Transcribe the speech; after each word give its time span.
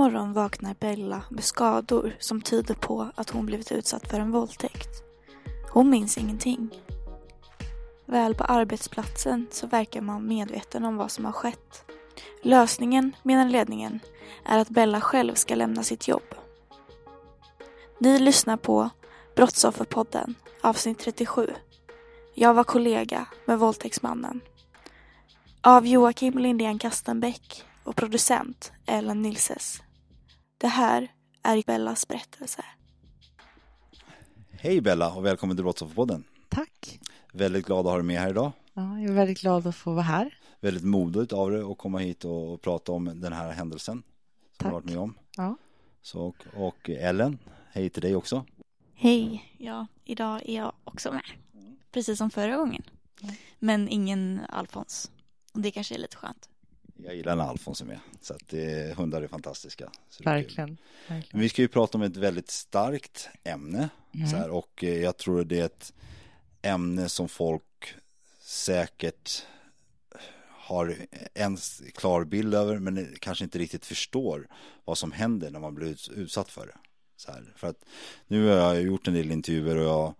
Morgon 0.00 0.32
vaknar 0.32 0.76
Bella 0.80 1.22
med 1.30 1.44
skador 1.44 2.16
som 2.18 2.42
tyder 2.42 2.74
på 2.74 3.10
att 3.14 3.30
hon 3.30 3.46
blivit 3.46 3.72
utsatt 3.72 4.10
för 4.10 4.20
en 4.20 4.30
våldtäkt. 4.30 5.02
Hon 5.70 5.90
minns 5.90 6.18
ingenting. 6.18 6.70
Väl 8.06 8.34
på 8.34 8.44
arbetsplatsen 8.44 9.46
så 9.50 9.66
verkar 9.66 10.00
man 10.00 10.26
medveten 10.28 10.84
om 10.84 10.96
vad 10.96 11.10
som 11.10 11.24
har 11.24 11.32
skett. 11.32 11.84
Lösningen, 12.42 13.16
menar 13.22 13.48
ledningen, 13.48 14.00
är 14.44 14.58
att 14.58 14.68
Bella 14.68 15.00
själv 15.00 15.34
ska 15.34 15.54
lämna 15.54 15.82
sitt 15.82 16.08
jobb. 16.08 16.34
Ni 17.98 18.18
lyssnar 18.18 18.56
på 18.56 18.90
Brottsofferpodden, 19.36 20.34
avsnitt 20.62 20.98
37. 20.98 21.54
Jag 22.34 22.54
var 22.54 22.64
kollega 22.64 23.26
med 23.44 23.58
våldtäktsmannen. 23.58 24.40
Av 25.60 25.86
Joakim 25.86 26.38
Lindén 26.38 26.78
Kastenbäck 26.78 27.64
och 27.84 27.96
producent 27.96 28.72
Ellen 28.86 29.22
Nilses. 29.22 29.82
Det 30.60 30.68
här 30.68 31.12
är 31.42 31.62
Bellas 31.66 32.08
berättelse. 32.08 32.64
Hej 34.50 34.80
Bella 34.80 35.12
och 35.12 35.24
välkommen 35.26 35.56
till 35.56 35.64
Brottsofferpodden. 35.64 36.24
Tack. 36.48 37.00
Väldigt 37.32 37.66
glad 37.66 37.78
att 37.78 37.84
ha 37.84 37.94
dig 37.94 38.04
med 38.04 38.20
här 38.20 38.30
idag. 38.30 38.52
Ja, 38.74 38.98
jag 39.00 39.10
är 39.10 39.14
väldigt 39.14 39.40
glad 39.40 39.66
att 39.66 39.76
få 39.76 39.92
vara 39.92 40.02
här. 40.02 40.38
Väldigt 40.60 40.84
modigt 40.84 41.32
av 41.32 41.50
dig 41.50 41.62
att 41.62 41.78
komma 41.78 41.98
hit 41.98 42.24
och 42.24 42.62
prata 42.62 42.92
om 42.92 43.20
den 43.20 43.32
här 43.32 43.52
händelsen 43.52 44.02
som 44.02 44.02
Tack. 44.56 44.68
du 44.68 44.72
varit 44.72 44.84
med 44.84 44.98
om. 44.98 45.14
Ja. 45.36 45.56
Så, 46.02 46.20
och, 46.20 46.36
och 46.54 46.90
Ellen, 46.90 47.38
hej 47.72 47.90
till 47.90 48.02
dig 48.02 48.16
också. 48.16 48.44
Hej, 48.94 49.54
ja, 49.58 49.86
idag 50.04 50.42
är 50.48 50.56
jag 50.56 50.72
också 50.84 51.12
med. 51.12 51.24
Precis 51.92 52.18
som 52.18 52.30
förra 52.30 52.56
gången. 52.56 52.82
Men 53.58 53.88
ingen 53.88 54.40
Alfons. 54.48 55.10
Och 55.52 55.60
det 55.60 55.70
kanske 55.70 55.94
är 55.94 55.98
lite 55.98 56.16
skönt. 56.16 56.49
Jag 57.04 57.14
gillar 57.16 57.36
när 57.36 57.44
Alfons 57.44 57.80
är 57.80 57.84
med. 57.84 57.98
Så 58.20 58.34
att 58.34 58.48
det, 58.48 58.96
hundar 58.96 59.22
är 59.22 59.28
fantastiska. 59.28 59.84
Är 59.84 59.90
kul. 60.16 60.24
Verkligen. 60.24 60.68
Men 61.08 61.16
Verkligen. 61.16 61.40
vi 61.40 61.48
ska 61.48 61.62
ju 61.62 61.68
prata 61.68 61.98
om 61.98 62.02
ett 62.02 62.16
väldigt 62.16 62.50
starkt 62.50 63.28
ämne. 63.44 63.88
Mm. 64.14 64.26
Så 64.30 64.36
här, 64.36 64.50
och 64.50 64.84
eh, 64.84 64.98
jag 65.02 65.16
tror 65.16 65.44
det 65.44 65.60
är 65.60 65.64
ett 65.64 65.92
ämne 66.62 67.08
som 67.08 67.28
folk 67.28 67.94
säkert 68.40 69.42
har 70.48 70.96
en 71.34 71.56
klar 71.94 72.24
bild 72.24 72.54
över 72.54 72.78
men 72.78 73.14
kanske 73.20 73.44
inte 73.44 73.58
riktigt 73.58 73.86
förstår 73.86 74.48
vad 74.84 74.98
som 74.98 75.12
händer 75.12 75.50
när 75.50 75.60
man 75.60 75.74
blir 75.74 75.86
uts- 75.88 76.10
utsatt 76.10 76.50
för 76.50 76.66
det. 76.66 76.76
Så 77.16 77.32
här, 77.32 77.52
för 77.56 77.68
att 77.68 77.84
nu 78.26 78.46
har 78.48 78.56
jag 78.56 78.82
gjort 78.82 79.08
en 79.08 79.14
del 79.14 79.30
intervjuer 79.30 79.76
och 79.76 79.84
jag 79.84 79.92
har 80.02 80.14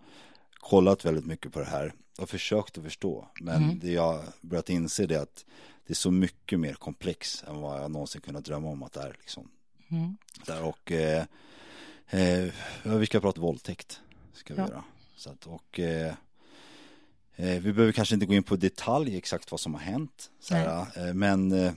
kollat 0.53 1.05
väldigt 1.05 1.25
mycket 1.25 1.53
på 1.53 1.59
det 1.59 1.65
här 1.65 1.93
och 2.17 2.29
försökt 2.29 2.77
att 2.77 2.83
förstå. 2.83 3.27
Men 3.41 3.63
Mm. 3.63 3.79
det 3.79 3.91
jag 3.91 4.23
börjat 4.41 4.69
inse 4.69 5.05
det 5.05 5.15
är 5.15 5.21
att 5.21 5.45
det 5.91 5.93
är 5.93 5.95
så 5.95 6.11
mycket 6.11 6.59
mer 6.59 6.73
komplex 6.73 7.43
än 7.47 7.61
vad 7.61 7.81
jag 7.83 7.91
någonsin 7.91 8.21
kunnat 8.21 8.45
drömma 8.45 8.67
om 8.69 8.83
att 8.83 8.91
det 8.93 9.01
är. 9.01 9.15
Liksom. 9.19 9.47
Mm. 9.89 10.17
Där 10.45 10.63
och 10.63 10.91
eh, 10.91 11.25
eh, 12.09 12.51
vi 12.83 13.05
ska 13.05 13.19
prata 13.19 13.41
våldtäkt. 13.41 14.01
Ska 14.33 14.53
vi 14.53 14.61
Ja. 14.61 14.67
göra. 14.67 14.83
Så 15.15 15.29
att, 15.29 15.47
och 15.47 15.79
eh, 15.79 16.13
eh, 17.35 17.61
vi 17.61 17.73
behöver 17.73 17.91
kanske 17.91 18.13
inte 18.15 18.25
gå 18.25 18.33
in 18.33 18.43
på 18.43 18.55
detalj 18.55 19.17
exakt 19.17 19.51
vad 19.51 19.59
som 19.59 19.73
har 19.73 19.81
hänt. 19.81 20.31
Så 20.39 20.55
här, 20.55 20.85
eh, 21.07 21.13
men 21.13 21.51
eh, 21.51 21.73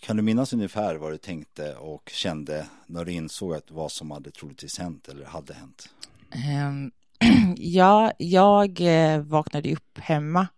kan 0.00 0.16
du 0.16 0.22
minnas 0.22 0.52
ungefär 0.52 0.94
vad 0.94 1.12
du 1.12 1.18
tänkte 1.18 1.74
och 1.76 2.10
kände 2.14 2.66
när 2.86 3.04
du 3.04 3.12
insåg 3.12 3.54
att 3.54 3.70
vad 3.70 3.92
som 3.92 4.10
hade 4.10 4.30
troligtvis 4.30 4.78
hänt 4.78 5.08
eller 5.08 5.24
hade 5.24 5.54
hänt? 5.54 5.88
Ehm, 6.30 6.90
ja, 7.56 8.12
jag 8.18 8.80
vaknade 9.20 9.72
upp 9.72 9.98
hemma 9.98 10.48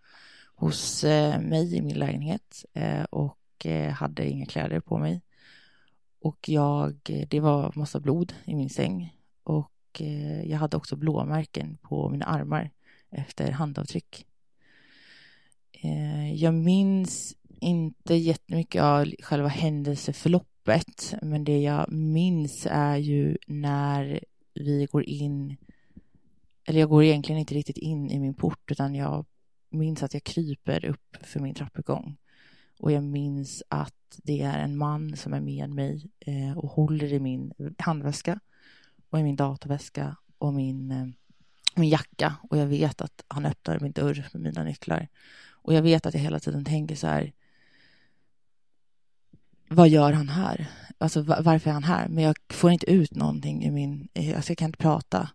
hos 0.59 1.05
eh, 1.05 1.41
mig 1.41 1.77
i 1.77 1.83
min 1.83 1.99
lägenhet 1.99 2.65
eh, 2.75 3.03
och 3.03 3.67
eh, 3.67 3.93
hade 3.93 4.29
inga 4.29 4.47
kläder 4.47 4.81
på 4.81 4.99
mig. 4.99 5.23
Och 6.21 6.49
jag, 6.49 6.99
det 7.29 7.41
var 7.41 7.73
massa 7.75 8.01
blod 8.01 8.33
i 8.45 8.55
min 8.55 8.71
säng 8.71 9.17
och 9.43 9.73
jag 10.45 10.59
hade 10.59 10.77
också 10.77 10.97
blåmärken 10.97 11.79
på 11.83 12.09
mina 12.09 12.25
armar 12.25 12.71
efter 13.11 13.51
handavtryck. 13.51 14.27
Jag 16.35 16.55
minns 16.55 17.37
inte 17.61 18.15
jättemycket 18.15 18.83
av 18.83 19.13
själva 19.23 19.49
händelseförloppet, 19.49 21.15
men 21.23 21.45
det 21.45 21.61
jag 21.63 21.93
minns 21.93 22.67
är 22.71 22.97
ju 22.97 23.37
när 23.47 24.21
vi 24.55 24.87
går 24.93 25.05
in, 25.05 25.57
eller 26.65 26.81
jag 26.81 26.89
går 26.89 27.05
egentligen 27.05 27.39
inte 27.39 27.55
riktigt 27.55 27.79
in 27.79 28.11
i 28.11 28.19
min 28.19 28.35
port, 28.35 28.71
utan 28.71 28.95
jag 28.95 29.27
minns 29.69 30.03
att 30.03 30.15
jag 30.15 30.25
kryper 30.25 30.85
upp 30.85 31.17
för 31.23 31.41
min 31.41 31.55
trappuppgång. 31.55 32.17
Och 32.79 32.93
jag 32.93 33.05
minns 33.05 33.63
att 33.69 33.95
det 34.23 34.43
är 34.43 34.59
en 34.59 34.77
man 34.77 35.17
som 35.17 35.35
är 35.35 35.41
med 35.41 35.71
mig 35.71 36.11
eh, 36.21 36.59
och 36.59 36.71
håller 36.71 37.13
i 37.13 37.21
min 37.21 37.53
handväska 37.79 38.41
och 39.11 39.21
i 39.21 39.23
min 39.23 39.37
datorväska 39.37 40.17
och 40.39 40.55
min, 40.55 40.91
eh, 40.91 41.07
min 41.77 41.89
jacka. 41.89 42.37
Och 42.51 42.59
jag 42.59 42.67
vet 42.67 43.01
att 43.01 43.25
han 43.29 43.47
öppnar 43.47 43.81
min 43.81 43.93
dörr 43.93 44.29
med 44.33 44.43
mina 44.43 44.65
nycklar. 44.65 45.09
Och 45.51 45.75
jag 45.75 45.83
vet 45.83 46.07
att 46.07 46.15
jag 46.15 46.21
hela 46.21 46.41
tiden 46.41 46.65
tänker 46.65 46.97
så 46.97 47.07
här. 47.07 47.33
Vad 49.69 49.89
gör 49.89 50.13
han 50.13 50.29
här? 50.29 50.71
Alltså 50.99 51.23
varför 51.23 51.71
är 51.71 51.75
han 51.75 51.85
här? 51.85 52.09
Men 52.09 52.25
jag 52.25 52.37
får 52.49 52.71
inte 52.71 52.91
ut 52.91 53.15
någonting 53.15 53.65
i 53.65 53.71
min, 53.71 54.09
alltså 54.37 54.51
jag 54.51 54.59
kan 54.59 54.69
inte 54.69 54.79
prata. 54.79 55.29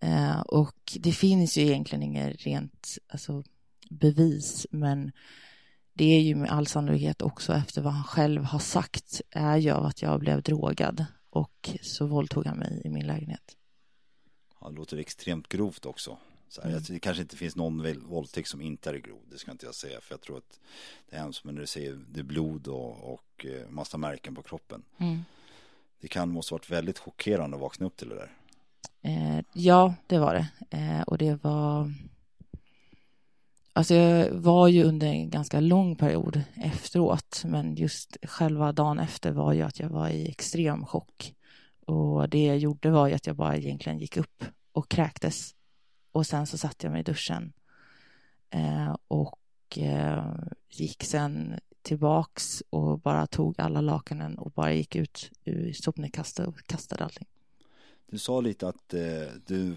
Eh, 0.00 0.40
och 0.40 0.98
det 1.00 1.12
finns 1.12 1.58
ju 1.58 1.62
egentligen 1.62 2.02
inget 2.02 2.46
rent 2.46 2.98
alltså, 3.08 3.42
bevis, 3.90 4.66
men 4.70 5.12
det 5.92 6.04
är 6.04 6.20
ju 6.20 6.34
med 6.34 6.50
all 6.50 6.66
sannolikhet 6.66 7.22
också 7.22 7.52
efter 7.52 7.82
vad 7.82 7.92
han 7.92 8.04
själv 8.04 8.44
har 8.44 8.58
sagt 8.58 9.20
är 9.30 9.56
ju 9.56 9.70
av 9.70 9.84
att 9.84 10.02
jag 10.02 10.20
blev 10.20 10.42
drogad 10.42 11.06
och 11.30 11.70
så 11.82 12.06
våldtog 12.06 12.46
han 12.46 12.58
mig 12.58 12.82
i 12.84 12.88
min 12.88 13.06
lägenhet. 13.06 13.56
Ja, 14.60 14.68
det 14.70 14.76
låter 14.76 14.96
extremt 14.96 15.48
grovt 15.48 15.86
också. 15.86 16.16
Så 16.48 16.60
här, 16.60 16.68
Mm. 16.68 16.82
jag- 16.82 16.94
Det 16.94 17.00
kanske 17.00 17.22
inte 17.22 17.36
finns 17.36 17.56
någon 17.56 18.00
våldtäkt 18.08 18.48
som 18.48 18.60
inte 18.60 18.90
är 18.90 18.94
grov, 18.94 19.20
det 19.30 19.38
ska 19.38 19.50
inte 19.50 19.66
jag 19.66 19.74
säga. 19.74 20.00
För 20.00 20.12
jag 20.14 20.20
tror 20.20 20.38
att 20.38 20.60
det 21.10 21.16
är 21.16 21.20
hemskt, 21.20 21.44
men 21.44 21.54
när 21.54 21.60
du 21.60 21.66
säger 21.66 21.98
det 22.12 22.20
är 22.20 22.24
blod 22.24 22.68
och, 22.68 23.12
och 23.14 23.46
eh, 23.46 23.68
massa 23.70 23.98
märken 23.98 24.34
på 24.34 24.42
kroppen. 24.42 24.82
Det 26.00 26.08
kan 26.08 26.30
måste 26.30 26.54
varit 26.54 26.70
väldigt 26.70 26.98
chockerande 26.98 27.56
att 27.56 27.60
vakna 27.60 27.86
upp 27.86 27.96
till 27.96 28.08
det 28.08 28.14
där. 28.14 28.32
Eh, 29.02 29.44
ja, 29.52 29.94
det 30.06 30.18
var 30.18 30.34
det. 30.34 30.76
Eh, 30.76 31.00
och 31.02 31.18
det 31.18 31.44
var... 31.44 31.92
Alltså 33.76 33.94
jag 33.94 34.30
var 34.30 34.68
ju 34.68 34.84
under 34.84 35.06
en 35.06 35.30
ganska 35.30 35.60
lång 35.60 35.96
period 35.96 36.42
efteråt, 36.54 37.42
men 37.44 37.74
just 37.74 38.16
själva 38.22 38.72
dagen 38.72 38.98
efter 38.98 39.32
var 39.32 39.52
ju 39.52 39.62
att 39.62 39.80
jag 39.80 39.88
var 39.88 40.08
i 40.08 40.28
extrem 40.28 40.86
chock. 40.86 41.34
Och 41.86 42.28
det 42.28 42.44
jag 42.44 42.58
gjorde 42.58 42.90
var 42.90 43.08
ju 43.08 43.14
att 43.14 43.26
jag 43.26 43.36
bara 43.36 43.56
egentligen 43.56 43.98
gick 43.98 44.16
upp 44.16 44.44
och 44.72 44.88
kräktes. 44.88 45.54
Och 46.12 46.26
sen 46.26 46.46
så 46.46 46.58
satte 46.58 46.86
jag 46.86 46.92
mig 46.92 47.00
i 47.00 47.04
duschen. 47.04 47.52
Eh, 48.50 48.96
och 49.08 49.78
eh, 49.78 50.34
gick 50.70 51.04
sen 51.04 51.60
tillbaks 51.82 52.62
och 52.70 52.98
bara 52.98 53.26
tog 53.26 53.60
alla 53.60 53.80
lakanen 53.80 54.38
och 54.38 54.50
bara 54.50 54.72
gick 54.72 54.96
ut 54.96 55.30
ur 55.44 55.72
sopnedkastet 55.72 56.46
och 56.46 56.66
kastade 56.66 57.04
allting. 57.04 57.26
Du 58.06 58.18
sa 58.18 58.40
lite 58.40 58.68
att 58.68 58.94
eh, 58.94 59.00
du 59.46 59.76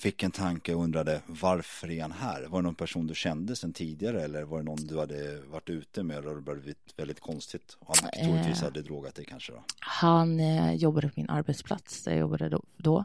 fick 0.00 0.22
en 0.22 0.30
tanke 0.30 0.74
och 0.74 0.82
undrade 0.82 1.22
varför 1.26 1.90
är 1.90 2.02
han 2.02 2.12
här? 2.12 2.46
Var 2.48 2.58
det 2.58 2.62
någon 2.62 2.74
person 2.74 3.06
du 3.06 3.14
kände 3.14 3.56
sedan 3.56 3.72
tidigare 3.72 4.22
eller 4.22 4.42
var 4.42 4.58
det 4.58 4.64
någon 4.64 4.86
du 4.86 4.98
hade 4.98 5.40
varit 5.40 5.70
ute 5.70 6.02
med 6.02 6.26
och 6.26 6.34
det 6.34 6.40
började 6.40 6.62
bli 6.62 6.74
väldigt 6.96 7.20
konstigt? 7.20 7.76
Och 7.78 7.96
han 7.96 8.10
troligtvis 8.24 8.62
hade 8.62 8.82
drogat 8.82 9.14
dig 9.14 9.24
kanske 9.24 9.52
då? 9.52 9.62
Han 9.80 10.40
eh, 10.40 10.74
jobbade 10.74 11.08
på 11.08 11.14
min 11.16 11.30
arbetsplats 11.30 12.02
där 12.04 12.12
jag 12.12 12.20
jobbade 12.20 12.48
då, 12.48 12.62
då 12.76 13.04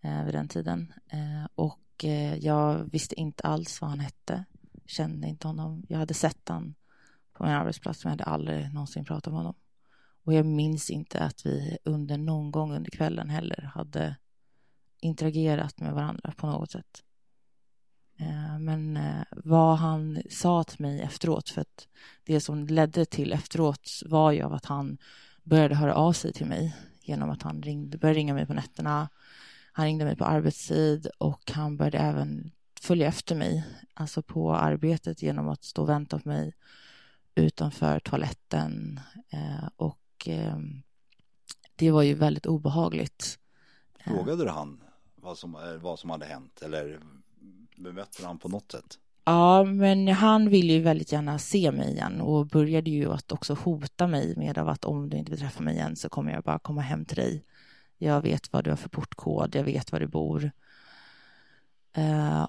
eh, 0.00 0.24
vid 0.24 0.34
den 0.34 0.48
tiden 0.48 0.92
eh, 1.12 1.48
och 1.54 2.04
eh, 2.04 2.36
jag 2.36 2.90
visste 2.92 3.20
inte 3.20 3.42
alls 3.42 3.80
vad 3.80 3.90
han 3.90 4.00
hette, 4.00 4.44
kände 4.86 5.28
inte 5.28 5.46
honom. 5.46 5.86
Jag 5.88 5.98
hade 5.98 6.14
sett 6.14 6.48
han 6.48 6.74
på 7.32 7.44
min 7.44 7.52
arbetsplats 7.52 8.04
men 8.04 8.10
jag 8.10 8.18
hade 8.18 8.30
aldrig 8.34 8.74
någonsin 8.74 9.04
pratat 9.04 9.32
med 9.32 9.40
honom. 9.40 9.54
Och 10.24 10.34
jag 10.34 10.46
minns 10.46 10.90
inte 10.90 11.20
att 11.20 11.46
vi 11.46 11.78
under 11.84 12.18
någon 12.18 12.50
gång 12.50 12.72
under 12.72 12.90
kvällen 12.90 13.30
heller 13.30 13.70
hade 13.74 14.16
interagerat 15.02 15.80
med 15.80 15.92
varandra 15.92 16.32
på 16.36 16.46
något 16.46 16.70
sätt. 16.70 17.02
Eh, 18.16 18.58
men 18.58 18.96
eh, 18.96 19.22
vad 19.30 19.78
han 19.78 20.22
sa 20.30 20.64
till 20.64 20.80
mig 20.80 21.00
efteråt, 21.00 21.48
för 21.48 21.60
att 21.60 21.88
det 22.24 22.40
som 22.40 22.66
ledde 22.66 23.04
till 23.04 23.32
efteråt 23.32 23.90
var 24.06 24.32
ju 24.32 24.42
av 24.42 24.52
att 24.52 24.64
han 24.64 24.98
började 25.42 25.74
höra 25.74 25.94
av 25.94 26.12
sig 26.12 26.32
till 26.32 26.46
mig 26.46 26.76
genom 27.00 27.30
att 27.30 27.42
han 27.42 27.62
ringde, 27.62 27.98
började 27.98 28.18
ringa 28.18 28.34
mig 28.34 28.46
på 28.46 28.54
nätterna. 28.54 29.08
Han 29.72 29.84
ringde 29.86 30.04
mig 30.04 30.16
på 30.16 30.24
arbetstid 30.24 31.06
och 31.18 31.50
han 31.54 31.76
började 31.76 31.98
även 31.98 32.50
följa 32.80 33.06
efter 33.06 33.34
mig, 33.34 33.64
alltså 33.94 34.22
på 34.22 34.54
arbetet 34.54 35.22
genom 35.22 35.48
att 35.48 35.64
stå 35.64 35.82
och 35.82 35.88
vänta 35.88 36.18
på 36.18 36.28
mig 36.28 36.54
utanför 37.34 38.00
toaletten 38.00 39.00
eh, 39.30 39.68
och 39.76 40.26
ehm, 40.26 40.82
det 41.76 41.90
var 41.90 42.02
ju 42.02 42.14
väldigt 42.14 42.46
obehagligt. 42.46 43.38
Frågade 44.04 44.44
du 44.44 44.50
han 44.50 44.80
vad 45.22 45.38
som, 45.38 45.54
eh, 45.54 45.74
vad 45.80 45.98
som 45.98 46.10
hade 46.10 46.26
hänt 46.26 46.62
eller 46.62 47.00
bemötte 47.76 48.26
han 48.26 48.38
på 48.38 48.48
något 48.48 48.72
sätt? 48.72 48.98
Ja, 49.24 49.64
men 49.64 50.08
han 50.08 50.48
ville 50.48 50.72
ju 50.72 50.80
väldigt 50.80 51.12
gärna 51.12 51.38
se 51.38 51.72
mig 51.72 51.92
igen 51.92 52.20
och 52.20 52.46
började 52.46 52.90
ju 52.90 53.12
att 53.12 53.32
också 53.32 53.54
hota 53.54 54.06
mig 54.06 54.36
med 54.36 54.58
av 54.58 54.68
att 54.68 54.84
om 54.84 55.10
du 55.10 55.16
inte 55.16 55.30
vill 55.30 55.40
träffa 55.40 55.62
mig 55.62 55.74
igen 55.74 55.96
så 55.96 56.08
kommer 56.08 56.32
jag 56.32 56.42
bara 56.42 56.58
komma 56.58 56.80
hem 56.80 57.04
till 57.04 57.16
dig. 57.16 57.44
Jag 57.98 58.20
vet 58.22 58.52
vad 58.52 58.64
du 58.64 58.70
har 58.70 58.76
för 58.76 58.88
portkod, 58.88 59.54
jag 59.54 59.64
vet 59.64 59.92
var 59.92 60.00
du 60.00 60.06
bor. 60.06 60.50
Uh, 61.98 62.48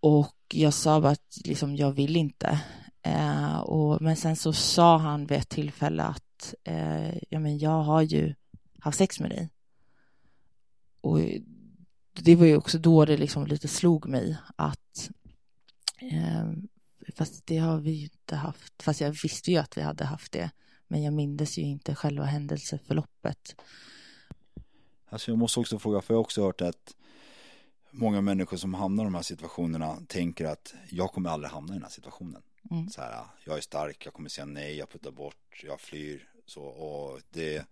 och 0.00 0.36
jag 0.48 0.74
sa 0.74 1.00
bara 1.00 1.12
att 1.12 1.38
liksom, 1.44 1.76
jag 1.76 1.92
vill 1.92 2.16
inte. 2.16 2.60
Uh, 3.06 3.60
och, 3.60 4.02
men 4.02 4.16
sen 4.16 4.36
så 4.36 4.52
sa 4.52 4.98
han 4.98 5.26
vid 5.26 5.38
ett 5.38 5.48
tillfälle 5.48 6.02
att 6.02 6.54
uh, 6.68 7.16
ja, 7.28 7.38
men 7.38 7.58
jag 7.58 7.82
har 7.82 8.02
ju 8.02 8.34
haft 8.78 8.98
sex 8.98 9.20
med 9.20 9.30
dig. 9.30 9.48
Och 11.00 11.18
det 12.12 12.36
var 12.36 12.46
ju 12.46 12.56
också 12.56 12.78
då 12.78 13.04
det 13.04 13.16
liksom 13.16 13.46
lite 13.46 13.68
slog 13.68 14.08
mig 14.08 14.36
att 14.56 15.10
eh, 15.98 16.52
fast 17.16 17.46
det 17.46 17.58
har 17.58 17.78
vi 17.78 17.90
ju 17.90 18.04
inte 18.04 18.36
haft, 18.36 18.82
fast 18.82 19.00
jag 19.00 19.10
visste 19.22 19.50
ju 19.50 19.56
att 19.56 19.76
vi 19.76 19.80
hade 19.82 20.04
haft 20.04 20.32
det, 20.32 20.50
men 20.88 21.02
jag 21.02 21.14
mindes 21.14 21.58
ju 21.58 21.62
inte 21.62 21.94
själva 21.94 22.24
händelseförloppet. 22.24 23.56
Alltså 25.08 25.30
jag 25.30 25.38
måste 25.38 25.60
också 25.60 25.78
fråga, 25.78 26.00
för 26.00 26.14
jag 26.14 26.18
har 26.18 26.24
också 26.24 26.42
hört 26.42 26.60
att 26.60 26.96
många 27.90 28.20
människor 28.20 28.56
som 28.56 28.74
hamnar 28.74 29.04
i 29.04 29.06
de 29.06 29.14
här 29.14 29.22
situationerna 29.22 29.96
tänker 30.06 30.44
att 30.44 30.74
jag 30.90 31.12
kommer 31.12 31.30
aldrig 31.30 31.52
hamna 31.52 31.72
i 31.72 31.76
den 31.76 31.82
här 31.82 31.90
situationen. 31.90 32.42
Mm. 32.70 32.88
Så 32.88 33.00
här, 33.00 33.24
jag 33.44 33.56
är 33.56 33.60
stark, 33.60 34.06
jag 34.06 34.14
kommer 34.14 34.28
säga 34.28 34.44
nej, 34.44 34.76
jag 34.76 34.90
puttar 34.90 35.10
bort, 35.10 35.62
jag 35.64 35.80
flyr. 35.80 36.28
Så, 36.46 36.62
och 36.62 37.20
det, 37.30 37.66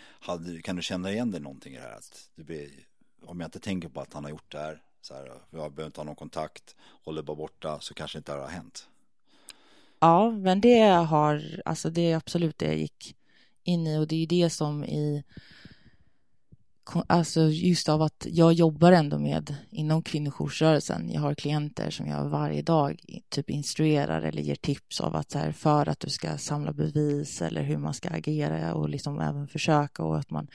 hade, 0.00 0.62
kan 0.62 0.76
du 0.76 0.82
känna 0.82 1.12
igen 1.12 1.30
dig 1.30 1.40
någonting 1.40 1.74
i 1.74 1.76
det 1.76 1.82
här? 1.82 1.96
Att 1.96 2.30
det 2.34 2.44
blir 2.44 2.70
om 3.22 3.40
jag 3.40 3.46
inte 3.48 3.60
tänker 3.60 3.88
på 3.88 4.00
att 4.00 4.14
han 4.14 4.24
har 4.24 4.30
gjort 4.30 4.52
det 4.52 4.58
här, 4.58 4.82
så 5.00 5.14
här, 5.14 5.26
jag 5.50 5.72
behöver 5.72 5.86
inte 5.86 6.00
ha 6.00 6.04
någon 6.04 6.16
kontakt, 6.16 6.76
håller 7.04 7.22
bara 7.22 7.36
borta, 7.36 7.80
så 7.80 7.94
kanske 7.94 8.18
inte 8.18 8.34
det 8.34 8.40
har 8.40 8.48
hänt. 8.48 8.88
Ja, 10.00 10.30
men 10.30 10.60
det 10.60 10.80
har, 10.82 11.60
alltså 11.64 11.90
det 11.90 12.12
är 12.12 12.16
absolut 12.16 12.58
det 12.58 12.66
jag 12.66 12.78
gick 12.78 13.16
in 13.62 13.86
i 13.86 13.98
och 13.98 14.08
det 14.08 14.22
är 14.22 14.26
det 14.26 14.50
som 14.50 14.84
i, 14.84 15.24
alltså 17.06 17.40
just 17.42 17.88
av 17.88 18.02
att 18.02 18.26
jag 18.30 18.52
jobbar 18.52 18.92
ändå 18.92 19.18
med 19.18 19.54
inom 19.70 20.02
kvinnojoursrörelsen. 20.02 21.10
Jag 21.12 21.20
har 21.20 21.34
klienter 21.34 21.90
som 21.90 22.06
jag 22.06 22.28
varje 22.28 22.62
dag 22.62 23.00
typ 23.28 23.50
instruerar 23.50 24.22
eller 24.22 24.42
ger 24.42 24.54
tips 24.54 25.00
av 25.00 25.16
att 25.16 25.30
så 25.30 25.38
här, 25.38 25.52
för 25.52 25.88
att 25.88 26.00
du 26.00 26.10
ska 26.10 26.38
samla 26.38 26.72
bevis 26.72 27.42
eller 27.42 27.62
hur 27.62 27.78
man 27.78 27.94
ska 27.94 28.08
agera 28.08 28.74
och 28.74 28.88
liksom 28.88 29.20
även 29.20 29.48
försöka 29.48 30.02
och 30.02 30.18
att 30.18 30.30
man 30.30 30.48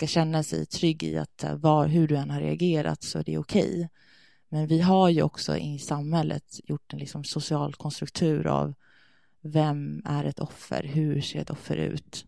ska 0.00 0.06
känna 0.06 0.42
sig 0.42 0.66
trygg 0.66 1.02
i 1.02 1.18
att 1.18 1.44
eh, 1.44 1.54
var, 1.54 1.86
hur 1.86 2.08
du 2.08 2.16
än 2.16 2.30
har 2.30 2.40
reagerat 2.40 3.02
så 3.02 3.18
är 3.18 3.24
det 3.24 3.38
okej. 3.38 3.68
Okay. 3.68 3.88
Men 4.48 4.66
vi 4.66 4.80
har 4.80 5.08
ju 5.08 5.22
också 5.22 5.56
i 5.56 5.78
samhället 5.78 6.60
gjort 6.64 6.92
en 6.92 6.98
liksom 6.98 7.24
social 7.24 7.74
konstruktur 7.74 8.46
av 8.46 8.74
vem 9.40 10.02
är 10.04 10.24
ett 10.24 10.40
offer? 10.40 10.82
Hur 10.82 11.20
ser 11.20 11.40
ett 11.40 11.50
offer 11.50 11.76
ut? 11.76 12.26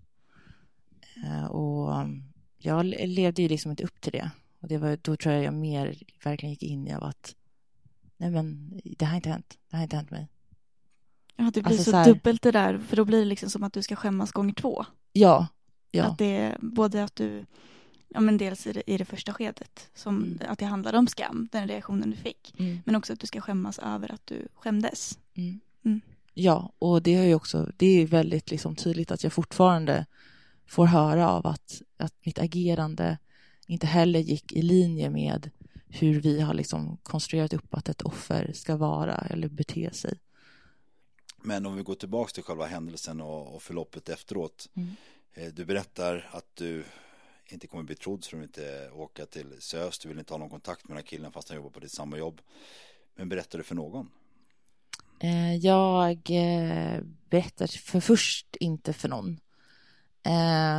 Eh, 1.24 1.44
och 1.44 2.00
um, 2.00 2.32
jag 2.58 2.84
levde 2.84 3.42
ju 3.42 3.48
liksom 3.48 3.70
inte 3.70 3.84
upp 3.84 4.00
till 4.00 4.12
det. 4.12 4.30
Och 4.60 4.68
det 4.68 4.78
var, 4.78 4.98
då 5.02 5.16
tror 5.16 5.34
jag 5.34 5.44
jag 5.44 5.54
mer 5.54 6.02
verkligen 6.24 6.50
gick 6.50 6.62
in 6.62 6.88
i 6.88 6.94
av 6.94 7.04
att 7.04 7.34
nej 8.16 8.30
men 8.30 8.80
det 8.98 9.04
har 9.04 9.16
inte 9.16 9.28
hänt. 9.28 9.58
Det 9.70 9.76
har 9.76 9.82
inte 9.82 9.96
hänt 9.96 10.10
mig. 10.10 10.28
Ja, 11.36 11.44
det 11.44 11.62
blir 11.62 11.66
alltså, 11.66 11.84
så, 11.84 11.90
så 11.90 11.96
här, 11.96 12.06
dubbelt 12.06 12.42
det 12.42 12.52
där, 12.52 12.78
för 12.78 12.96
då 12.96 13.04
blir 13.04 13.18
det 13.18 13.24
liksom 13.24 13.50
som 13.50 13.62
att 13.62 13.72
du 13.72 13.82
ska 13.82 13.96
skämmas 13.96 14.32
gånger 14.32 14.54
två. 14.54 14.84
Ja, 15.12 15.46
Ja. 15.94 16.04
Att 16.04 16.18
det, 16.18 16.56
både 16.60 17.04
att 17.04 17.16
du, 17.16 17.46
ja 18.08 18.20
men 18.20 18.38
dels 18.38 18.66
i 18.66 18.72
det, 18.72 18.82
i 18.90 18.96
det 18.96 19.04
första 19.04 19.32
skedet, 19.32 19.90
som, 19.94 20.16
mm. 20.16 20.38
att 20.48 20.58
det 20.58 20.64
handlade 20.64 20.98
om 20.98 21.06
skam, 21.06 21.48
den 21.52 21.68
reaktionen 21.68 22.10
du 22.10 22.16
fick, 22.16 22.54
mm. 22.58 22.78
men 22.84 22.96
också 22.96 23.12
att 23.12 23.20
du 23.20 23.26
ska 23.26 23.40
skämmas 23.40 23.78
över 23.78 24.12
att 24.12 24.26
du 24.26 24.48
skämdes. 24.54 25.18
Mm. 25.34 25.60
mm. 25.84 26.00
Ja, 26.34 26.72
och 26.78 27.02
det 27.02 27.14
är 27.14 27.24
ju 27.24 27.34
också, 27.34 27.72
det 27.76 27.86
är 27.86 28.06
väldigt 28.06 28.50
liksom 28.50 28.76
tydligt 28.76 29.10
att 29.10 29.22
jag 29.22 29.32
fortfarande 29.32 30.06
får 30.66 30.86
höra 30.86 31.30
av 31.30 31.46
att, 31.46 31.82
att 31.96 32.14
mitt 32.24 32.38
agerande 32.38 33.18
inte 33.66 33.86
heller 33.86 34.20
gick 34.20 34.52
i 34.52 34.62
linje 34.62 35.10
med 35.10 35.50
hur 35.88 36.20
vi 36.20 36.40
har 36.40 36.54
liksom 36.54 36.96
konstruerat 37.02 37.52
upp 37.52 37.74
att 37.74 37.88
ett 37.88 38.02
offer 38.02 38.52
ska 38.54 38.76
vara 38.76 39.14
eller 39.14 39.48
bete 39.48 39.90
sig. 39.92 40.18
Men 41.42 41.66
om 41.66 41.76
vi 41.76 41.82
går 41.82 41.94
tillbaka 41.94 42.30
till 42.30 42.42
själva 42.42 42.66
händelsen 42.66 43.20
och, 43.20 43.54
och 43.54 43.62
förloppet 43.62 44.08
efteråt. 44.08 44.68
Mm. 44.74 44.90
Eh, 45.34 45.52
du 45.52 45.64
berättar 45.64 46.30
att 46.32 46.56
du 46.56 46.84
inte 47.48 47.66
kommer 47.66 47.84
bli 47.84 47.94
trodd 47.94 48.24
så 48.24 48.30
du 48.30 48.36
vill 48.36 48.48
inte 48.48 48.90
åka 48.90 49.26
till 49.26 49.56
SÖS. 49.58 49.98
Du 49.98 50.08
vill 50.08 50.18
inte 50.18 50.34
ha 50.34 50.38
någon 50.38 50.50
kontakt 50.50 50.88
med 50.88 50.96
den 50.96 51.04
här 51.04 51.06
killen 51.06 51.32
fast 51.32 51.48
han 51.48 51.56
jobbar 51.56 51.70
på 51.70 51.80
ditt 51.80 51.92
samma 51.92 52.18
jobb. 52.18 52.40
Men 53.14 53.28
berättar 53.28 53.58
du 53.58 53.64
för 53.64 53.74
någon? 53.74 54.10
Eh, 55.20 55.56
jag 55.56 56.30
eh, 56.30 57.00
berättar 57.30 57.66
för 57.66 58.00
först 58.00 58.56
inte 58.60 58.92
för 58.92 59.08
någon. 59.08 59.40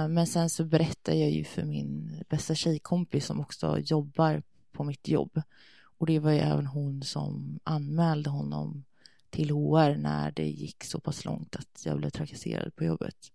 Men 0.10 0.28
sen 0.28 0.50
så 0.50 0.64
berättar 0.64 1.14
jag 1.14 1.32
ju 1.32 1.44
för 1.44 1.64
min 1.64 2.24
bästa 2.30 2.56
tjejkompis 2.56 3.26
som 3.26 3.40
också 3.40 3.80
jobbar 3.80 4.44
på 4.72 4.84
mitt 4.84 5.08
jobb. 5.08 5.42
Och 5.98 6.06
det 6.06 6.20
var 6.20 6.32
ju 6.32 6.40
även 6.40 6.66
hon 6.66 7.04
som 7.04 7.60
anmälde 7.64 8.30
honom 8.30 8.84
till 9.30 9.50
HR 9.50 9.98
när 9.98 10.32
det 10.32 10.48
gick 10.48 10.84
så 10.84 11.00
pass 11.00 11.26
långt 11.26 11.56
att 11.56 11.82
jag 11.86 11.98
blev 11.98 12.10
trakasserad 12.10 12.76
på 12.76 12.84
jobbet. 12.84 13.32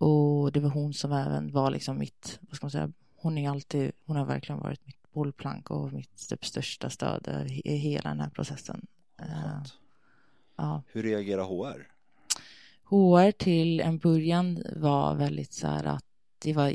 Och 0.00 0.52
det 0.52 0.60
var 0.60 0.70
hon 0.70 0.94
som 0.94 1.12
även 1.12 1.52
var 1.52 1.70
liksom 1.70 1.98
mitt, 1.98 2.38
vad 2.40 2.56
ska 2.56 2.64
man 2.64 2.70
säga, 2.70 2.92
hon 3.16 3.38
är 3.38 3.50
alltid, 3.50 3.92
hon 4.04 4.16
har 4.16 4.24
verkligen 4.24 4.60
varit 4.60 4.86
mitt 4.86 5.12
bollplank 5.12 5.70
och 5.70 5.92
mitt 5.92 6.28
typ 6.28 6.44
största 6.44 6.90
stöd 6.90 7.50
i 7.64 7.76
hela 7.76 8.10
den 8.10 8.20
här 8.20 8.30
processen. 8.30 8.86
Uh, 9.22 9.62
ja. 10.56 10.82
Hur 10.92 11.02
reagerar 11.02 11.44
HR? 11.44 11.88
HR 12.84 13.30
till 13.30 13.80
en 13.80 13.98
början 13.98 14.62
var 14.76 15.14
väldigt 15.14 15.52
så 15.52 15.66
här 15.66 15.84
att 15.84 16.04
det 16.38 16.52
var 16.52 16.74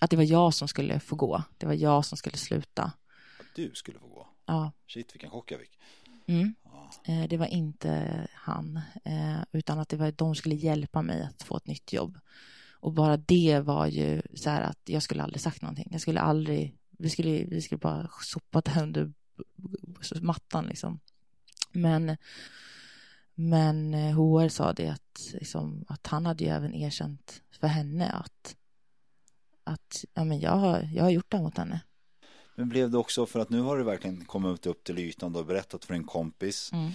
att 0.00 0.10
det 0.10 0.16
var 0.16 0.24
jag 0.24 0.54
som 0.54 0.68
skulle 0.68 1.00
få 1.00 1.16
gå. 1.16 1.42
Det 1.58 1.66
var 1.66 1.74
jag 1.74 2.04
som 2.04 2.18
skulle 2.18 2.36
sluta. 2.36 2.82
Att 2.82 3.54
du 3.54 3.70
skulle 3.74 3.98
få 3.98 4.06
gå? 4.06 4.26
Ja. 4.46 4.72
Shit, 4.86 5.14
vilken 5.14 5.30
chock 5.30 5.52
jag 5.52 5.60
fick. 5.60 5.78
Mm. 6.26 6.54
Eh, 7.04 7.28
det 7.28 7.36
var 7.36 7.46
inte 7.46 8.26
han, 8.32 8.80
eh, 9.04 9.38
utan 9.52 9.78
att 9.78 9.88
det 9.88 9.96
var, 9.96 10.12
de 10.12 10.34
skulle 10.34 10.54
hjälpa 10.54 11.02
mig 11.02 11.22
att 11.22 11.42
få 11.42 11.56
ett 11.56 11.66
nytt 11.66 11.92
jobb. 11.92 12.18
Och 12.72 12.92
bara 12.92 13.16
det 13.16 13.60
var 13.60 13.86
ju 13.86 14.22
så 14.34 14.50
här 14.50 14.62
att 14.62 14.80
jag 14.84 15.02
skulle 15.02 15.22
aldrig 15.22 15.40
sagt 15.40 15.62
någonting. 15.62 15.88
Jag 15.90 16.00
skulle 16.00 16.20
aldrig, 16.20 16.76
vi 16.90 17.10
skulle, 17.10 17.44
vi 17.44 17.62
skulle 17.62 17.78
bara 17.78 18.10
sopa 18.22 18.60
det 18.60 18.82
under 18.82 19.12
mattan 20.20 20.66
liksom. 20.66 21.00
Men, 21.72 22.16
men 23.34 23.94
eh, 23.94 24.14
HR 24.14 24.48
sa 24.48 24.72
det 24.72 24.88
att, 24.88 25.30
liksom, 25.32 25.84
att 25.88 26.06
han 26.06 26.26
hade 26.26 26.44
ju 26.44 26.50
även 26.50 26.74
erkänt 26.74 27.42
för 27.50 27.66
henne 27.66 28.10
att, 28.10 28.56
att 29.64 30.04
ja, 30.14 30.24
men 30.24 30.40
jag, 30.40 30.56
har, 30.56 30.88
jag 30.94 31.04
har 31.04 31.10
gjort 31.10 31.30
det 31.30 31.38
mot 31.38 31.58
henne. 31.58 31.80
Men 32.54 32.68
blev 32.68 32.90
det 32.90 32.98
också 32.98 33.26
för 33.26 33.40
att 33.40 33.50
nu 33.50 33.60
har 33.60 33.78
du 33.78 33.84
verkligen 33.84 34.24
kommit 34.24 34.66
upp 34.66 34.84
till 34.84 34.98
ytan, 34.98 35.32
du 35.32 35.38
har 35.38 35.44
berättat 35.44 35.84
för 35.84 35.94
en 35.94 36.04
kompis, 36.04 36.72
mm. 36.72 36.90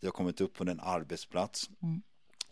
det 0.00 0.06
har 0.06 0.12
kommit 0.12 0.40
upp 0.40 0.54
på 0.54 0.64
en 0.64 0.80
arbetsplats. 0.80 1.70
Mm. 1.82 2.02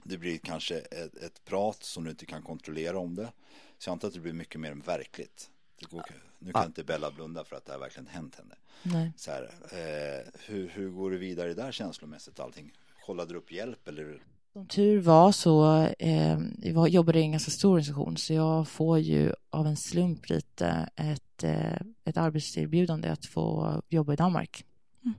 Det 0.02 0.18
blir 0.18 0.38
kanske 0.38 0.78
ett, 0.78 1.16
ett, 1.16 1.44
prat 1.44 1.82
som 1.82 2.04
du 2.04 2.10
inte 2.10 2.26
kan 2.26 2.42
kontrollera 2.42 2.98
om 2.98 3.14
det. 3.14 3.32
Så 3.78 3.88
jag 3.88 3.92
antar 3.92 4.08
att 4.08 4.14
det 4.14 4.20
blir 4.20 4.32
mycket 4.32 4.60
mer 4.60 4.72
verkligt. 4.72 5.50
Går, 5.80 6.04
nu 6.38 6.52
kan 6.52 6.62
ja. 6.62 6.66
inte 6.66 6.84
Bella 6.84 7.10
blunda 7.10 7.44
för 7.44 7.56
att 7.56 7.64
det 7.64 7.72
har 7.72 7.78
verkligen 7.78 8.06
hänt 8.06 8.36
henne. 8.36 8.54
Nej. 8.82 9.12
Så 9.16 9.30
här, 9.30 9.42
eh, 9.72 10.32
hur, 10.46 10.68
hur 10.68 10.90
går 10.90 11.10
du 11.10 11.18
vidare 11.18 11.54
där 11.54 11.72
känslomässigt 11.72 12.40
allting? 12.40 12.72
Kollade 13.06 13.34
du 13.34 13.38
upp 13.38 13.52
hjälp 13.52 13.88
eller? 13.88 14.22
Som 14.52 14.66
tur 14.66 15.00
var 15.00 15.32
så 15.32 15.82
eh, 15.98 16.38
jag 16.58 16.88
jobbade 16.88 17.18
i 17.18 17.22
en 17.22 17.32
ganska 17.32 17.50
stor 17.50 17.70
organisation 17.70 18.16
så 18.16 18.32
jag 18.32 18.68
får 18.68 18.98
ju 18.98 19.32
av 19.50 19.66
en 19.66 19.76
slump 19.76 20.28
lite 20.28 20.88
ett, 20.96 21.44
eh, 21.44 21.80
ett 22.04 22.16
arbetserbjudande 22.16 23.08
att 23.08 23.26
få 23.26 23.82
jobba 23.88 24.12
i 24.12 24.16
Danmark. 24.16 24.64
Mm. 25.04 25.14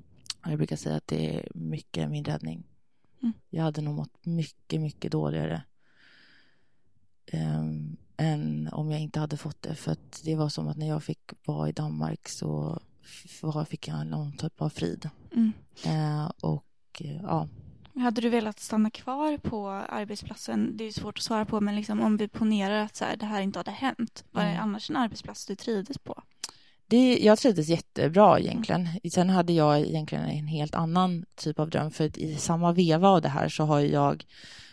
Jag 0.45 0.57
brukar 0.57 0.75
säga 0.75 0.95
att 0.95 1.07
det 1.07 1.35
är 1.35 1.47
mycket 1.55 2.09
min 2.09 2.25
räddning. 2.25 2.63
Mm. 3.21 3.33
Jag 3.49 3.63
hade 3.63 3.81
nog 3.81 3.95
mått 3.95 4.25
mycket, 4.25 4.81
mycket 4.81 5.11
dåligare 5.11 5.61
um, 7.33 7.97
än 8.17 8.69
om 8.71 8.91
jag 8.91 9.01
inte 9.01 9.19
hade 9.19 9.37
fått 9.37 9.61
det. 9.61 9.75
För 9.75 9.91
att 9.91 10.21
det 10.23 10.35
var 10.35 10.49
som 10.49 10.67
att 10.67 10.77
när 10.77 10.87
jag 10.87 11.03
fick 11.03 11.31
vara 11.45 11.69
i 11.69 11.71
Danmark 11.71 12.29
så 12.29 12.79
fick 13.67 13.87
jag 13.87 14.07
någon 14.07 14.37
typ 14.37 14.61
av 14.61 14.69
frid. 14.69 15.09
Mm. 15.31 15.51
Uh, 15.85 16.31
och 16.41 17.01
ja. 17.23 17.47
Hade 17.99 18.21
du 18.21 18.29
velat 18.29 18.59
stanna 18.59 18.89
kvar 18.89 19.37
på 19.37 19.69
arbetsplatsen? 19.69 20.77
Det 20.77 20.83
är 20.83 20.91
svårt 20.91 21.17
att 21.17 21.23
svara 21.23 21.45
på, 21.45 21.61
men 21.61 21.75
liksom, 21.75 22.01
om 22.01 22.17
vi 22.17 22.27
ponerar 22.27 22.83
att 22.83 22.95
så 22.95 23.05
här, 23.05 23.15
det 23.15 23.25
här 23.25 23.41
inte 23.41 23.59
hade 23.59 23.71
hänt, 23.71 24.23
var 24.31 24.41
det 24.41 24.49
mm. 24.49 24.63
annars 24.63 24.89
en 24.89 24.95
arbetsplats 24.95 25.45
du 25.45 25.55
trivdes 25.55 25.97
på? 25.97 26.23
Det, 26.87 27.17
jag 27.17 27.39
trivdes 27.39 27.67
jättebra 27.67 28.39
egentligen. 28.39 28.87
Sen 29.11 29.29
hade 29.29 29.53
jag 29.53 29.79
egentligen 29.79 30.25
en 30.25 30.47
helt 30.47 30.75
annan 30.75 31.25
typ 31.35 31.59
av 31.59 31.69
dröm, 31.69 31.91
för 31.91 32.19
i 32.19 32.35
samma 32.35 32.71
veva 32.71 33.09
av 33.09 33.21
det 33.21 33.29
här 33.29 33.49
så 33.49 33.63
har 33.63 33.79
jag 33.79 34.25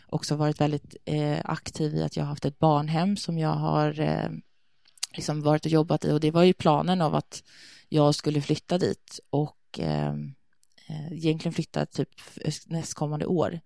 också 0.06 0.36
varit 0.36 0.60
väldigt 0.60 0.96
eh, 1.04 1.38
aktiv 1.44 1.94
i 1.94 2.02
att 2.02 2.16
jag 2.16 2.24
har 2.24 2.28
haft 2.28 2.44
ett 2.44 2.58
barnhem 2.58 3.16
som 3.16 3.38
jag 3.38 3.54
har 3.54 4.00
eh, 4.00 4.30
liksom 5.12 5.42
varit 5.42 5.64
och 5.64 5.72
jobbat 5.72 6.04
i 6.04 6.12
och 6.12 6.20
det 6.20 6.30
var 6.30 6.42
ju 6.42 6.52
planen 6.52 7.02
av 7.02 7.14
att 7.14 7.42
jag 7.88 8.14
skulle 8.14 8.40
flytta 8.40 8.78
dit 8.78 9.20
och 9.30 9.78
eh 9.78 10.14
Eh, 10.86 11.12
egentligen 11.12 11.52
flytta 11.52 11.86
typ 11.86 12.08
nästkommande 12.66 13.26
år. 13.26 13.60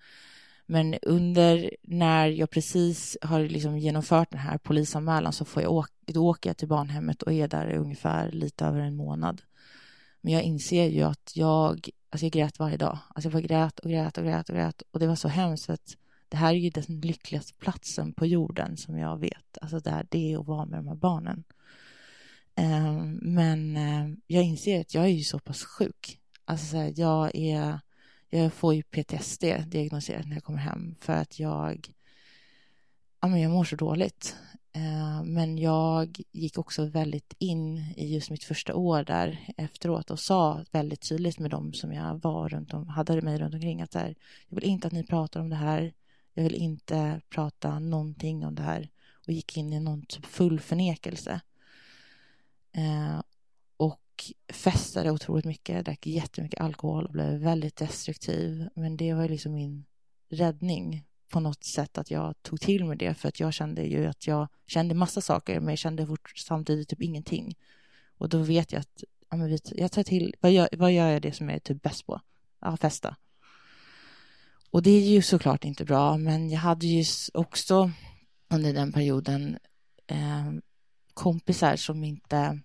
Men 0.67 0.95
under 1.03 1.71
när 1.83 2.27
jag 2.27 2.51
precis 2.51 3.19
har 3.23 3.41
liksom 3.41 3.79
genomfört 3.79 4.31
den 4.31 4.41
här 4.41 4.59
polisanmälan 4.59 5.33
så 5.33 5.45
får 5.45 5.63
jag 5.63 5.73
åka, 5.73 5.93
då 6.07 6.29
åker 6.29 6.51
jag 6.51 6.57
till 6.57 6.69
barnhemmet 6.69 7.23
och 7.23 7.33
är 7.33 7.49
där 7.49 7.71
i 7.71 7.77
ungefär 7.77 8.31
lite 8.33 8.65
över 8.65 8.81
en 8.81 8.97
månad. 8.97 9.43
Men 10.21 10.33
jag 10.33 10.43
inser 10.43 10.85
ju 10.85 11.03
att 11.03 11.33
jag, 11.35 11.89
alltså 12.11 12.25
jag 12.25 12.33
grät 12.33 12.59
varje 12.59 12.77
dag. 12.77 12.99
Alltså 13.09 13.27
jag 13.27 13.33
bara 13.33 13.43
grät 13.43 13.79
och 13.79 13.91
grät 13.91 14.19
och 14.19 14.25
grät 14.25 14.49
och 14.49 14.55
grät 14.55 14.83
och 14.91 15.01
det 15.01 15.07
var 15.07 15.17
så 15.17 15.29
hemskt 15.29 15.71
att 15.71 15.97
det 16.29 16.37
här 16.37 16.55
är 16.55 16.59
ju 16.59 16.71
den 16.71 17.01
lyckligaste 17.01 17.53
platsen 17.55 18.13
på 18.13 18.27
jorden 18.27 18.77
som 18.77 18.99
jag 18.99 19.19
vet. 19.19 19.59
Alltså 19.61 19.81
där 19.81 20.07
det 20.11 20.33
är 20.33 20.41
att 20.41 20.47
vara 20.47 20.67
med 20.67 20.79
de 20.79 20.89
här 20.89 20.95
barnen. 20.95 21.45
Ehm, 22.55 23.19
men 23.23 23.77
eh, 23.77 24.17
jag 24.27 24.45
inser 24.45 24.81
att 24.81 24.95
jag 24.95 25.05
är 25.05 25.09
ju 25.09 25.23
så 25.23 25.39
pass 25.39 25.65
sjuk. 25.65 26.20
Alltså 26.45 26.77
jag 26.77 27.35
är, 27.35 27.81
jag 28.29 28.53
får 28.53 28.75
ju 28.75 28.83
PTSD 28.83 29.45
diagnostiserat 29.67 30.27
när 30.27 30.37
jag 30.37 30.45
kommer 30.45 30.59
hem 30.59 30.95
för 31.01 31.13
att 31.13 31.39
jag, 31.39 31.93
ja 33.21 33.29
men 33.29 33.41
jag 33.41 33.51
mår 33.51 33.65
så 33.65 33.77
dåligt. 33.77 34.37
Eh, 34.73 35.23
men 35.25 35.59
jag 35.59 36.21
gick 36.33 36.59
också 36.59 36.85
väldigt 36.85 37.35
in 37.39 37.79
i 37.97 38.15
just 38.15 38.31
mitt 38.31 38.45
första 38.45 38.75
år 38.75 39.05
där 39.05 39.53
efteråt 39.57 40.11
och 40.11 40.21
sa 40.21 40.65
väldigt 40.73 41.09
tydligt 41.09 41.39
med 41.39 41.51
dem 41.51 41.73
som 41.73 41.93
jag 41.93 42.21
var 42.23 42.49
runt 42.49 42.75
om, 42.75 42.89
hade 42.89 43.23
mig 43.23 43.39
runt 43.39 43.55
omkring 43.55 43.83
att 43.83 43.95
här, 43.95 44.15
jag 44.49 44.55
vill 44.57 44.65
inte 44.65 44.87
att 44.87 44.93
ni 44.93 45.05
pratar 45.05 45.41
om 45.41 45.49
det 45.49 45.57
här. 45.57 45.93
Jag 46.35 46.43
vill 46.43 46.55
inte 46.55 47.21
prata 47.29 47.79
någonting 47.79 48.47
om 48.47 48.55
det 48.55 48.63
här 48.63 48.91
och 49.27 49.33
gick 49.33 49.57
in 49.57 49.73
i 49.73 49.81
någon 49.81 50.07
typ 50.07 50.27
full 50.27 50.61
förnekelse. 50.61 51.41
Eh, 52.73 53.21
och 54.21 54.55
festade 54.55 55.11
otroligt 55.11 55.45
mycket, 55.45 55.85
drack 55.85 56.07
jättemycket 56.07 56.61
alkohol 56.61 57.07
och 57.07 57.13
blev 57.13 57.41
väldigt 57.41 57.77
destruktiv. 57.77 58.69
Men 58.75 58.97
det 58.97 59.15
var 59.15 59.29
liksom 59.29 59.55
min 59.55 59.85
räddning 60.29 61.05
på 61.29 61.41
något 61.41 61.65
sätt 61.65 61.99
att 61.99 62.11
jag 62.11 62.43
tog 62.43 62.61
till 62.61 62.85
mig 62.85 62.97
det 62.97 63.15
för 63.15 63.29
att 63.29 63.41
jag 63.41 63.55
kände 63.55 63.83
ju 63.83 64.07
att 64.07 64.27
jag 64.27 64.49
kände 64.67 64.95
massa 64.95 65.21
saker 65.21 65.61
men 65.61 65.69
jag 65.69 65.79
kände 65.79 66.07
samtidigt 66.37 66.89
typ 66.89 67.03
ingenting. 67.03 67.57
Och 68.19 68.29
då 68.29 68.39
vet 68.39 68.73
jag 68.73 68.81
att 68.81 69.05
ja, 69.31 69.37
men 69.37 69.59
jag 69.73 69.93
tar 69.93 70.03
till, 70.03 70.35
vad 70.41 70.53
gör, 70.53 70.69
vad 70.73 70.93
gör 70.93 71.09
jag 71.09 71.23
det 71.23 71.33
som 71.33 71.49
jag 71.49 71.57
är 71.57 71.61
typ 71.61 71.83
bäst 71.83 72.07
på? 72.07 72.21
Ja, 72.61 72.77
festa. 72.77 73.17
Och 74.71 74.83
det 74.83 74.91
är 74.91 75.11
ju 75.11 75.23
såklart 75.23 75.65
inte 75.65 75.85
bra, 75.85 76.17
men 76.17 76.51
jag 76.51 76.61
hade 76.61 76.87
ju 76.87 77.05
också 77.35 77.91
under 78.49 78.75
den 78.75 78.93
perioden 78.93 79.59
eh, 80.07 80.53
kompisar 81.15 81.77
som 81.77 82.05
inte, 82.05 82.61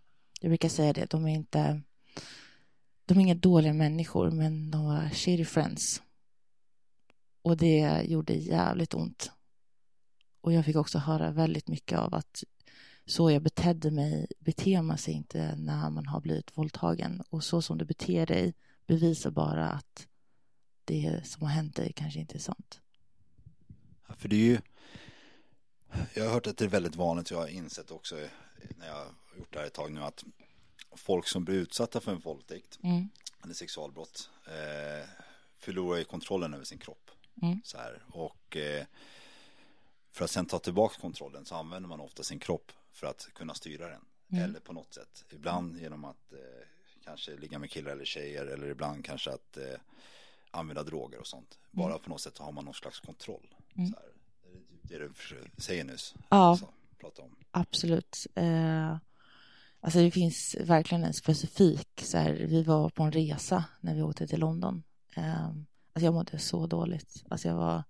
jag 0.45 0.49
brukar 0.49 0.69
säga 0.69 0.93
det, 0.93 1.05
de 1.09 1.25
är 1.27 1.33
inte, 1.33 1.81
de 3.05 3.17
är 3.17 3.21
inga 3.21 3.35
dåliga 3.35 3.73
människor, 3.73 4.31
men 4.31 4.71
de 4.71 4.85
var 4.85 5.09
shitty 5.09 5.45
friends. 5.45 6.01
Och 7.41 7.57
det 7.57 8.03
gjorde 8.03 8.33
jävligt 8.33 8.93
ont. 8.93 9.31
Och 10.41 10.53
jag 10.53 10.65
fick 10.65 10.75
också 10.75 10.97
höra 10.97 11.31
väldigt 11.31 11.67
mycket 11.67 11.99
av 11.99 12.13
att 12.13 12.43
så 13.05 13.31
jag 13.31 13.41
betedde 13.41 13.91
mig 13.91 14.27
beter 14.39 14.81
man 14.81 14.97
sig 14.97 15.13
inte 15.13 15.55
när 15.55 15.89
man 15.89 16.05
har 16.05 16.21
blivit 16.21 16.57
våldtagen. 16.57 17.23
Och 17.29 17.43
så 17.43 17.61
som 17.61 17.77
du 17.77 17.85
beter 17.85 18.25
dig 18.25 18.53
bevisar 18.87 19.31
bara 19.31 19.69
att 19.69 20.07
det 20.83 21.21
som 21.27 21.41
har 21.41 21.49
hänt 21.49 21.75
dig 21.75 21.93
kanske 21.93 22.19
inte 22.19 22.37
är 22.37 22.39
sant. 22.39 22.81
Ja, 24.07 24.15
för 24.15 24.29
det 24.29 24.35
är 24.35 24.45
ju, 24.45 24.59
jag 26.13 26.25
har 26.25 26.33
hört 26.33 26.47
att 26.47 26.57
det 26.57 26.65
är 26.65 26.69
väldigt 26.69 26.95
vanligt, 26.95 27.31
jag 27.31 27.37
har 27.37 27.47
insett 27.47 27.91
också 27.91 28.15
när 28.77 28.87
jag 28.87 28.95
har 28.95 29.13
gjort 29.37 29.53
det 29.53 29.59
här 29.59 29.65
ett 29.65 29.73
tag 29.73 29.91
nu 29.91 30.01
att 30.01 30.23
folk 30.91 31.27
som 31.27 31.45
blir 31.45 31.55
utsatta 31.55 31.99
för 31.99 32.11
en 32.11 32.19
våldtäkt 32.19 32.79
mm. 32.83 33.09
eller 33.43 33.53
sexualbrott 33.53 34.29
eh, 34.47 35.09
förlorar 35.57 35.97
ju 35.97 36.03
kontrollen 36.03 36.53
över 36.53 36.65
sin 36.65 36.77
kropp. 36.77 37.11
Mm. 37.41 37.61
Så 37.63 37.77
här. 37.77 38.03
Och 38.11 38.57
eh, 38.57 38.85
för 40.11 40.25
att 40.25 40.31
sen 40.31 40.45
ta 40.45 40.59
tillbaka 40.59 41.01
kontrollen 41.01 41.45
så 41.45 41.55
använder 41.55 41.89
man 41.89 41.99
ofta 41.99 42.23
sin 42.23 42.39
kropp 42.39 42.71
för 42.91 43.07
att 43.07 43.27
kunna 43.33 43.53
styra 43.53 43.89
den. 43.89 44.05
Mm. 44.31 44.43
Eller 44.43 44.59
på 44.59 44.73
något 44.73 44.93
sätt. 44.93 45.25
Ibland 45.29 45.77
genom 45.77 46.05
att 46.05 46.33
eh, 46.33 46.67
kanske 47.03 47.37
ligga 47.37 47.59
med 47.59 47.69
killar 47.69 47.91
eller 47.91 48.05
tjejer 48.05 48.45
eller 48.45 48.67
ibland 48.67 49.05
kanske 49.05 49.31
att 49.31 49.57
eh, 49.57 49.79
använda 50.51 50.83
droger 50.83 51.19
och 51.19 51.27
sånt. 51.27 51.59
Bara 51.71 51.89
mm. 51.89 52.01
på 52.01 52.09
något 52.09 52.21
sätt 52.21 52.37
har 52.37 52.51
man 52.51 52.65
någon 52.65 52.73
slags 52.73 52.99
kontroll. 52.99 53.55
Mm. 53.75 53.89
Så 53.89 53.95
här, 53.95 54.09
det 54.81 54.97
du 54.97 55.11
säger 55.57 55.83
nyss. 55.83 56.15
Ja, 56.29 56.59
prata 56.97 57.21
om. 57.21 57.35
absolut. 57.51 58.27
Eh, 58.35 58.97
alltså 59.79 59.99
det 59.99 60.11
finns 60.11 60.55
verkligen 60.59 61.03
en 61.03 61.13
specifik, 61.13 62.01
så 62.03 62.17
här, 62.17 62.33
vi 62.33 62.63
var 62.63 62.89
på 62.89 63.03
en 63.03 63.11
resa 63.11 63.63
när 63.81 63.95
vi 63.95 64.01
åkte 64.01 64.27
till 64.27 64.39
London. 64.39 64.83
Eh, 65.15 65.45
alltså 65.45 66.05
jag 66.05 66.13
mådde 66.13 66.39
så 66.39 66.67
dåligt. 66.67 67.23
Alltså 67.29 67.47
jag 67.47 67.55
var 67.55 67.83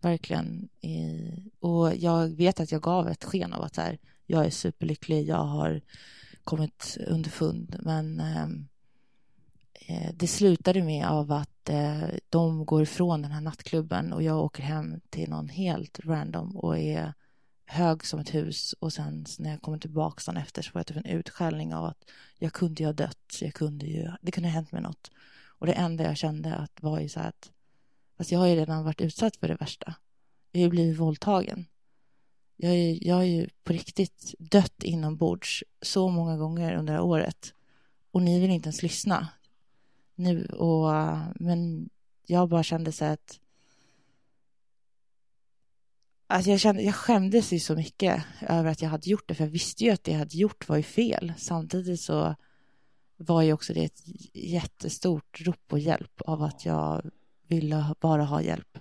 verkligen 0.00 0.68
i, 0.80 1.30
och 1.60 1.96
jag 1.96 2.28
vet 2.28 2.60
att 2.60 2.72
jag 2.72 2.82
gav 2.82 3.08
ett 3.08 3.24
sken 3.24 3.52
av 3.52 3.62
att 3.62 3.74
så 3.74 3.80
här, 3.80 3.98
jag 4.26 4.46
är 4.46 4.50
superlycklig, 4.50 5.28
jag 5.28 5.44
har 5.44 5.80
kommit 6.44 6.96
underfund, 7.06 7.76
men 7.82 8.20
ehm, 8.20 8.68
eh, 9.74 10.10
det 10.14 10.26
slutade 10.26 10.82
med 10.82 11.06
av 11.06 11.32
att 11.32 11.68
eh, 11.68 12.08
de 12.28 12.66
går 12.66 12.82
ifrån 12.82 13.22
den 13.22 13.30
här 13.30 13.40
nattklubben 13.40 14.12
och 14.12 14.22
jag 14.22 14.44
åker 14.44 14.62
hem 14.62 15.00
till 15.10 15.30
någon 15.30 15.48
helt 15.48 16.00
random 16.04 16.56
och 16.56 16.78
är 16.78 17.14
hög 17.68 18.06
som 18.06 18.20
ett 18.20 18.34
hus 18.34 18.72
och 18.72 18.92
sen 18.92 19.26
när 19.38 19.50
jag 19.50 19.62
kommer 19.62 19.78
tillbaka 19.78 20.22
dagen 20.26 20.42
efter 20.42 20.62
så 20.62 20.70
får 20.70 20.78
jag 20.78 20.86
typ 20.86 20.96
en 20.96 21.04
utskällning 21.04 21.74
av 21.74 21.84
att 21.84 22.10
jag 22.38 22.52
kunde 22.52 22.82
ju 22.82 22.86
ha 22.86 22.92
dött, 22.92 23.38
jag 23.40 23.54
kunde 23.54 23.86
ju, 23.86 24.10
det 24.22 24.32
kunde 24.32 24.48
ha 24.48 24.54
hänt 24.54 24.72
mig 24.72 24.82
något. 24.82 25.10
Och 25.46 25.66
det 25.66 25.72
enda 25.72 26.04
jag 26.04 26.16
kände 26.16 26.54
att 26.54 26.82
var 26.82 27.00
ju 27.00 27.08
så 27.08 27.20
här 27.20 27.28
att, 27.28 27.52
fast 28.16 28.32
jag 28.32 28.38
har 28.38 28.46
ju 28.46 28.54
redan 28.54 28.84
varit 28.84 29.00
utsatt 29.00 29.36
för 29.36 29.48
det 29.48 29.54
värsta. 29.54 29.94
Jag 30.52 30.60
har 30.60 30.64
ju 30.64 30.70
blivit 30.70 30.98
våldtagen. 30.98 31.66
Jag, 32.56 32.72
är, 32.72 33.06
jag 33.06 33.14
har 33.14 33.22
ju 33.22 33.48
på 33.64 33.72
riktigt 33.72 34.34
dött 34.38 34.82
inombords 34.82 35.64
så 35.82 36.08
många 36.08 36.36
gånger 36.36 36.74
under 36.74 36.92
det 36.92 36.98
här 36.98 37.06
året. 37.06 37.54
Och 38.10 38.22
ni 38.22 38.40
vill 38.40 38.50
inte 38.50 38.66
ens 38.66 38.82
lyssna 38.82 39.28
nu 40.14 40.46
och 40.46 40.92
men 41.34 41.90
jag 42.26 42.48
bara 42.48 42.62
kände 42.62 42.92
så 42.92 43.04
att 43.04 43.40
Alltså 46.30 46.50
jag, 46.50 46.60
kände, 46.60 46.82
jag 46.82 46.94
skämdes 46.94 47.52
ju 47.52 47.60
så 47.60 47.74
mycket 47.74 48.24
över 48.40 48.70
att 48.70 48.82
jag 48.82 48.88
hade 48.88 49.10
gjort 49.10 49.28
det, 49.28 49.34
för 49.34 49.44
jag 49.44 49.50
visste 49.50 49.84
ju 49.84 49.90
att 49.90 50.04
det 50.04 50.12
jag 50.12 50.18
hade 50.18 50.36
gjort 50.36 50.68
var 50.68 50.76
ju 50.76 50.82
fel. 50.82 51.32
Samtidigt 51.36 52.00
så 52.00 52.34
var 53.16 53.42
ju 53.42 53.52
också 53.52 53.72
det 53.72 53.84
ett 53.84 54.02
jättestort 54.34 55.40
rop 55.40 55.68
på 55.68 55.78
hjälp 55.78 56.20
av 56.20 56.42
att 56.42 56.64
jag 56.64 57.10
ville 57.46 57.94
bara 58.00 58.24
ha 58.24 58.42
hjälp. 58.42 58.78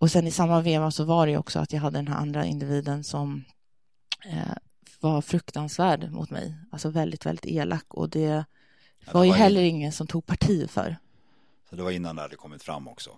Och 0.00 0.10
sen 0.10 0.26
i 0.26 0.30
samma 0.30 0.60
veva 0.60 0.90
så 0.90 1.04
var 1.04 1.26
det 1.26 1.38
också 1.38 1.58
att 1.58 1.72
jag 1.72 1.80
hade 1.80 1.98
den 1.98 2.08
här 2.08 2.16
andra 2.16 2.44
individen 2.44 3.04
som 3.04 3.44
eh, 4.24 4.56
var 5.00 5.22
fruktansvärd 5.22 6.10
mot 6.10 6.30
mig, 6.30 6.56
alltså 6.70 6.90
väldigt, 6.90 7.26
väldigt 7.26 7.46
elak 7.46 7.94
och 7.94 8.10
det 8.10 8.44
ja, 9.04 9.12
var 9.12 9.24
ju 9.24 9.30
var 9.30 9.36
heller 9.36 9.60
in... 9.62 9.76
ingen 9.76 9.92
som 9.92 10.06
tog 10.06 10.26
parti 10.26 10.70
för. 10.70 10.96
Så 11.70 11.76
det 11.76 11.82
var 11.82 11.90
innan 11.90 12.16
det 12.16 12.22
hade 12.22 12.36
kommit 12.36 12.62
fram 12.62 12.88
också? 12.88 13.10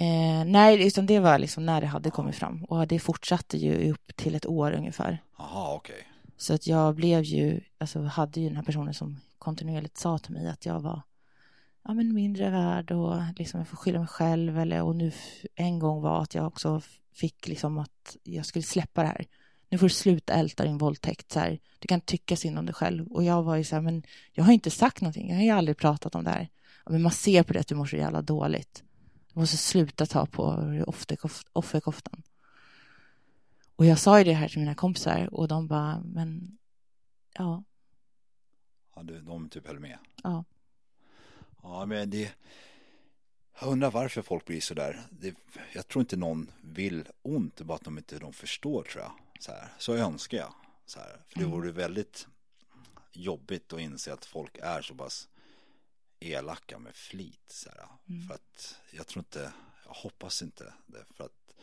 Eh, 0.00 0.44
nej, 0.44 0.86
utan 0.86 1.06
det 1.06 1.18
var 1.18 1.38
liksom 1.38 1.66
när 1.66 1.80
det 1.80 1.86
hade 1.86 2.10
kommit 2.10 2.36
fram 2.36 2.64
och 2.64 2.86
det 2.86 2.98
fortsatte 2.98 3.56
ju 3.56 3.92
upp 3.92 4.16
till 4.16 4.34
ett 4.34 4.46
år 4.46 4.72
ungefär. 4.72 5.22
Okej. 5.36 5.76
Okay. 5.76 6.02
Så 6.36 6.54
att 6.54 6.66
jag 6.66 6.94
blev 6.94 7.22
ju, 7.22 7.60
alltså 7.78 8.02
hade 8.02 8.40
ju 8.40 8.46
den 8.46 8.56
här 8.56 8.62
personen 8.62 8.94
som 8.94 9.20
kontinuerligt 9.38 9.98
sa 9.98 10.18
till 10.18 10.32
mig 10.32 10.48
att 10.48 10.66
jag 10.66 10.80
var 10.80 11.02
ja, 11.84 11.94
men 11.94 12.14
mindre 12.14 12.50
värd 12.50 12.90
och 12.90 13.16
liksom 13.36 13.60
jag 13.60 13.68
får 13.68 13.76
skylla 13.76 13.98
mig 13.98 14.08
själv 14.08 14.58
eller 14.58 14.82
och 14.82 14.96
nu 14.96 15.12
en 15.54 15.78
gång 15.78 16.02
var 16.02 16.22
att 16.22 16.34
jag 16.34 16.46
också 16.46 16.80
fick 17.12 17.48
liksom 17.48 17.78
att 17.78 18.16
jag 18.22 18.46
skulle 18.46 18.62
släppa 18.62 19.02
det 19.02 19.08
här. 19.08 19.26
Nu 19.68 19.78
får 19.78 19.86
du 19.86 19.94
sluta 19.94 20.32
älta 20.32 20.64
din 20.64 20.78
våldtäkt 20.78 21.32
så 21.32 21.40
här. 21.40 21.58
Du 21.78 21.88
kan 21.88 22.00
tycka 22.00 22.36
synd 22.36 22.58
om 22.58 22.66
dig 22.66 22.74
själv 22.74 23.06
och 23.06 23.24
jag 23.24 23.42
var 23.42 23.56
ju 23.56 23.64
så 23.64 23.74
här, 23.74 23.82
men 23.82 24.02
jag 24.32 24.44
har 24.44 24.52
inte 24.52 24.70
sagt 24.70 25.00
någonting. 25.00 25.28
Jag 25.28 25.36
har 25.36 25.44
ju 25.44 25.50
aldrig 25.50 25.76
pratat 25.76 26.14
om 26.14 26.24
det 26.24 26.30
här. 26.30 26.48
Men 26.86 27.02
man 27.02 27.12
ser 27.12 27.42
på 27.42 27.52
det 27.52 27.60
att 27.60 27.68
du 27.68 27.74
mår 27.74 27.86
så 27.86 27.96
jävla 27.96 28.22
dåligt. 28.22 28.84
Du 29.34 29.40
måste 29.40 29.56
sluta 29.56 30.06
ta 30.06 30.26
på 30.26 30.44
offerkoftan. 31.52 32.22
Och 33.76 33.86
jag 33.86 33.98
sa 33.98 34.18
ju 34.18 34.24
det 34.24 34.32
här 34.32 34.48
till 34.48 34.58
mina 34.58 34.74
kompisar 34.74 35.34
och 35.34 35.48
de 35.48 35.66
bara, 35.66 36.02
men 36.04 36.58
ja. 37.34 37.64
Ja, 38.96 39.02
du, 39.02 39.20
de 39.20 39.48
typ 39.48 39.66
höll 39.66 39.78
med? 39.78 39.98
Ja. 40.22 40.44
Ja, 41.62 41.86
men 41.86 42.10
det... 42.10 42.32
Jag 43.60 43.68
undrar 43.68 43.90
varför 43.90 44.22
folk 44.22 44.44
blir 44.44 44.60
så 44.60 44.74
där. 44.74 45.00
Det, 45.10 45.34
jag 45.72 45.88
tror 45.88 46.00
inte 46.00 46.16
någon 46.16 46.50
vill 46.60 47.04
ont, 47.22 47.60
bara 47.60 47.74
att 47.74 47.84
de 47.84 47.98
inte 47.98 48.18
de 48.18 48.32
förstår 48.32 48.82
tror 48.82 49.02
jag. 49.02 49.12
Så, 49.40 49.52
här. 49.52 49.68
så 49.78 49.94
önskar 49.94 50.38
jag. 50.38 50.54
Så 50.86 51.00
här. 51.00 51.22
För 51.26 51.38
det 51.38 51.44
mm. 51.44 51.50
vore 51.50 51.72
väldigt 51.72 52.26
jobbigt 53.12 53.72
att 53.72 53.80
inse 53.80 54.12
att 54.12 54.24
folk 54.24 54.58
är 54.62 54.82
så 54.82 54.94
pass 54.94 55.28
elaka 56.20 56.78
med 56.78 56.94
flit. 56.94 57.44
Så 57.48 57.70
här. 57.70 57.88
Mm. 58.08 58.28
För 58.28 58.34
att 58.34 58.80
jag 58.90 59.06
tror 59.06 59.20
inte, 59.20 59.52
jag 59.86 59.94
hoppas 59.94 60.42
inte 60.42 60.72
det. 60.86 61.04
För 61.16 61.24
att, 61.24 61.54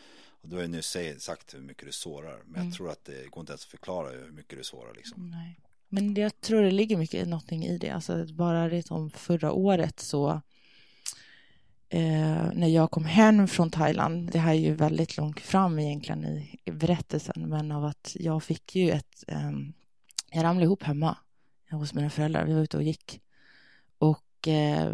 och 0.42 0.50
du 0.50 0.56
har 0.56 0.64
ju 0.64 0.68
nu 0.68 0.82
sagt 1.20 1.54
hur 1.54 1.62
mycket 1.62 1.86
du 1.86 1.92
sårar. 1.92 2.42
Men 2.46 2.56
mm. 2.56 2.68
jag 2.68 2.78
tror 2.78 2.90
att 2.90 3.06
det 3.06 3.30
går 3.30 3.42
inte 3.42 3.52
ens 3.52 3.64
att 3.64 3.72
förklara 3.72 4.10
hur 4.10 4.32
mycket 4.32 4.58
du 4.58 4.64
sårar 4.64 4.94
liksom. 4.94 5.30
Nej. 5.30 5.60
Men 5.90 6.16
jag 6.16 6.42
tror 6.42 6.62
det 6.62 6.72
ligger 6.72 6.98
mycket 6.98 7.28
någonting 7.28 7.66
i 7.66 7.78
det. 7.78 7.90
Alltså 7.90 8.26
bara 8.26 8.70
det 8.70 8.92
om 8.92 9.10
förra 9.10 9.52
året 9.52 10.00
så 10.00 10.42
eh, 11.90 12.52
när 12.54 12.68
jag 12.68 12.92
kom 12.92 13.06
hem 13.06 13.48
från 13.48 13.70
Thailand, 13.70 14.32
det 14.32 14.40
här 14.40 14.54
är 14.54 14.60
ju 14.60 14.74
väldigt 14.74 15.18
långt 15.18 15.40
fram 15.40 15.80
egentligen 15.80 16.26
i, 16.26 16.72
berättelsen, 16.72 17.50
men 17.50 17.72
av 17.72 17.86
att 17.86 18.16
jag 18.20 18.44
fick 18.44 18.76
ju 18.76 18.92
ett, 18.92 19.24
eh, 19.28 19.52
jag 20.32 20.44
ramlade 20.44 20.66
ihop 20.66 20.84
hemma 20.84 21.18
hos 21.72 21.94
mina 21.94 22.10
föräldrar, 22.10 22.46
vi 22.46 22.54
var 22.54 22.62
ute 22.62 22.78
och 22.78 22.84
gick 22.84 23.22
och 24.38 24.48
eh, 24.48 24.94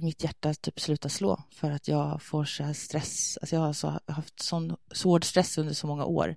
mitt 0.00 0.24
hjärta 0.24 0.54
typ 0.54 0.80
slutar 0.80 1.08
slå 1.08 1.42
för 1.50 1.70
att 1.70 1.88
jag 1.88 2.22
får 2.22 2.44
så 2.44 2.62
här 2.62 2.72
stress, 2.72 3.38
alltså 3.40 3.56
jag 3.56 3.62
har 3.62 3.72
så, 3.72 4.00
haft 4.06 4.42
sån 4.42 4.76
svår 4.92 5.20
stress 5.20 5.58
under 5.58 5.74
så 5.74 5.86
många 5.86 6.04
år. 6.04 6.36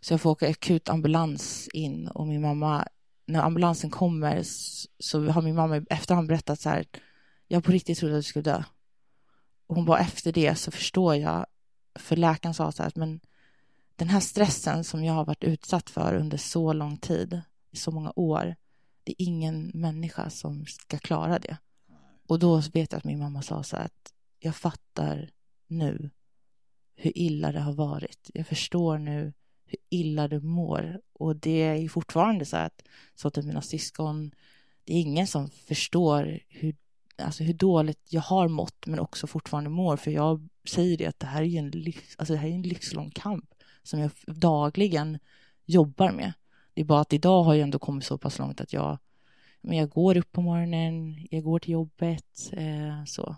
Så 0.00 0.12
jag 0.12 0.20
får 0.20 0.30
åka 0.30 0.50
akut 0.50 0.88
ambulans 0.88 1.68
in 1.72 2.08
och 2.08 2.26
min 2.26 2.40
mamma 2.40 2.88
när 3.26 3.42
ambulansen 3.42 3.90
kommer 3.90 4.42
så 4.98 5.26
har 5.30 5.42
min 5.42 5.54
mamma 5.54 5.76
i 5.76 5.86
efterhand 5.90 6.28
berättat 6.28 6.60
så 6.60 6.68
här, 6.68 6.86
jag 7.48 7.64
på 7.64 7.72
riktigt 7.72 7.98
trodde 7.98 8.14
att 8.14 8.18
du 8.18 8.28
skulle 8.28 8.42
dö. 8.42 8.62
Och 9.66 9.76
hon 9.76 9.84
bara 9.84 9.98
efter 9.98 10.32
det 10.32 10.54
så 10.54 10.70
förstår 10.70 11.16
jag, 11.16 11.46
för 11.94 12.16
läkaren 12.16 12.54
sa 12.54 12.72
så 12.72 12.82
här, 12.82 12.92
men 12.94 13.20
den 13.96 14.08
här 14.08 14.20
stressen 14.20 14.84
som 14.84 15.04
jag 15.04 15.14
har 15.14 15.24
varit 15.24 15.44
utsatt 15.44 15.90
för 15.90 16.14
under 16.14 16.36
så 16.36 16.72
lång 16.72 16.96
tid, 16.96 17.40
i 17.70 17.76
så 17.76 17.90
många 17.90 18.12
år, 18.16 18.56
det 19.08 19.22
är 19.22 19.26
ingen 19.26 19.70
människa 19.74 20.30
som 20.30 20.66
ska 20.66 20.98
klara 20.98 21.38
det. 21.38 21.56
Och 22.26 22.38
då 22.38 22.56
vet 22.72 22.92
jag 22.92 22.98
att 22.98 23.04
min 23.04 23.18
mamma 23.18 23.42
sa 23.42 23.62
så 23.62 23.76
här 23.76 23.84
att 23.84 24.12
jag 24.38 24.56
fattar 24.56 25.30
nu 25.66 26.10
hur 26.94 27.18
illa 27.18 27.52
det 27.52 27.60
har 27.60 27.72
varit. 27.72 28.30
Jag 28.34 28.46
förstår 28.46 28.98
nu 28.98 29.32
hur 29.64 29.78
illa 29.88 30.28
du 30.28 30.40
mår. 30.40 31.00
Och 31.12 31.36
det 31.36 31.62
är 31.62 31.88
fortfarande 31.88 32.44
så 32.44 32.56
att, 32.56 32.82
så 33.14 33.30
till 33.30 33.46
mina 33.46 33.62
syskon, 33.62 34.30
det 34.84 34.94
är 34.94 35.00
ingen 35.00 35.26
som 35.26 35.50
förstår 35.50 36.40
hur, 36.48 36.76
alltså 37.18 37.44
hur 37.44 37.54
dåligt 37.54 38.12
jag 38.12 38.22
har 38.22 38.48
mått, 38.48 38.86
men 38.86 38.98
också 38.98 39.26
fortfarande 39.26 39.70
mår. 39.70 39.96
För 39.96 40.10
jag 40.10 40.48
säger 40.68 40.96
det 40.96 41.06
att 41.06 41.20
det 41.20 41.26
här 41.26 41.42
är 41.42 41.58
en, 41.58 41.70
livs, 41.70 42.16
alltså 42.18 42.32
det 42.34 42.38
här 42.38 42.48
är 42.48 42.54
en 42.54 42.62
livslång 42.62 43.10
kamp 43.10 43.54
som 43.82 44.00
jag 44.00 44.10
dagligen 44.26 45.18
jobbar 45.64 46.12
med. 46.12 46.32
Det 46.78 46.82
är 46.82 46.84
bara 46.84 47.00
att 47.00 47.12
idag 47.12 47.42
har 47.42 47.54
jag 47.54 47.62
ändå 47.62 47.78
kommit 47.78 48.04
så 48.04 48.18
pass 48.18 48.38
långt 48.38 48.60
att 48.60 48.72
jag, 48.72 48.98
men 49.60 49.76
jag 49.76 49.88
går 49.88 50.16
upp 50.16 50.32
på 50.32 50.40
morgonen, 50.40 51.26
jag 51.30 51.42
går 51.42 51.58
till 51.58 51.72
jobbet, 51.72 52.50
eh, 52.52 53.04
så. 53.06 53.36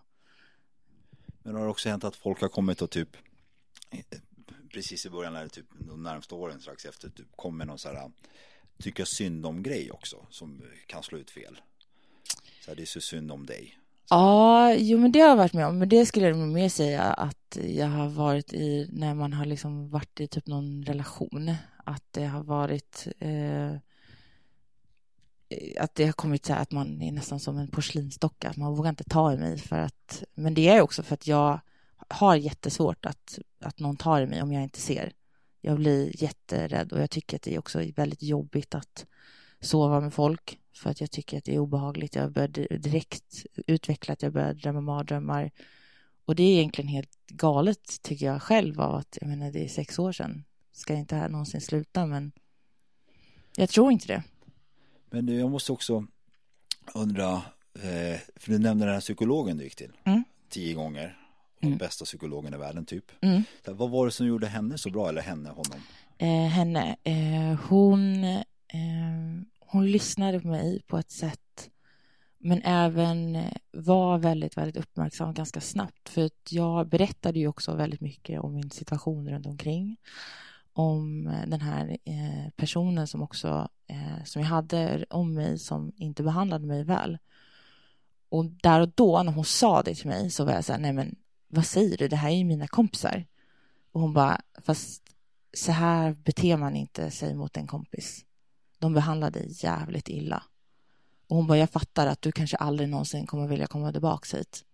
Men 1.42 1.54
har 1.54 1.64
det 1.64 1.70
också 1.70 1.88
hänt 1.88 2.04
att 2.04 2.16
folk 2.16 2.40
har 2.40 2.48
kommit 2.48 2.82
och 2.82 2.90
typ 2.90 3.08
precis 4.72 5.06
i 5.06 5.10
början, 5.10 5.36
eller 5.36 5.48
typ 5.48 5.66
de 5.78 6.02
närmsta 6.02 6.34
åren 6.34 6.60
strax 6.60 6.84
efter, 6.84 7.08
typ 7.08 7.26
kommer 7.36 7.64
någon 7.64 7.78
så 7.78 7.88
här 7.88 8.10
tycka 8.78 9.04
synd 9.06 9.46
om 9.46 9.62
grej 9.62 9.90
också 9.90 10.26
som 10.30 10.62
kan 10.86 11.02
slå 11.02 11.18
ut 11.18 11.30
fel. 11.30 11.60
Så 12.64 12.70
här, 12.70 12.76
det 12.76 12.82
är 12.82 12.86
så 12.86 13.00
synd 13.00 13.32
om 13.32 13.46
dig. 13.46 13.78
Så. 14.04 14.14
Ja, 14.14 14.74
jo 14.74 14.98
men 14.98 15.12
det 15.12 15.20
har 15.20 15.28
jag 15.28 15.36
varit 15.36 15.52
med 15.52 15.66
om, 15.66 15.78
men 15.78 15.88
det 15.88 16.06
skulle 16.06 16.26
jag 16.26 16.36
mer 16.36 16.68
säga 16.68 17.02
att 17.02 17.58
jag 17.62 17.86
har 17.86 18.08
varit 18.08 18.52
i 18.52 18.88
när 18.92 19.14
man 19.14 19.32
har 19.32 19.44
liksom 19.44 19.90
varit 19.90 20.20
i 20.20 20.28
typ 20.28 20.46
någon 20.46 20.84
relation. 20.84 21.54
Att 21.90 22.04
det 22.10 22.24
har 22.24 22.42
varit 22.42 23.08
eh, 23.18 23.76
att 25.78 25.94
det 25.94 26.04
har 26.04 26.12
kommit 26.12 26.46
så 26.46 26.52
här 26.52 26.62
att 26.62 26.72
man 26.72 27.02
är 27.02 27.12
nästan 27.12 27.40
som 27.40 27.58
en 27.58 27.68
porslinsdocka, 27.68 28.52
man 28.56 28.74
vågar 28.74 28.90
inte 28.90 29.04
ta 29.04 29.32
i 29.32 29.36
mig 29.36 29.58
för 29.58 29.78
att, 29.78 30.24
men 30.34 30.54
det 30.54 30.68
är 30.68 30.80
också 30.80 31.02
för 31.02 31.14
att 31.14 31.26
jag 31.26 31.60
har 32.08 32.36
jättesvårt 32.36 33.06
att, 33.06 33.38
att 33.60 33.78
någon 33.78 33.96
tar 33.96 34.20
i 34.20 34.26
mig 34.26 34.42
om 34.42 34.52
jag 34.52 34.62
inte 34.62 34.80
ser. 34.80 35.12
Jag 35.60 35.76
blir 35.76 36.22
jätterädd 36.22 36.92
och 36.92 37.00
jag 37.00 37.10
tycker 37.10 37.36
att 37.36 37.42
det 37.42 37.54
är 37.54 37.58
också 37.58 37.82
väldigt 37.96 38.22
jobbigt 38.22 38.74
att 38.74 39.06
sova 39.60 40.00
med 40.00 40.14
folk 40.14 40.58
för 40.74 40.90
att 40.90 41.00
jag 41.00 41.10
tycker 41.10 41.38
att 41.38 41.44
det 41.44 41.54
är 41.54 41.58
obehagligt. 41.58 42.14
Jag 42.14 42.32
börjar 42.32 42.78
direkt 42.78 43.46
utveckla 43.66 44.12
att 44.12 44.22
jag 44.22 44.32
börjar 44.32 44.54
drömma 44.54 44.80
mardrömmar 44.80 45.50
och 46.24 46.34
det 46.34 46.42
är 46.42 46.58
egentligen 46.58 46.88
helt 46.88 47.26
galet 47.26 48.02
tycker 48.02 48.26
jag 48.26 48.42
själv 48.42 48.80
av 48.80 48.94
att 48.94 49.18
jag 49.20 49.28
menar 49.28 49.50
det 49.50 49.64
är 49.64 49.68
sex 49.68 49.98
år 49.98 50.12
sedan. 50.12 50.44
Ska 50.80 50.94
inte 50.94 51.14
det 51.14 51.20
här 51.20 51.28
någonsin 51.28 51.60
sluta 51.60 52.06
men 52.06 52.32
jag 53.56 53.68
tror 53.68 53.92
inte 53.92 54.06
det. 54.06 54.22
Men 55.10 55.38
jag 55.38 55.50
måste 55.50 55.72
också 55.72 56.06
undra, 56.94 57.32
eh, 57.74 58.20
för 58.36 58.52
du 58.52 58.58
nämnde 58.58 58.84
den 58.84 58.94
här 58.94 59.00
psykologen 59.00 59.56
du 59.56 59.64
gick 59.64 59.76
till 59.76 59.92
mm. 60.04 60.24
tio 60.48 60.74
gånger 60.74 61.18
mm. 61.60 61.78
bästa 61.78 62.04
psykologen 62.04 62.54
i 62.54 62.56
världen 62.56 62.86
typ. 62.86 63.04
Mm. 63.20 63.42
vad 63.64 63.90
var 63.90 64.06
det 64.06 64.12
som 64.12 64.26
gjorde 64.26 64.46
henne 64.46 64.78
så 64.78 64.90
bra, 64.90 65.08
eller 65.08 65.22
henne, 65.22 65.48
honom? 65.48 65.80
Eh, 66.18 66.48
henne, 66.48 66.96
eh, 67.04 67.60
hon, 67.68 68.24
eh, 68.24 68.40
hon 69.58 69.90
lyssnade 69.90 70.40
på 70.40 70.48
mig 70.48 70.82
på 70.86 70.98
ett 70.98 71.10
sätt 71.10 71.70
men 72.38 72.62
även 72.62 73.38
var 73.70 74.18
väldigt, 74.18 74.56
väldigt 74.56 74.76
uppmärksam 74.76 75.34
ganska 75.34 75.60
snabbt. 75.60 76.08
För 76.08 76.30
jag 76.50 76.88
berättade 76.88 77.38
ju 77.38 77.48
också 77.48 77.74
väldigt 77.74 78.00
mycket 78.00 78.40
om 78.40 78.54
min 78.54 78.70
situation 78.70 79.28
runt 79.28 79.46
omkring. 79.46 79.96
Om 80.72 81.26
eh, 81.26 81.46
den 81.46 81.60
här 81.60 81.96
eh, 82.04 82.50
personen 82.56 83.06
som 83.06 83.22
också, 83.22 83.68
eh, 83.86 84.24
som 84.24 84.42
jag 84.42 84.48
hade 84.48 85.04
om 85.10 85.34
mig 85.34 85.58
som 85.58 85.92
inte 85.96 86.22
behandlade 86.22 86.66
mig 86.66 86.84
väl. 86.84 87.18
Och 88.28 88.44
där 88.44 88.80
och 88.80 88.92
då 88.94 89.22
när 89.22 89.32
hon 89.32 89.44
sa 89.44 89.82
det 89.82 89.94
till 89.94 90.06
mig 90.06 90.30
så 90.30 90.44
var 90.44 90.52
jag 90.52 90.64
så 90.64 90.72
här, 90.72 90.80
nej 90.80 90.92
men 90.92 91.16
vad 91.48 91.66
säger 91.66 91.96
du, 91.96 92.08
det 92.08 92.16
här 92.16 92.30
är 92.30 92.34
ju 92.34 92.44
mina 92.44 92.66
kompisar. 92.66 93.26
Och 93.92 94.00
hon 94.00 94.12
bara, 94.12 94.40
fast 94.62 95.02
så 95.52 95.72
här 95.72 96.12
beter 96.12 96.56
man 96.56 96.76
inte 96.76 97.10
sig 97.10 97.34
mot 97.34 97.56
en 97.56 97.66
kompis. 97.66 98.24
De 98.78 98.94
behandlar 98.94 99.30
dig 99.30 99.46
jävligt 99.50 100.08
illa. 100.08 100.42
Och 101.28 101.36
hon 101.36 101.46
bara, 101.46 101.58
jag 101.58 101.70
fattar 101.70 102.06
att 102.06 102.22
du 102.22 102.32
kanske 102.32 102.56
aldrig 102.56 102.88
någonsin 102.88 103.26
kommer 103.26 103.48
vilja 103.48 103.66
komma 103.66 103.92
tillbaka 103.92 104.36
hit. 104.36 104.64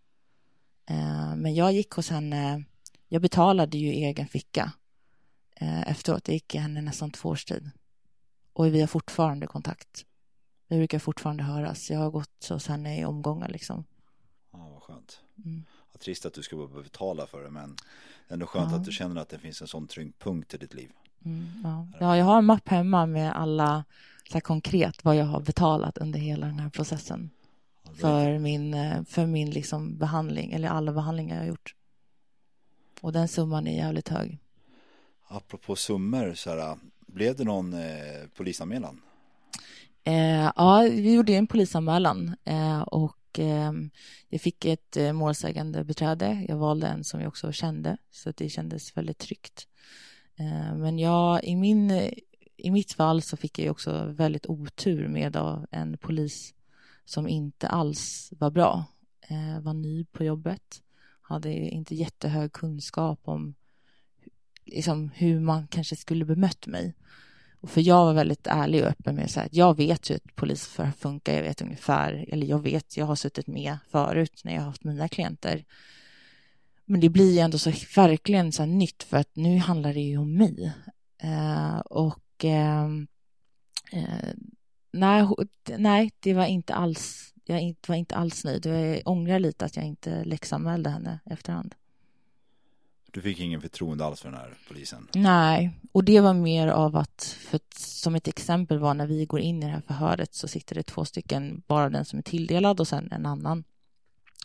Eh, 0.87 1.37
men 1.37 1.55
jag 1.55 1.73
gick 1.73 1.91
hos 1.91 2.11
henne, 2.11 2.65
jag 3.09 3.23
betalade 3.23 3.79
ju 3.79 3.89
egen 3.89 4.27
ficka 4.27 4.73
efteråt. 5.61 6.25
Det 6.25 6.33
gick 6.33 6.55
i 6.55 6.59
henne 6.59 6.81
nästan 6.81 7.11
två 7.11 7.29
års 7.29 7.45
tid. 7.45 7.71
Och 8.53 8.67
vi 8.67 8.81
har 8.81 8.87
fortfarande 8.87 9.47
kontakt. 9.47 10.07
Vi 10.69 10.77
brukar 10.77 10.99
fortfarande 10.99 11.43
höras. 11.43 11.91
Jag 11.91 11.99
har 11.99 12.11
gått 12.11 12.49
hos 12.49 12.67
henne 12.67 13.01
i 13.01 13.05
omgångar 13.05 13.49
liksom. 13.49 13.85
Ja, 14.53 14.69
vad 14.69 14.83
skönt. 14.83 15.21
Mm 15.45 15.65
trist 15.99 16.27
att 16.27 16.35
du 16.35 16.43
ska 16.43 16.57
behöva 16.57 16.83
betala 16.83 17.27
för 17.27 17.43
det 17.43 17.51
men 17.51 17.77
ändå 18.29 18.47
skönt 18.47 18.71
ja. 18.71 18.77
att 18.77 18.85
du 18.85 18.93
känner 18.93 19.21
att 19.21 19.29
det 19.29 19.39
finns 19.39 19.61
en 19.61 19.69
sån 19.69 19.87
trygg 19.87 20.19
punkt 20.19 20.55
i 20.55 20.57
ditt 20.59 20.75
liv. 20.75 20.91
Mm, 21.25 21.47
ja. 21.65 21.89
ja, 22.01 22.17
jag 22.17 22.25
har 22.25 22.39
en 22.39 22.45
mapp 22.45 22.69
hemma 22.69 23.07
med 23.07 23.37
alla 23.37 23.85
så 24.33 24.41
konkret 24.41 25.05
vad 25.05 25.17
jag 25.17 25.25
har 25.25 25.41
betalat 25.41 25.99
under 25.99 26.19
hela 26.19 26.47
den 26.47 26.59
här 26.59 26.71
processen 26.71 27.31
för 27.95 28.39
min, 28.39 28.75
eh, 28.75 29.05
för 29.05 29.27
min 29.27 29.51
liksom 29.51 29.99
behandling, 29.99 30.53
eller 30.53 30.69
alla 30.69 30.93
behandlingar 30.93 31.35
jag 31.35 31.43
har 31.43 31.49
gjort. 31.49 31.75
Och 33.01 33.13
den 33.13 33.29
summan 33.29 33.67
är 33.67 33.77
jävligt 33.77 34.09
hög. 34.09 34.39
Apropå 35.29 35.77
summor, 35.77 36.35
så 36.35 36.51
här, 36.51 36.77
blev 37.07 37.37
det 37.37 37.45
någon 37.45 37.73
eh, 37.73 38.29
polisanmälan? 38.37 39.01
Eh, 40.05 40.51
ja, 40.57 40.89
vi 40.91 41.15
gjorde 41.15 41.33
en 41.33 41.47
polisanmälan 41.47 42.37
eh, 42.45 42.81
och 42.81 43.39
eh, 43.39 43.73
jag 44.29 44.41
fick 44.41 44.65
ett 44.65 44.97
eh, 44.97 45.13
målsägande 45.13 45.85
beträde. 45.85 46.45
Jag 46.49 46.57
valde 46.57 46.87
en 46.87 47.05
som 47.05 47.21
jag 47.21 47.29
också 47.29 47.53
kände, 47.53 47.97
så 48.11 48.33
det 48.37 48.49
kändes 48.49 48.97
väldigt 48.97 49.19
tryggt. 49.19 49.69
Eh, 50.37 50.77
men 50.77 50.99
jag, 50.99 51.45
i, 51.45 51.57
min, 51.57 51.91
i 52.57 52.71
mitt 52.71 52.93
fall 52.93 53.23
så 53.23 53.37
fick 53.37 53.59
jag 53.59 53.71
också 53.71 54.05
väldigt 54.05 54.47
otur 54.47 55.09
med 55.09 55.37
en 55.71 55.99
polis 55.99 56.55
som 57.05 57.29
inte 57.29 57.69
alls 57.69 58.33
var 58.39 58.51
bra. 58.51 58.85
Eh, 59.21 59.61
var 59.61 59.75
ny 59.75 60.05
på 60.05 60.25
jobbet, 60.25 60.83
hade 61.21 61.53
inte 61.53 61.95
jättehög 61.95 62.53
kunskap 62.53 63.21
om 63.25 63.55
liksom, 64.67 65.11
hur 65.15 65.41
man 65.41 65.67
kanske 65.67 65.97
skulle 65.97 66.25
bemött 66.25 66.67
mig. 66.67 66.95
Och 67.61 67.71
för 67.71 67.81
jag 67.81 68.05
var 68.05 68.15
väldigt 68.15 68.47
ärlig 68.47 68.83
och 68.83 68.89
öppen 68.89 69.15
med 69.15 69.25
att 69.37 69.55
jag 69.55 69.77
vet 69.77 70.11
hur 70.11 70.17
ett 70.17 70.37
polisförhör 70.37 70.93
funkar, 70.93 71.35
jag 71.35 71.43
vet 71.43 71.63
ungefär, 71.63 72.27
eller 72.29 72.47
jag 72.47 72.63
vet, 72.63 72.97
jag 72.97 73.07
har 73.07 73.17
suttit 73.17 73.47
med 73.47 73.79
förut 73.91 74.41
när 74.45 74.55
jag 74.55 74.61
har 74.61 74.67
haft 74.67 74.85
mina 74.85 75.09
klienter. 75.09 75.65
Men 76.85 77.01
det 77.01 77.09
blir 77.09 77.39
ändå 77.39 77.59
så 77.59 77.73
verkligen 77.97 78.53
så 78.53 78.65
nytt 78.65 79.03
för 79.03 79.17
att 79.17 79.37
nu 79.37 79.59
handlar 79.59 79.95
det 79.95 80.01
ju 80.01 80.19
om 80.19 80.35
mig. 80.35 80.73
Eh, 81.19 81.79
och 81.79 82.45
eh, 82.45 82.85
eh, 83.93 84.35
nej, 84.93 85.27
nej, 85.79 86.13
det 86.21 86.35
var 86.35 86.47
inte 86.47 86.75
alls, 86.75 87.35
jag 87.45 87.75
var 87.87 87.97
inte 87.97 88.15
alls 88.15 88.45
nöjd. 88.45 88.67
Jag 88.67 89.03
ångrar 89.05 89.39
lite 89.39 89.65
att 89.65 89.77
jag 89.77 89.85
inte 89.85 90.25
läxanmälde 90.25 90.91
henne 90.91 91.19
efterhand. 91.25 91.75
Du 93.17 93.23
fick 93.23 93.41
ingen 93.41 93.61
förtroende 93.61 94.05
alls 94.05 94.21
för 94.21 94.31
den 94.31 94.39
här 94.39 94.55
polisen? 94.69 95.09
Nej, 95.15 95.81
och 95.93 96.05
det 96.05 96.21
var 96.21 96.35
mer 96.35 96.69
av 96.69 96.97
att, 96.97 97.37
för 97.41 97.57
att, 97.57 97.75
som 97.75 98.15
ett 98.15 98.29
exempel 98.29 98.79
var 98.79 98.95
när 98.95 99.07
vi 99.07 99.27
går 99.27 99.41
in 99.41 99.63
i 99.63 99.67
det 99.67 99.73
här 99.73 99.81
förhöret 99.81 100.35
så 100.35 100.49
sitter 100.49 100.75
det 100.75 100.83
två 100.83 101.05
stycken, 101.05 101.63
bara 101.67 101.91
den 101.91 102.05
som 102.05 102.19
är 102.19 102.23
tilldelad 102.23 102.81
och 102.81 102.89
sen 102.89 103.13
en 103.13 103.27
annan. 103.27 103.65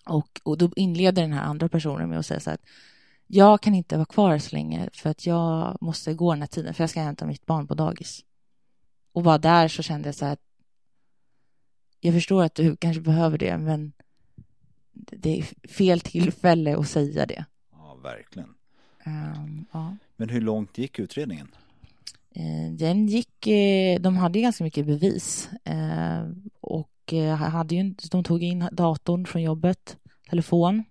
Och, 0.06 0.42
och 0.44 0.58
då 0.58 0.72
inleder 0.76 1.22
den 1.22 1.34
här 1.34 1.44
andra 1.44 1.70
personen 1.70 2.10
med 2.10 2.20
att 2.20 2.26
säga 2.26 2.40
så 2.40 2.50
här 2.50 2.56
att 2.56 2.66
jag 3.28 3.62
kan 3.62 3.76
inte 3.76 3.96
vara 3.96 4.06
kvar 4.06 4.38
så 4.38 4.56
länge 4.56 4.90
för 4.94 5.10
att 5.10 5.26
jag 5.26 5.78
måste 5.82 6.14
gå 6.14 6.34
den 6.34 6.42
här 6.42 6.48
tiden 6.48 6.74
för 6.74 6.84
jag 6.84 6.90
ska 6.90 7.02
hämta 7.02 7.26
mitt 7.26 7.46
barn 7.46 7.68
på 7.68 7.74
dagis. 7.74 8.26
Och 9.12 9.24
bara 9.24 9.38
där 9.38 9.68
så 9.68 9.84
kände 9.84 10.08
jag 10.08 10.16
så 10.16 10.26
här 10.26 10.34
att 10.34 10.46
jag 12.00 12.14
förstår 12.14 12.44
att 12.44 12.56
du 12.56 12.78
kanske 12.78 13.02
behöver 13.02 13.38
det 13.38 13.58
men 13.58 13.94
det 14.94 15.40
är 15.40 15.68
fel 15.68 16.00
tillfälle 16.00 16.78
att 16.78 16.88
säga 16.88 17.26
det. 17.26 17.46
Ja, 17.72 17.96
verkligen. 18.04 18.56
Um, 19.06 19.66
ja. 19.72 19.98
Men 20.16 20.30
hur 20.30 20.42
långt 20.42 20.78
gick 20.78 21.00
utredningen? 21.00 21.48
Uh, 22.38 22.72
den 22.72 23.08
gick, 23.08 23.48
uh, 23.48 24.02
de 24.02 24.18
hade 24.18 24.42
ganska 24.42 24.64
mycket 24.64 24.86
bevis 24.86 25.50
uh, 25.70 26.32
och 26.62 26.88
hade 27.38 27.76
ju, 27.76 27.96
de 28.12 28.24
tog 28.24 28.44
in 28.44 28.70
datorn 28.72 29.26
från 29.26 29.42
jobbet, 29.42 29.98
telefon, 30.30 30.84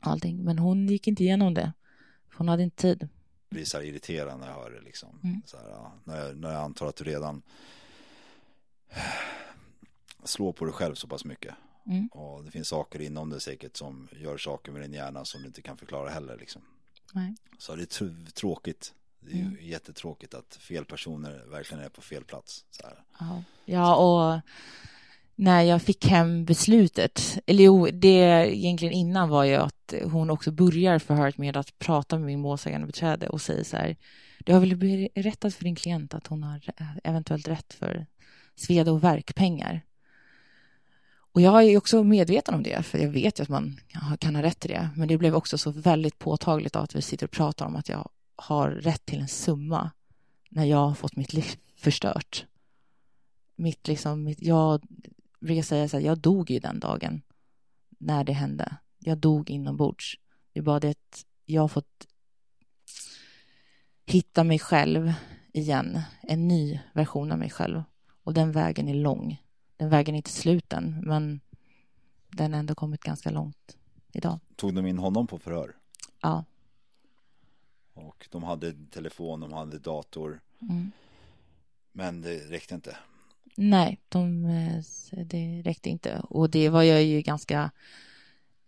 allting, 0.00 0.44
men 0.44 0.58
hon 0.58 0.88
gick 0.88 1.08
inte 1.08 1.22
igenom 1.22 1.54
det. 1.54 1.72
Hon 2.34 2.48
hade 2.48 2.62
inte 2.62 2.82
tid. 2.82 2.98
Det 3.48 3.54
blir 3.54 3.64
så 3.64 3.76
här 3.76 3.84
irriterande 3.84 4.46
när 4.46 4.52
jag 4.52 4.60
hör 4.60 4.70
det 4.70 4.80
liksom. 4.80 5.20
Mm. 5.22 5.42
Här, 5.52 5.70
ja, 5.70 5.92
när, 6.04 6.18
jag, 6.18 6.36
när 6.36 6.52
jag 6.52 6.62
antar 6.62 6.86
att 6.86 6.96
du 6.96 7.04
redan 7.04 7.42
slår 10.24 10.52
på 10.52 10.64
dig 10.64 10.74
själv 10.74 10.94
så 10.94 11.08
pass 11.08 11.24
mycket. 11.24 11.54
Mm. 11.86 12.06
Och 12.06 12.44
det 12.44 12.50
finns 12.50 12.68
saker 12.68 13.00
inom 13.00 13.30
dig 13.30 13.40
säkert 13.40 13.76
som 13.76 14.08
gör 14.12 14.36
saker 14.38 14.72
med 14.72 14.82
din 14.82 14.92
hjärna 14.92 15.24
som 15.24 15.40
du 15.40 15.46
inte 15.46 15.62
kan 15.62 15.76
förklara 15.76 16.10
heller 16.10 16.36
liksom. 16.36 16.62
Nej. 17.12 17.34
Så 17.58 17.76
det 17.76 17.82
är 17.82 18.30
tråkigt. 18.32 18.94
Det 19.20 19.32
är 19.32 19.36
ju 19.36 19.42
Mm. 19.42 19.56
jättetråkigt 19.60 20.34
att 20.34 20.54
fel 20.60 20.84
personer 20.84 21.44
verkligen 21.50 21.84
är 21.84 21.88
på 21.88 22.00
fel 22.02 22.24
plats. 22.24 22.64
Ja. 23.64 23.96
och 23.96 24.40
när 25.34 25.62
jag 25.62 25.82
fick 25.82 26.06
hem 26.06 26.44
beslutet, 26.44 27.38
eller 27.46 27.64
jo, 27.64 27.88
det 27.92 28.56
egentligen 28.56 28.94
innan 28.94 29.28
var 29.28 29.44
ju 29.44 29.54
att 29.54 29.94
hon 30.04 30.30
också 30.30 30.50
börjar 30.50 30.98
förhöret 30.98 31.38
med 31.38 31.56
att 31.56 31.78
prata 31.78 32.16
med 32.18 32.26
min 32.26 32.40
målsägande 32.40 32.86
beträde 32.86 33.28
och 33.28 33.40
säger 33.40 33.64
så 33.64 33.76
här, 33.76 33.96
det 34.38 34.52
har 34.52 34.60
väl 34.60 34.76
berättat 34.76 35.54
för 35.54 35.64
din 35.64 35.76
klient 35.76 36.14
att 36.14 36.26
hon 36.26 36.42
har 36.42 36.60
eventuellt 37.04 37.48
rätt 37.48 37.72
för 37.74 38.06
sveda 38.56 38.92
och 38.92 39.04
verkpengar. 39.04 39.80
Och 41.32 41.40
jag 41.40 41.64
är 41.64 41.76
också 41.76 42.02
medveten 42.02 42.54
om 42.54 42.62
det, 42.62 42.82
för 42.82 42.98
jag 42.98 43.10
vet 43.10 43.38
ju 43.38 43.42
att 43.42 43.48
man 43.48 43.80
kan 44.18 44.36
ha 44.36 44.42
rätt 44.42 44.60
till 44.60 44.70
det. 44.70 44.90
Men 44.96 45.08
det 45.08 45.18
blev 45.18 45.34
också 45.34 45.58
så 45.58 45.70
väldigt 45.70 46.18
påtagligt 46.18 46.76
av 46.76 46.82
att 46.82 46.94
vi 46.94 47.02
sitter 47.02 47.26
och 47.26 47.30
pratar 47.30 47.66
om 47.66 47.76
att 47.76 47.88
jag 47.88 48.08
har 48.36 48.70
rätt 48.70 49.06
till 49.06 49.20
en 49.20 49.28
summa 49.28 49.90
när 50.50 50.64
jag 50.64 50.88
har 50.88 50.94
fått 50.94 51.16
mitt 51.16 51.32
liv 51.32 51.56
förstört. 51.76 52.46
Mitt 53.56 53.88
liksom, 53.88 54.24
mitt, 54.24 54.42
jag 54.42 54.82
brukar 55.40 55.62
säga 55.62 55.88
så 55.88 55.96
här, 55.96 56.04
jag 56.04 56.18
dog 56.18 56.50
ju 56.50 56.58
den 56.58 56.80
dagen 56.80 57.22
när 57.98 58.24
det 58.24 58.32
hände. 58.32 58.76
Jag 58.98 59.18
dog 59.18 59.50
inombords. 59.50 60.18
Det 60.52 60.60
är 60.60 60.62
bara 60.62 60.80
det 60.80 60.90
att 60.90 61.24
jag 61.44 61.62
har 61.62 61.68
fått 61.68 62.06
hitta 64.06 64.44
mig 64.44 64.58
själv 64.58 65.12
igen, 65.52 66.00
en 66.22 66.48
ny 66.48 66.80
version 66.94 67.32
av 67.32 67.38
mig 67.38 67.50
själv. 67.50 67.82
Och 68.24 68.34
den 68.34 68.52
vägen 68.52 68.88
är 68.88 68.94
lång 68.94 69.41
den 69.82 69.90
vägen 69.90 70.14
är 70.14 70.16
inte 70.16 70.30
slut 70.30 70.72
än, 70.72 71.00
men 71.06 71.40
den 72.28 72.52
har 72.52 72.60
ändå 72.60 72.74
kommit 72.74 73.00
ganska 73.00 73.30
långt 73.30 73.76
idag. 74.12 74.38
Tog 74.56 74.74
de 74.74 74.86
in 74.86 74.98
honom 74.98 75.26
på 75.26 75.38
förhör? 75.38 75.76
Ja. 76.20 76.44
Och 77.94 78.28
de 78.30 78.42
hade 78.42 78.72
telefon, 78.90 79.40
de 79.40 79.52
hade 79.52 79.78
dator. 79.78 80.40
Mm. 80.60 80.92
Men 81.92 82.20
det 82.20 82.38
räckte 82.38 82.74
inte. 82.74 82.96
Nej, 83.56 84.00
de, 84.08 84.44
eh, 84.44 84.84
det 85.24 85.62
räckte 85.62 85.90
inte. 85.90 86.20
Och 86.20 86.50
det 86.50 86.68
var 86.68 86.82
jag 86.82 87.02
ju 87.02 87.22
ganska 87.22 87.70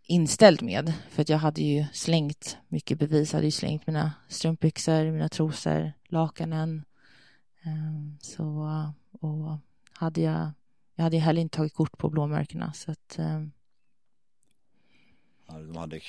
inställd 0.03 0.63
med. 0.63 0.93
För 1.11 1.23
att 1.23 1.29
jag 1.29 1.39
hade 1.39 1.63
ju 1.63 1.85
slängt 1.93 2.57
mycket 2.69 2.99
bevis. 2.99 3.33
Jag 3.33 3.37
hade 3.37 3.47
ju 3.47 3.51
slängt 3.51 3.87
mina 3.87 4.13
strumpbyxor, 4.29 5.11
mina 5.11 5.29
trosor, 5.29 5.93
lakanen. 6.05 6.85
Ehm, 7.63 8.19
så, 8.21 8.69
och 9.21 9.59
hade 9.93 10.21
jag 10.21 10.51
jag 10.95 11.03
hade 11.05 11.19
heller 11.19 11.41
inte 11.41 11.57
tagit 11.57 11.75
kort 11.75 11.99
på 11.99 12.11
blåmärkena 12.11 12.73
så 12.73 12.91
att 12.91 13.19
eh... 13.19 13.47
ja, 15.47 15.59
De 15.59 15.77
hade 15.77 16.01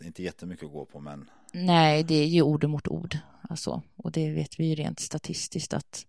inte 0.00 0.22
jättemycket 0.22 0.64
att 0.64 0.72
gå 0.72 0.84
på 0.84 1.00
men 1.00 1.30
Nej, 1.52 2.02
det 2.04 2.14
är 2.14 2.26
ju 2.26 2.42
ord 2.42 2.64
mot 2.64 2.88
ord 2.88 3.18
alltså. 3.42 3.82
och 3.96 4.12
det 4.12 4.30
vet 4.30 4.60
vi 4.60 4.64
ju 4.64 4.74
rent 4.74 5.00
statistiskt 5.00 5.72
att 5.74 6.06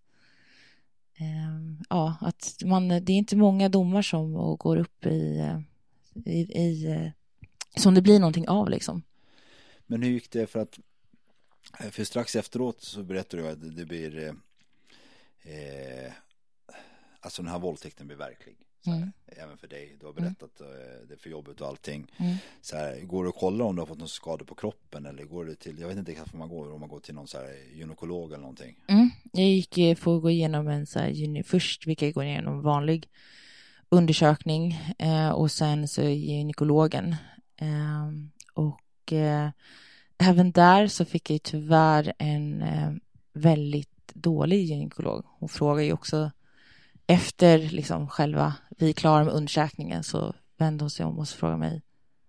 eh, 1.14 1.86
ja, 1.90 2.16
att 2.22 2.58
man, 2.66 2.88
det 2.88 2.96
är 2.96 3.18
inte 3.18 3.36
många 3.36 3.70
domar 3.70 4.02
som 4.02 4.56
går 4.60 4.78
upp 4.78 5.06
i, 5.06 5.38
eh, 5.38 5.60
i, 6.26 6.40
i 6.40 6.86
eh, 6.86 7.12
som 7.82 7.96
det 7.96 8.02
blir 8.02 8.20
någonting 8.20 8.48
av 8.48 8.70
liksom. 8.70 9.02
Men 9.88 10.04
hur 10.04 10.12
gick 10.12 10.32
det 10.32 10.48
för 10.48 10.60
att 10.60 10.80
för 11.92 12.04
strax 12.04 12.36
efteråt 12.36 12.82
så 12.82 13.04
berättade 13.04 13.44
du 13.44 13.50
att 13.50 13.76
det 13.78 13.86
blir 13.86 14.36
eh, 15.44 16.14
alltså 17.22 17.42
den 17.42 17.52
här 17.52 17.60
våldtäkten 17.60 18.08
blir 18.08 18.18
verklig. 18.18 18.58
Här, 18.86 18.96
mm. 18.96 19.12
Även 19.26 19.58
för 19.58 19.68
dig, 19.68 19.98
du 20.00 20.06
har 20.06 20.14
berättat 20.14 20.60
mm. 20.60 21.08
det 21.10 21.18
för 21.18 21.30
jobbet 21.30 21.62
och 21.62 21.68
allting. 21.68 22.12
Mm. 22.18 22.36
Så 22.62 22.76
här, 22.76 23.02
går 23.02 23.24
det 23.24 23.30
att 23.30 23.36
kolla 23.36 23.64
om 23.64 23.76
du 23.76 23.82
har 23.82 23.88
fått 23.88 23.98
någon 23.98 24.08
skada 24.08 24.46
på 24.46 24.56
kroppen 24.56 25.06
eller 25.06 25.24
går 25.24 25.46
det 25.46 25.56
till, 25.56 25.80
jag 25.80 25.88
vet 25.88 25.98
inte 25.98 26.12
exakt 26.12 26.34
man 26.34 26.50
går, 26.50 26.74
om 26.74 26.80
man 26.80 26.90
går 26.90 27.00
till 27.00 27.16
någon 27.16 27.28
så 27.28 27.38
här 27.38 27.76
gynekolog 27.76 28.32
eller 28.32 28.42
någonting. 28.42 28.76
Mm. 28.88 29.10
Jag 29.32 29.46
gick, 29.46 29.78
eh, 29.78 29.96
får 29.96 30.20
gå 30.20 30.30
igenom 30.30 30.68
en 30.68 30.86
så 30.86 31.00
här, 31.00 31.44
först 31.44 31.84
fick 31.84 32.02
jag 32.02 32.14
gå 32.14 32.24
igenom 32.24 32.62
vanlig 32.62 33.10
undersökning 33.90 34.80
eh, 35.00 35.30
och 35.30 35.52
sen 35.52 35.88
så 35.88 36.02
gynekologen. 36.02 37.16
Eh, 37.58 38.08
och 38.54 39.14
även 40.18 40.52
där 40.52 40.88
så 40.88 41.06
fick 41.06 41.30
jag 41.30 41.44
tyvärr 41.44 42.14
en 42.18 42.64
väldigt 43.34 44.12
dålig 44.14 44.66
gynekolog. 44.66 45.26
Hon 45.40 45.50
frågar 45.50 45.84
ju 45.84 45.94
också 45.94 46.32
efter 47.12 47.60
liksom 47.60 48.08
själva, 48.08 48.54
vi 48.78 48.90
är 48.90 48.94
klara 48.94 49.24
med 49.24 49.34
undersökningen 49.34 50.04
så 50.04 50.34
vände 50.58 50.84
hon 50.84 50.90
sig 50.90 51.06
om 51.06 51.20
och 51.20 51.28
frågade 51.28 51.60
mig, 51.60 51.82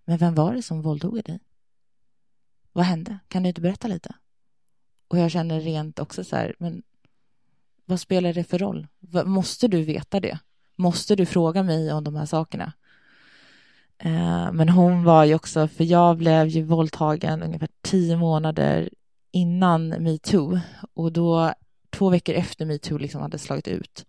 men 0.04 0.18
vem 0.18 0.34
var 0.34 0.54
det 0.54 0.62
som 0.62 0.82
våldtog 0.82 1.24
dig? 1.24 1.40
Vad 2.72 2.84
hände? 2.84 3.18
Kan 3.28 3.42
du 3.42 3.48
inte 3.48 3.60
berätta 3.60 3.88
lite? 3.88 4.14
Och 5.08 5.18
jag 5.18 5.30
känner 5.30 5.60
rent 5.60 5.98
också 5.98 6.24
så 6.24 6.36
här, 6.36 6.54
men 6.58 6.82
vad 7.84 8.00
spelar 8.00 8.32
det 8.32 8.44
för 8.44 8.58
roll? 8.58 8.86
Måste 9.24 9.68
du 9.68 9.82
veta 9.82 10.20
det? 10.20 10.38
Måste 10.76 11.16
du 11.16 11.26
fråga 11.26 11.62
mig 11.62 11.92
om 11.92 12.04
de 12.04 12.16
här 12.16 12.26
sakerna? 12.26 12.72
Eh, 13.98 14.52
men 14.52 14.68
hon 14.68 15.04
var 15.04 15.24
ju 15.24 15.34
också, 15.34 15.68
för 15.68 15.84
jag 15.84 16.16
blev 16.16 16.46
ju 16.46 16.62
våldtagen 16.62 17.42
ungefär 17.42 17.68
tio 17.82 18.16
månader 18.16 18.90
innan 19.30 19.88
metoo 19.88 20.60
och 20.94 21.12
då 21.12 21.54
två 21.90 22.10
veckor 22.10 22.34
efter 22.34 22.66
metoo 22.66 22.98
liksom 22.98 23.22
hade 23.22 23.38
slagit 23.38 23.68
ut 23.68 24.06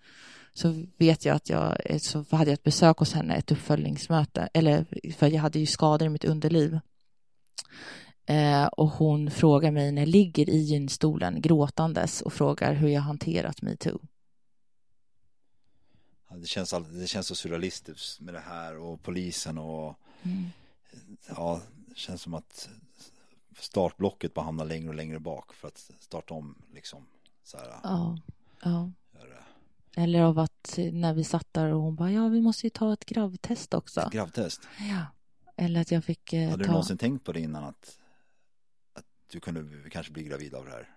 så 0.54 0.86
vet 0.98 1.26
jag 1.26 1.36
att 1.36 1.50
jag, 1.50 1.78
så 2.02 2.26
hade 2.32 2.52
jag 2.52 2.54
ett 2.54 2.63
besök 2.63 2.98
hos 2.98 3.13
henne, 3.13 3.36
ett 3.36 3.52
uppföljningsmöte, 3.52 4.50
eller 4.54 4.86
för 5.18 5.28
jag 5.28 5.42
hade 5.42 5.60
ju 5.60 5.66
skador 5.66 6.06
i 6.06 6.10
mitt 6.10 6.26
underliv. 6.26 6.80
Eh, 8.26 8.66
och 8.66 8.89
hon 8.89 9.32
frågar 9.32 9.72
mig 9.72 9.92
när 9.92 10.02
jag 10.02 10.10
ligger 10.10 10.50
i 10.50 10.58
gynstolen 10.58 11.42
gråtandes 11.42 12.22
och 12.22 12.34
frågar 12.34 12.74
hur 12.74 12.88
jag 12.88 13.02
hanterat 13.02 13.62
metoo. 13.62 14.00
Ja, 16.30 16.36
det, 16.36 16.48
känns 16.48 16.74
all, 16.74 17.00
det 17.00 17.08
känns 17.08 17.28
så 17.28 17.36
surrealistiskt 17.36 18.22
med 18.22 18.34
det 18.34 18.39
här 18.39 18.78
och 18.78 19.04
polisen 19.04 19.58
och 19.58 19.96
mm. 20.24 20.50
ja, 21.28 21.62
det 21.88 21.98
känns 21.98 22.22
som 22.22 22.34
att 22.34 22.70
startblocket 23.60 24.34
bara 24.34 24.46
hamnar 24.46 24.66
längre 24.66 24.89
och 24.89 24.96
längre 24.96 25.20
bak 25.20 25.54
för 25.54 25.68
att 25.68 25.92
starta 26.00 26.34
om 26.34 26.56
liksom. 26.74 27.06
Så 27.44 27.58
här, 27.58 27.68
ja, 27.84 28.18
ja. 28.63 28.92
Eller 29.96 30.22
av 30.22 30.40
att 30.40 30.80
när 30.92 31.14
vi 31.14 31.24
satt 31.24 31.48
där 31.52 31.74
och 31.74 31.82
hon 31.82 31.96
bara, 31.96 32.12
ja 32.12 32.28
vi 32.28 32.42
måste 32.42 32.66
ju 32.66 32.70
ta 32.70 32.94
ett 32.94 33.06
gravtest 33.06 33.74
också. 33.74 34.02
Ett 34.02 34.12
gravtest? 34.12 34.62
Ja. 34.80 35.06
Eller 35.58 35.82
att 35.82 35.92
jag 35.92 36.04
fick 36.04 36.34
eh, 36.34 36.50
Hade 36.50 36.64
ta... 36.64 36.68
du 36.68 36.70
någonsin 36.70 36.98
tänkt 36.98 37.26
på 37.26 37.32
det 37.32 37.40
innan 37.40 37.64
att, 37.64 37.98
att 38.94 39.06
du 39.32 39.40
kunde 39.40 39.90
kanske 39.90 40.14
bli 40.14 40.24
gravid 40.24 40.54
av 40.54 40.66
det 40.66 40.72
här? 40.72 40.90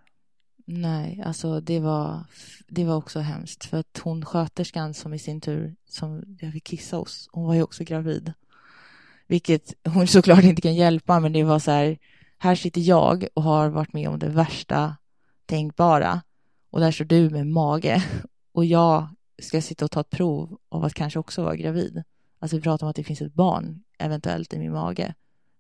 Nej, 0.68 1.22
alltså 1.26 1.60
det 1.60 1.80
var, 1.80 2.24
det 2.68 2.84
var 2.84 2.96
också 2.96 3.20
hemskt 3.20 3.64
för 3.64 3.76
att 3.76 4.00
hon 4.02 4.24
sköterskan 4.24 4.94
som 4.94 5.14
i 5.14 5.18
sin 5.18 5.40
tur 5.40 5.76
som 5.88 6.36
jag 6.40 6.52
fick 6.52 6.64
kissa 6.64 6.96
hos, 6.96 7.28
hon 7.32 7.44
var 7.46 7.54
ju 7.54 7.62
också 7.62 7.84
gravid. 7.84 8.32
Vilket 9.26 9.74
hon 9.84 10.06
såklart 10.06 10.44
inte 10.44 10.62
kan 10.62 10.74
hjälpa, 10.74 11.20
men 11.20 11.32
det 11.32 11.44
var 11.44 11.58
så 11.58 11.70
här, 11.70 11.98
här 12.38 12.54
sitter 12.54 12.80
jag 12.80 13.26
och 13.34 13.42
har 13.42 13.68
varit 13.68 13.92
med 13.92 14.08
om 14.08 14.18
det 14.18 14.28
värsta 14.28 14.96
tänkbara 15.46 16.22
och 16.70 16.80
där 16.80 16.90
står 16.90 17.04
du 17.04 17.30
med 17.30 17.46
mage 17.46 18.04
och 18.56 18.64
jag 18.64 19.08
ska 19.38 19.62
sitta 19.62 19.84
och 19.84 19.90
ta 19.90 20.00
ett 20.00 20.10
prov 20.10 20.58
av 20.68 20.84
att 20.84 20.94
kanske 20.94 21.18
också 21.18 21.44
vara 21.44 21.56
gravid. 21.56 22.02
Alltså 22.38 22.56
vi 22.56 22.62
pratar 22.62 22.86
om 22.86 22.90
att 22.90 22.96
det 22.96 23.04
finns 23.04 23.22
ett 23.22 23.34
barn 23.34 23.82
eventuellt 23.98 24.54
i 24.54 24.58
min 24.58 24.72
mage, 24.72 25.14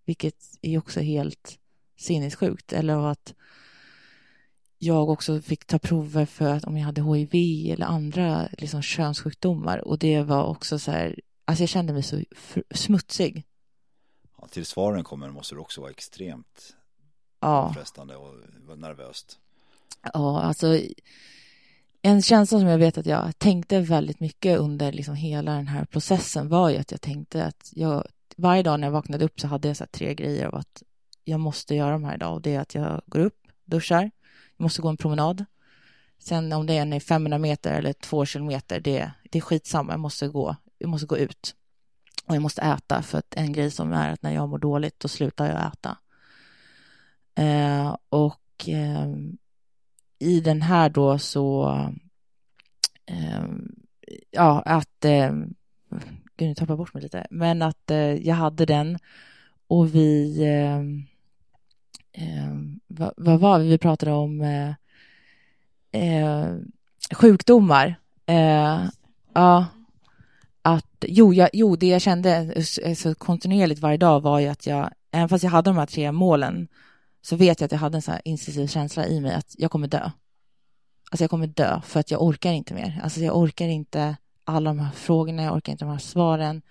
vilket 0.04 0.36
är 0.62 0.78
också 0.78 1.00
helt 1.00 1.58
sinnessjukt. 1.96 2.72
Eller 2.72 2.94
av 2.94 3.06
att 3.06 3.34
jag 4.78 5.08
också 5.08 5.40
fick 5.40 5.64
ta 5.64 5.78
prover 5.78 6.26
för 6.26 6.54
att 6.54 6.64
om 6.64 6.76
jag 6.76 6.84
hade 6.84 7.02
HIV 7.02 7.72
eller 7.72 7.86
andra 7.86 8.48
liksom, 8.58 8.82
könssjukdomar 8.82 9.88
och 9.88 9.98
det 9.98 10.22
var 10.22 10.44
också 10.44 10.78
så 10.78 10.90
här, 10.90 11.20
alltså 11.44 11.62
jag 11.62 11.68
kände 11.68 11.92
mig 11.92 12.02
så 12.02 12.22
smutsig. 12.70 13.44
Ja, 14.40 14.46
till 14.48 14.66
svaren 14.66 15.04
kommer 15.04 15.30
måste 15.30 15.54
det 15.54 15.60
också 15.60 15.80
vara 15.80 15.90
extremt 15.90 16.76
ja. 17.40 17.72
frestande 17.74 18.16
och 18.16 18.34
nervöst. 18.78 19.38
Ja, 20.02 20.40
alltså 20.40 20.78
en 22.06 22.22
känsla 22.22 22.58
som 22.58 22.68
jag 22.68 22.78
vet 22.78 22.98
att 22.98 23.06
jag 23.06 23.38
tänkte 23.38 23.80
väldigt 23.80 24.20
mycket 24.20 24.58
under 24.58 24.92
liksom 24.92 25.14
hela 25.14 25.52
den 25.52 25.68
här 25.68 25.84
processen 25.84 26.48
var 26.48 26.70
ju 26.70 26.76
att 26.76 26.90
jag 26.90 27.00
tänkte 27.00 27.44
att 27.44 27.70
jag 27.72 28.06
varje 28.36 28.62
dag 28.62 28.80
när 28.80 28.86
jag 28.86 28.92
vaknade 28.92 29.24
upp 29.24 29.40
så 29.40 29.46
hade 29.46 29.68
jag 29.68 29.76
så 29.76 29.86
tre 29.86 30.14
grejer 30.14 30.46
av 30.46 30.54
att 30.54 30.82
jag 31.24 31.40
måste 31.40 31.74
göra 31.74 31.90
de 31.90 32.04
här 32.04 32.14
idag 32.14 32.34
och 32.34 32.42
det 32.42 32.54
är 32.54 32.60
att 32.60 32.74
jag 32.74 33.02
går 33.06 33.20
upp, 33.20 33.46
duschar, 33.64 34.10
jag 34.56 34.64
måste 34.64 34.82
gå 34.82 34.88
en 34.88 34.96
promenad. 34.96 35.44
Sen 36.18 36.52
om 36.52 36.66
det 36.66 36.74
är 36.74 37.00
500 37.00 37.38
meter 37.38 37.72
eller 37.72 37.92
2 37.92 38.26
kilometer, 38.26 38.80
det, 38.80 39.10
det 39.30 39.38
är 39.38 39.42
skitsamma, 39.42 39.92
jag 39.92 40.00
måste 40.00 40.28
gå, 40.28 40.56
jag 40.78 40.88
måste 40.88 41.06
gå 41.06 41.18
ut. 41.18 41.54
Och 42.26 42.34
jag 42.34 42.42
måste 42.42 42.62
äta, 42.62 43.02
för 43.02 43.18
att 43.18 43.34
en 43.34 43.52
grej 43.52 43.70
som 43.70 43.92
är 43.92 44.12
att 44.12 44.22
när 44.22 44.34
jag 44.34 44.48
mår 44.48 44.58
dåligt, 44.58 45.00
då 45.00 45.08
slutar 45.08 45.46
jag 45.46 45.66
äta. 45.66 45.98
Eh, 47.34 47.96
och 48.08 48.68
eh, 48.68 49.06
i 50.18 50.40
den 50.40 50.62
här 50.62 50.88
då 50.88 51.18
så, 51.18 51.70
eh, 53.06 53.44
ja, 54.30 54.62
att, 54.66 55.04
eh, 55.04 55.32
gud 56.36 56.48
nu 56.48 56.54
tappar 56.54 56.72
jag 56.72 56.78
bort 56.78 56.94
mig 56.94 57.02
lite, 57.02 57.26
men 57.30 57.62
att 57.62 57.90
eh, 57.90 58.14
jag 58.14 58.34
hade 58.34 58.66
den 58.66 58.98
och 59.66 59.94
vi, 59.94 60.42
eh, 60.44 60.80
eh, 62.24 62.54
vad, 62.86 63.12
vad, 63.16 63.40
var 63.40 63.58
vi, 63.58 63.68
vi 63.68 63.78
pratade 63.78 64.12
om 64.12 64.40
eh, 64.40 64.74
eh, 66.02 66.54
sjukdomar. 67.14 67.94
Eh, 68.26 68.84
ja, 69.34 69.66
att, 70.62 71.04
jo, 71.06 71.34
jag, 71.34 71.50
jo, 71.52 71.76
det 71.76 71.86
jag 71.86 72.02
kände 72.02 72.52
eh, 72.82 72.94
så 72.94 73.14
kontinuerligt 73.14 73.80
varje 73.80 73.96
dag 73.96 74.20
var 74.20 74.40
ju 74.40 74.48
att 74.48 74.66
jag, 74.66 74.90
även 75.12 75.28
fast 75.28 75.44
jag 75.44 75.50
hade 75.50 75.70
de 75.70 75.76
här 75.76 75.86
tre 75.86 76.12
målen, 76.12 76.68
så 77.26 77.36
vet 77.36 77.60
jag 77.60 77.66
att 77.66 77.72
jag 77.72 77.78
hade 77.78 77.98
en 77.98 78.02
sån 78.02 78.12
här 78.12 78.22
instinktiv 78.24 78.66
känsla 78.66 79.06
i 79.06 79.20
mig 79.20 79.34
att 79.34 79.54
jag 79.58 79.70
kommer 79.70 79.88
dö. 79.88 80.10
Alltså 81.10 81.22
jag 81.24 81.30
kommer 81.30 81.46
dö 81.46 81.80
för 81.84 82.00
att 82.00 82.10
jag 82.10 82.22
orkar 82.22 82.52
inte 82.52 82.74
mer. 82.74 83.00
Alltså 83.02 83.20
jag 83.20 83.36
orkar 83.36 83.66
inte 83.68 84.16
alla 84.44 84.70
de 84.70 84.78
här 84.78 84.90
frågorna, 84.90 85.42
jag 85.42 85.54
orkar 85.54 85.72
inte 85.72 85.84
de 85.84 85.90
här 85.90 85.98
svaren. 85.98 86.62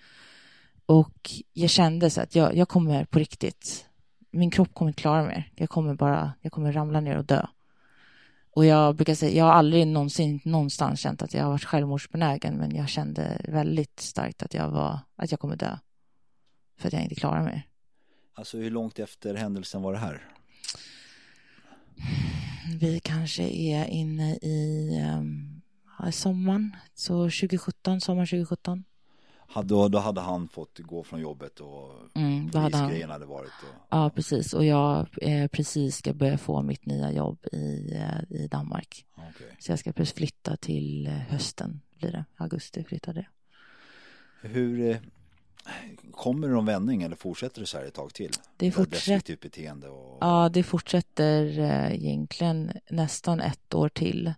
Och 0.85 1.31
jag 1.53 1.69
kände 1.69 2.09
så 2.09 2.21
att 2.21 2.35
jag, 2.35 2.55
jag 2.55 2.69
kommer 2.69 3.05
på 3.05 3.19
riktigt, 3.19 3.85
min 4.31 4.51
kropp 4.51 4.73
kommer 4.73 4.89
inte 4.89 5.01
klara 5.01 5.23
mer. 5.23 5.51
Jag 5.55 5.69
kommer 5.69 5.95
bara, 5.95 6.33
jag 6.41 6.51
kommer 6.51 6.71
ramla 6.71 6.99
ner 6.99 7.17
och 7.17 7.25
dö. 7.25 7.45
Och 8.51 8.65
jag 8.65 8.95
brukar 8.95 9.15
säga, 9.15 9.37
jag 9.37 9.45
har 9.45 9.53
aldrig 9.53 9.87
någonsin 9.87 10.39
någonstans 10.43 10.99
känt 10.99 11.21
att 11.21 11.33
jag 11.33 11.43
har 11.43 11.51
varit 11.51 11.65
självmordsbenägen, 11.65 12.55
men 12.55 12.75
jag 12.75 12.89
kände 12.89 13.41
väldigt 13.47 13.99
starkt 13.99 14.43
att 14.43 14.53
jag 14.53 14.69
var, 14.69 14.99
att 15.15 15.31
jag 15.31 15.39
kommer 15.39 15.55
dö. 15.55 15.77
För 16.77 16.87
att 16.87 16.93
jag 16.93 17.03
inte 17.03 17.15
klarar 17.15 17.43
mer. 17.43 17.67
Alltså 18.33 18.57
hur 18.57 18.71
långt 18.71 18.99
efter 18.99 19.35
händelsen 19.35 19.81
var 19.81 19.93
det 19.93 19.99
här? 19.99 20.31
Vi 22.79 22.99
kanske 22.99 23.43
är 23.43 23.85
inne 23.85 24.35
i 24.35 24.89
um, 25.19 25.61
sommaren, 26.11 26.75
så 26.93 27.23
2017, 27.23 28.01
sommar 28.01 28.25
2017. 28.25 28.83
Då, 29.63 29.87
då 29.87 29.97
hade 29.97 30.21
han 30.21 30.47
fått 30.47 30.79
gå 30.79 31.03
från 31.03 31.21
jobbet 31.21 31.59
och 31.59 31.91
mm, 32.13 32.51
polisgrejen 32.51 33.09
hade 33.09 33.25
varit 33.25 33.51
och... 33.61 33.87
Ja, 33.89 34.09
precis. 34.15 34.53
Och 34.53 34.65
jag 34.65 35.07
eh, 35.21 35.47
precis 35.47 35.97
ska 35.97 36.13
börja 36.13 36.37
få 36.37 36.61
mitt 36.61 36.85
nya 36.85 37.11
jobb 37.11 37.45
i, 37.51 37.93
eh, 37.93 38.37
i 38.41 38.47
Danmark. 38.47 39.05
Okay. 39.13 39.47
Så 39.59 39.71
jag 39.71 39.79
ska 39.79 39.93
precis 39.93 40.15
flytta 40.15 40.57
till 40.57 41.07
eh, 41.07 41.13
hösten, 41.13 41.81
blir 41.99 42.11
det. 42.11 42.25
Augusti 42.37 42.83
flyttade 42.83 43.19
jag. 43.19 43.29
Hur, 44.49 44.89
eh, 44.89 44.97
Kommer 46.11 46.47
det 46.47 46.53
någon 46.53 46.65
vändning 46.65 47.03
eller 47.03 47.15
fortsätter 47.15 47.61
det 47.61 47.67
så 47.67 47.77
här 47.77 47.85
ett 47.85 47.93
tag 47.93 48.13
till? 48.13 48.31
Det 48.57 48.71
fortsätter. 48.71 49.37
beteende 49.41 49.89
och... 49.89 50.17
Ja, 50.21 50.49
det 50.49 50.63
fortsätter 50.63 51.59
eh, 51.59 51.93
egentligen 51.93 52.71
nästan 52.89 53.39
ett 53.39 53.73
år 53.73 53.89
till. 53.89 54.33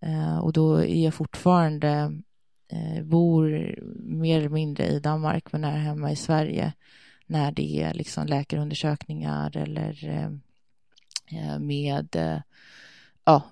Eh, 0.00 0.38
och 0.38 0.52
då 0.52 0.76
är 0.76 1.04
jag 1.04 1.14
fortfarande, 1.14 2.20
eh, 2.68 3.04
bor 3.04 3.74
mer 3.98 4.38
eller 4.38 4.48
mindre 4.48 4.86
i 4.86 5.00
Danmark 5.00 5.52
men 5.52 5.64
är 5.64 5.78
hemma 5.78 6.12
i 6.12 6.16
Sverige 6.16 6.72
när 7.26 7.52
det 7.52 7.82
är 7.82 7.94
liksom 7.94 8.26
läkarundersökningar 8.26 9.56
eller 9.56 10.30
med 11.58 12.16
ja, 13.24 13.42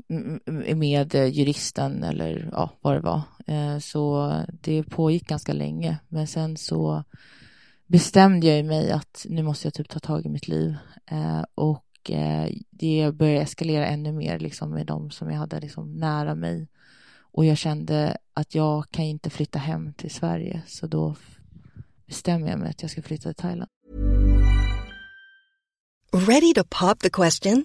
med 0.76 1.14
juristen 1.14 2.04
eller 2.04 2.48
ja, 2.52 2.70
vad 2.80 2.94
det 2.94 3.00
var. 3.00 3.22
Eh, 3.46 3.78
så 3.78 4.32
det 4.60 4.82
pågick 4.82 5.28
ganska 5.28 5.52
länge. 5.52 5.98
Men 6.08 6.26
sen 6.26 6.56
så 6.56 7.04
bestämde 7.86 8.46
jag 8.46 8.64
mig 8.64 8.90
att 8.90 9.26
nu 9.28 9.42
måste 9.42 9.66
jag 9.66 9.74
typ 9.74 9.88
ta 9.88 9.98
tag 9.98 10.26
i 10.26 10.28
mitt 10.28 10.48
liv. 10.48 10.76
Eh, 11.06 11.42
och 11.54 12.10
eh, 12.10 12.50
det 12.70 13.12
började 13.14 13.40
eskalera 13.40 13.86
ännu 13.86 14.12
mer 14.12 14.38
liksom 14.38 14.70
med 14.70 14.86
de 14.86 15.10
som 15.10 15.30
jag 15.30 15.38
hade 15.38 15.60
liksom 15.60 15.92
nära 15.92 16.34
mig. 16.34 16.68
Och 17.20 17.44
jag 17.44 17.58
kände 17.58 18.16
att 18.34 18.54
jag 18.54 18.90
kan 18.90 19.04
inte 19.04 19.30
flytta 19.30 19.58
hem 19.58 19.92
till 19.92 20.10
Sverige. 20.10 20.62
Så 20.66 20.86
då 20.86 21.16
bestämde 22.06 22.50
jag 22.50 22.58
mig 22.58 22.70
att 22.70 22.82
jag 22.82 22.90
ska 22.90 23.02
flytta 23.02 23.22
till 23.28 23.42
Thailand. 23.42 23.70
Ready 26.12 26.54
to 26.54 26.64
pop 26.64 27.00
the 27.00 27.10
question? 27.10 27.64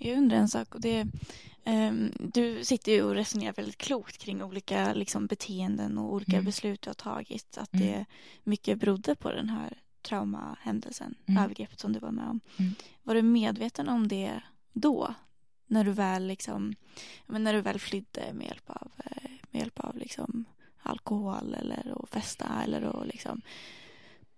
Jag 0.00 0.18
undrar 0.18 0.36
en 0.38 0.48
sak 0.48 0.74
och 0.74 0.80
det 0.80 1.06
um, 1.66 2.12
Du 2.18 2.64
sitter 2.64 2.92
ju 2.92 3.02
och 3.02 3.14
resonerar 3.14 3.52
väldigt 3.52 3.76
klokt 3.78 4.18
kring 4.18 4.42
olika 4.42 4.94
liksom, 4.94 5.26
beteenden 5.26 5.98
och 5.98 6.12
olika 6.14 6.32
Mm. 6.32 6.44
beslut 6.44 6.82
du 6.82 6.88
har 6.90 6.94
tagit. 6.94 7.58
Att 7.58 7.74
Mm. 7.74 7.86
det 7.86 8.04
mycket 8.44 8.78
berodde 8.78 9.14
på 9.14 9.32
den 9.32 9.48
här 9.48 9.78
traumahändelsen, 10.02 11.14
Mm. 11.26 11.44
övergreppet 11.44 11.80
som 11.80 11.92
du 11.92 11.98
var 11.98 12.10
med 12.10 12.28
om. 12.28 12.40
Mm. 12.56 12.74
Var 13.02 13.14
du 13.14 13.22
medveten 13.22 13.88
om 13.88 14.08
det 14.08 14.40
då? 14.72 15.14
När 15.66 15.84
du 15.84 15.90
väl 15.92 16.26
liksom, 16.26 16.74
men 17.26 17.44
när 17.44 17.52
du 17.52 17.60
väl 17.60 17.78
flydde 17.78 18.32
med 18.32 18.46
hjälp 18.46 18.70
av, 18.70 18.90
eh, 19.04 19.30
med 19.50 19.60
hjälp 19.60 19.80
av 19.80 19.96
liksom 19.96 20.44
alkohol 20.82 21.54
eller 21.54 22.02
att 22.02 22.10
festa 22.10 22.46
eller 22.64 22.82
att 23.00 23.06
liksom 23.06 23.40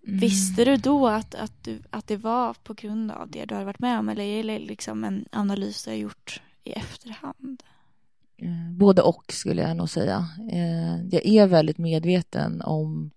Mm. 0.07 0.19
Visste 0.21 0.65
du 0.65 0.77
då 0.77 1.09
att, 1.09 1.35
att, 1.35 1.65
du, 1.65 1.83
att 1.91 2.07
det 2.07 2.17
var 2.17 2.55
på 2.63 2.75
grund 2.75 3.11
av 3.11 3.31
det 3.31 3.45
du 3.45 3.55
hade 3.55 3.67
varit 3.67 3.79
med 3.79 3.99
om 3.99 4.09
eller 4.09 4.25
är 4.25 4.45
det 4.45 4.59
liksom 4.59 5.05
en 5.05 5.25
analys 5.33 5.85
du 5.85 5.91
har 5.91 5.97
gjort 5.97 6.43
i 6.65 6.73
efterhand? 6.73 7.63
Eh, 8.37 8.71
Både 8.71 9.03
och 9.03 9.25
skulle 9.29 9.63
jag 9.63 9.77
nog 9.77 9.89
säga. 9.91 10.29
Eh, 10.53 11.05
Jag 11.05 11.27
är 11.27 11.47
väldigt 11.47 11.79
medveten 11.79 12.63
om, 12.63 13.11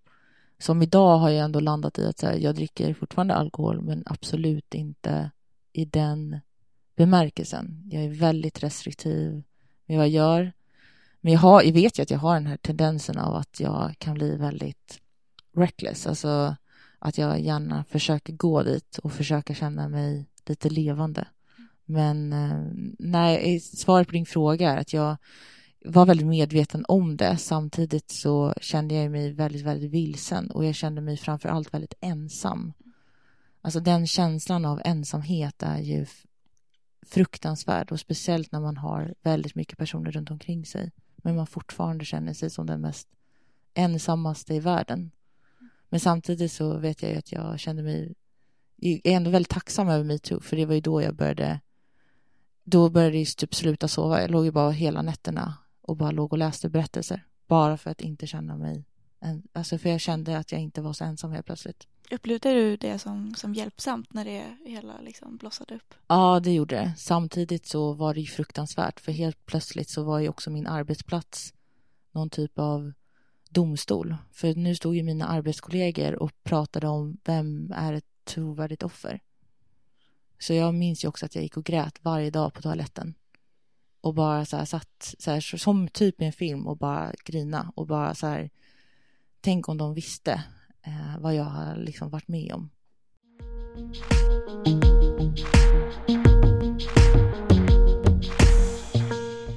som 0.60 0.82
idag 0.82 1.18
har 1.18 1.30
jag 1.30 1.46
ändå 1.46 1.60
landat 1.60 2.00
i 2.00 2.06
att 2.06 2.22
här, 2.22 2.34
jag 2.34 2.56
dricker 2.56 2.94
fortfarande 2.94 3.36
alkohol 3.36 3.82
men 3.82 4.04
absolut 4.06 4.74
inte 4.74 5.32
i 5.74 5.86
den 5.86 6.40
bemärkelsen. 6.96 7.82
Jag 7.92 8.04
är 8.04 8.10
väldigt 8.10 8.64
restriktiv 8.64 9.44
med 9.86 9.98
vad 9.98 10.08
jag 10.08 10.14
gör. 10.14 10.52
Men 11.22 11.34
jag, 11.34 11.40
har, 11.40 11.62
jag 11.64 11.74
vet 11.74 12.00
ju 12.00 12.04
att 12.04 12.12
jag 12.12 12.20
har 12.20 12.34
den 12.34 12.48
här 12.48 12.58
tendensen 12.58 13.18
av 13.18 13.36
att 13.36 13.60
jag 13.60 13.96
kan 13.98 14.14
bli 14.14 14.36
väldigt 14.36 15.00
reckless, 15.56 16.08
alltså 16.08 16.56
att 17.06 17.18
jag 17.18 17.40
gärna 17.40 17.84
försöker 17.84 18.34
gå 18.34 18.64
dit 18.64 18.98
och 18.98 19.12
försöka 19.12 19.54
känna 19.54 19.90
mig 19.90 20.26
lite 20.46 20.70
levande. 20.70 21.28
Men 21.86 22.34
eh, 22.34 22.68
nej, 23.00 23.60
svaret 23.60 24.08
på 24.08 24.14
din 24.14 24.26
fråga 24.26 24.72
är 24.72 24.78
att 24.78 24.94
jag 24.94 25.18
var 25.86 26.06
väldigt 26.06 26.28
medveten 26.28 26.86
om 26.88 27.18
det. 27.18 27.38
Samtidigt 27.38 28.12
så 28.12 28.54
kände 28.62 28.96
jag 28.96 29.12
mig 29.12 29.32
väldigt, 29.32 29.62
väldigt 29.62 29.92
vilsen 29.92 30.52
och 30.52 30.66
jag 30.66 30.76
kände 30.76 31.02
mig 31.02 31.18
framför 31.18 31.50
allt 31.50 31.74
väldigt 31.74 31.94
ensam. 32.02 32.74
Alltså 33.62 33.80
den 33.80 34.08
känslan 34.08 34.66
av 34.66 34.82
ensamhet 34.86 35.64
är 35.64 35.80
ju 35.80 36.06
fruktansvärd 37.06 37.92
och 37.92 38.00
speciellt 38.00 38.52
när 38.52 38.60
man 38.60 38.78
har 38.78 39.14
väldigt 39.22 39.56
mycket 39.56 39.78
personer 39.78 40.12
runt 40.12 40.32
omkring 40.32 40.66
sig. 40.66 40.92
Men 41.16 41.36
man 41.36 41.48
fortfarande 41.48 42.06
känner 42.06 42.34
sig 42.34 42.50
som 42.50 42.66
den 42.66 42.82
mest 42.82 43.08
ensammaste 43.74 44.54
i 44.54 44.60
världen. 44.60 45.12
Men 45.90 46.00
samtidigt 46.00 46.52
så 46.52 46.78
vet 46.78 47.02
jag 47.02 47.12
ju 47.12 47.18
att 47.18 47.32
jag 47.32 47.60
kände 47.60 47.84
mig 47.84 48.16
jag 48.76 49.02
är 49.04 49.16
ändå 49.16 49.30
väldigt 49.30 49.52
tacksam 49.52 49.90
över 49.90 50.04
metoo 50.04 50.40
för 50.40 50.56
det 50.56 50.66
var 50.66 50.74
ju 50.74 50.82
då 50.82 51.02
jag 51.02 51.16
började 51.16 51.60
då 52.64 52.90
började 52.90 53.18
jag 53.18 53.28
typ 53.28 53.56
sluta 53.56 53.88
sova. 53.88 54.22
Jag 54.22 54.32
låg 54.32 54.46
ju 54.46 54.52
bara 54.52 54.72
hela 54.72 55.02
nätterna 55.02 55.54
och 55.82 55.98
bara 55.98 56.12
låg 56.12 56.34
och 56.34 56.38
läste 56.38 56.70
berättelser. 56.70 57.26
Bara 57.48 57.78
för 57.78 57.92
att 57.92 58.02
inte 58.02 58.28
känna 58.28 58.58
mig... 58.58 58.86
En, 59.20 59.44
alltså 59.54 59.78
för 59.78 59.90
jag 59.90 60.02
kände 60.02 60.38
att 60.38 60.52
jag 60.52 60.62
inte 60.62 60.82
var 60.82 60.94
så 60.94 61.04
ensam 61.04 61.32
helt 61.32 61.46
plötsligt. 61.46 61.88
Upplevde 62.12 62.54
du 62.54 62.78
det 62.78 63.00
som, 63.00 63.36
som 63.36 63.54
hjälpsamt 63.54 64.14
när 64.14 64.26
det 64.26 64.58
hela 64.66 65.02
liksom 65.02 65.38
blossade 65.38 65.76
upp? 65.76 65.94
Ja, 66.08 66.40
det 66.40 66.54
gjorde 66.54 66.76
det. 66.76 66.94
Samtidigt 66.98 67.66
så 67.66 67.94
var 67.94 68.14
det 68.14 68.20
ju 68.20 68.28
fruktansvärt 68.28 69.00
för 69.00 69.12
helt 69.12 69.46
plötsligt 69.46 69.90
så 69.90 70.04
var 70.04 70.20
ju 70.20 70.30
också 70.30 70.50
min 70.50 70.68
arbetsplats 70.68 71.54
någon 72.12 72.30
typ 72.30 72.60
av 72.60 72.92
domstol. 73.56 74.16
För 74.32 74.56
nu 74.56 74.76
stod 74.76 74.96
ju 74.96 75.04
mina 75.04 75.28
arbetskollegor 75.28 76.24
och 76.24 76.44
pratade 76.44 76.88
om 76.88 77.18
vem 77.24 77.74
är 77.76 77.94
ett 77.94 78.06
trovärdigt 78.24 78.84
offer. 78.84 79.20
Så 80.40 80.54
jag 80.54 80.74
minns 80.74 81.04
ju 81.04 81.08
också 81.08 81.26
att 81.26 81.36
jag 81.36 81.44
gick 81.44 81.58
och 81.58 81.66
grät 81.66 82.00
varje 82.02 82.30
dag 82.30 82.54
på 82.54 82.62
toaletten. 82.62 83.14
Och 84.02 84.14
bara 84.14 84.46
så 84.46 84.58
här 84.58 84.66
satt 84.66 85.16
så 85.20 85.32
här, 85.32 85.40
som 85.40 85.88
typ 85.88 86.22
i 86.22 86.26
en 86.26 86.34
film 86.34 86.68
och 86.68 86.78
bara 86.78 87.14
grina 87.26 87.72
och 87.76 87.88
bara 87.88 88.16
så 88.16 88.28
här. 88.28 88.50
Tänk 89.42 89.70
om 89.70 89.78
de 89.78 89.94
visste 89.94 90.44
eh, 90.82 91.20
vad 91.20 91.36
jag 91.36 91.44
har 91.44 91.76
liksom 91.76 92.10
varit 92.10 92.28
med 92.28 92.54
om. 92.54 92.70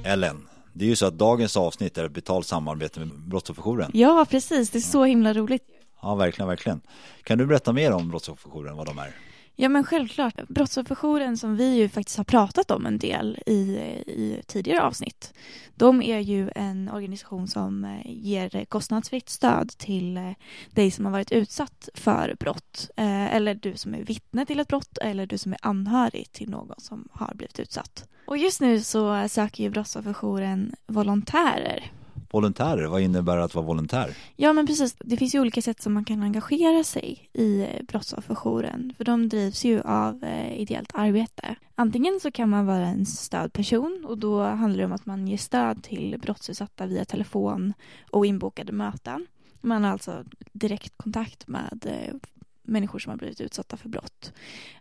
Ellen, 0.03 0.48
det 0.79 0.85
är 0.85 0.89
ju 0.89 0.95
så 0.95 1.05
att 1.05 1.17
dagens 1.17 1.57
avsnitt 1.57 1.97
är 1.97 2.05
ett 2.05 2.11
betalt 2.11 2.47
samarbete 2.47 2.99
med 2.99 3.09
Brottsofferjouren. 3.09 3.91
Ja, 3.93 4.25
precis. 4.29 4.69
Det 4.69 4.77
är 4.77 4.81
så 4.81 5.03
himla 5.03 5.33
roligt. 5.33 5.63
Ja, 6.01 6.15
verkligen, 6.15 6.47
verkligen. 6.47 6.81
Kan 7.23 7.37
du 7.37 7.45
berätta 7.45 7.73
mer 7.73 7.91
om 7.91 8.09
Brottsofferjouren, 8.09 8.77
vad 8.77 8.85
de 8.85 8.99
är? 8.99 9.15
Ja, 9.61 9.69
men 9.69 9.83
självklart. 9.83 10.47
Brottsofferjouren 10.47 11.37
som 11.37 11.55
vi 11.55 11.75
ju 11.75 11.89
faktiskt 11.89 12.17
har 12.17 12.23
pratat 12.23 12.71
om 12.71 12.85
en 12.85 12.97
del 12.97 13.39
i, 13.45 13.59
i 14.07 14.41
tidigare 14.47 14.81
avsnitt. 14.81 15.33
De 15.75 16.01
är 16.01 16.19
ju 16.19 16.51
en 16.55 16.89
organisation 16.89 17.47
som 17.47 17.85
eh, 17.85 18.01
ger 18.05 18.65
kostnadsfritt 18.65 19.29
stöd 19.29 19.69
till 19.69 20.17
eh, 20.17 20.31
dig 20.71 20.91
som 20.91 21.05
har 21.05 21.11
varit 21.11 21.31
utsatt 21.31 21.89
för 21.93 22.35
brott. 22.39 22.89
Eh, 22.95 23.35
eller 23.35 23.55
du 23.55 23.75
som 23.75 23.95
är 23.95 24.03
vittne 24.03 24.45
till 24.45 24.59
ett 24.59 24.67
brott 24.67 24.97
eller 24.97 25.25
du 25.25 25.37
som 25.37 25.53
är 25.53 25.59
anhörig 25.61 26.31
till 26.31 26.49
någon 26.49 26.75
som 26.77 27.07
har 27.11 27.33
blivit 27.35 27.59
utsatt. 27.59 28.07
Och 28.25 28.37
just 28.37 28.61
nu 28.61 28.81
så 28.81 29.27
söker 29.29 29.63
ju 29.63 29.69
Brottsofferjouren 29.69 30.75
volontärer 30.87 31.91
Volontärer, 32.31 32.87
vad 32.87 33.01
innebär 33.01 33.37
det 33.37 33.43
att 33.43 33.55
vara 33.55 33.65
volontär? 33.65 34.17
Ja 34.35 34.53
men 34.53 34.67
precis, 34.67 34.95
det 34.99 35.17
finns 35.17 35.35
ju 35.35 35.39
olika 35.39 35.61
sätt 35.61 35.81
som 35.81 35.93
man 35.93 36.05
kan 36.05 36.23
engagera 36.23 36.83
sig 36.83 37.29
i 37.33 37.61
eh, 37.61 37.83
Brottsofferjouren. 37.87 38.93
För 38.97 39.03
de 39.03 39.29
drivs 39.29 39.65
ju 39.65 39.81
av 39.81 40.23
eh, 40.23 40.59
ideellt 40.61 40.91
arbete. 40.93 41.55
Antingen 41.75 42.19
så 42.19 42.31
kan 42.31 42.49
man 42.49 42.65
vara 42.65 42.87
en 42.87 43.05
stödperson 43.05 44.05
och 44.07 44.17
då 44.17 44.43
handlar 44.43 44.79
det 44.79 44.85
om 44.85 44.91
att 44.91 45.05
man 45.05 45.27
ger 45.27 45.37
stöd 45.37 45.83
till 45.83 46.19
brottsutsatta 46.21 46.85
via 46.85 47.05
telefon 47.05 47.73
och 48.11 48.25
inbokade 48.25 48.71
möten. 48.71 49.27
Man 49.61 49.83
har 49.83 49.91
alltså 49.91 50.23
direkt 50.51 50.97
kontakt 50.97 51.47
med 51.47 51.85
eh, 51.85 52.15
människor 52.63 52.99
som 52.99 53.09
har 53.09 53.17
blivit 53.17 53.41
utsatta 53.41 53.77
för 53.77 53.89
brott. 53.89 54.33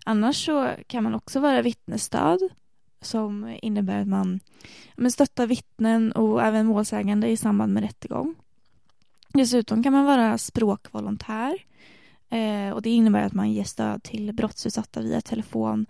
Annars 0.04 0.44
så 0.44 0.70
kan 0.86 1.04
man 1.04 1.14
också 1.14 1.40
vara 1.40 1.62
vittnesstöd 1.62 2.38
som 3.00 3.58
innebär 3.62 4.00
att 4.00 4.08
man 4.08 4.40
men 4.96 5.12
stöttar 5.12 5.46
vittnen 5.46 6.12
och 6.12 6.42
även 6.42 6.66
målsägande 6.66 7.28
i 7.28 7.36
samband 7.36 7.72
med 7.72 7.82
rättegång. 7.82 8.34
Dessutom 9.28 9.82
kan 9.82 9.92
man 9.92 10.04
vara 10.04 10.38
språkvolontär 10.38 11.58
eh, 12.30 12.70
och 12.70 12.82
det 12.82 12.90
innebär 12.90 13.22
att 13.22 13.32
man 13.32 13.52
ger 13.52 13.64
stöd 13.64 14.02
till 14.02 14.32
brottsutsatta 14.32 15.00
via 15.00 15.20
telefon 15.20 15.86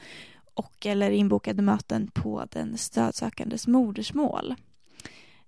och 0.54 0.86
eller 0.86 1.10
inbokade 1.10 1.62
möten 1.62 2.10
på 2.14 2.44
den 2.50 2.78
stödsökandes 2.78 3.66
modersmål. 3.66 4.54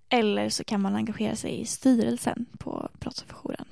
Eller 0.09 0.49
så 0.49 0.63
kan 0.63 0.81
man 0.81 0.95
engagera 0.95 1.35
sig 1.35 1.61
i 1.61 1.65
styrelsen 1.65 2.45
på 2.59 2.89
Brottsofferjouren. 2.99 3.65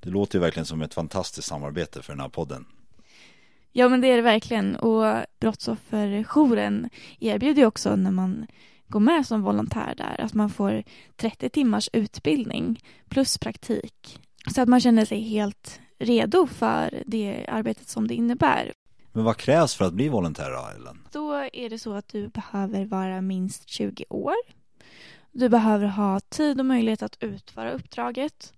Det 0.00 0.10
låter 0.10 0.38
ju 0.38 0.40
verkligen 0.40 0.66
som 0.66 0.82
ett 0.82 0.94
fantastiskt 0.94 1.48
samarbete 1.48 2.02
för 2.02 2.12
den 2.12 2.20
här 2.20 2.28
podden. 2.28 2.66
Ja 3.72 3.88
men 3.88 4.00
det 4.00 4.08
är 4.08 4.16
det 4.16 4.22
verkligen 4.22 4.76
och 4.76 5.24
Brottsofferjouren 5.40 6.90
erbjuder 7.20 7.62
ju 7.62 7.66
också 7.66 7.96
när 7.96 8.10
man 8.10 8.46
går 8.88 9.00
med 9.00 9.26
som 9.26 9.42
volontär 9.42 9.94
där 9.96 10.20
att 10.24 10.34
man 10.34 10.50
får 10.50 10.82
30 11.16 11.48
timmars 11.48 11.90
utbildning 11.92 12.80
plus 13.08 13.38
praktik 13.38 14.20
så 14.54 14.62
att 14.62 14.68
man 14.68 14.80
känner 14.80 15.04
sig 15.04 15.20
helt 15.20 15.80
redo 15.98 16.46
för 16.46 17.02
det 17.06 17.46
arbetet 17.48 17.88
som 17.88 18.08
det 18.08 18.14
innebär. 18.14 18.72
Men 19.12 19.24
vad 19.24 19.36
krävs 19.36 19.74
för 19.74 19.84
att 19.84 19.92
bli 19.92 20.08
volontär 20.08 20.50
då, 20.50 20.70
Ellen? 20.76 20.98
Då 21.12 21.32
är 21.52 21.70
det 21.70 21.78
så 21.78 21.94
att 21.94 22.08
du 22.08 22.28
behöver 22.28 22.84
vara 22.84 23.20
minst 23.20 23.68
20 23.68 24.04
år. 24.08 24.34
Du 25.32 25.48
behöver 25.48 25.86
ha 25.86 26.20
tid 26.20 26.60
och 26.60 26.66
möjlighet 26.66 27.02
att 27.02 27.16
utföra 27.20 27.72
uppdraget. 27.72 28.52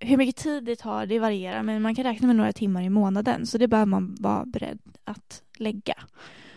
Hur 0.00 0.16
mycket 0.16 0.36
tid 0.36 0.64
det 0.64 0.76
tar, 0.76 1.06
det 1.06 1.18
varierar, 1.18 1.62
men 1.62 1.82
man 1.82 1.94
kan 1.94 2.04
räkna 2.04 2.26
med 2.26 2.36
några 2.36 2.52
timmar 2.52 2.82
i 2.82 2.90
månaden, 2.90 3.46
så 3.46 3.58
det 3.58 3.68
behöver 3.68 3.86
man 3.86 4.16
vara 4.20 4.44
beredd 4.46 4.80
att 5.04 5.42
lägga. 5.56 5.94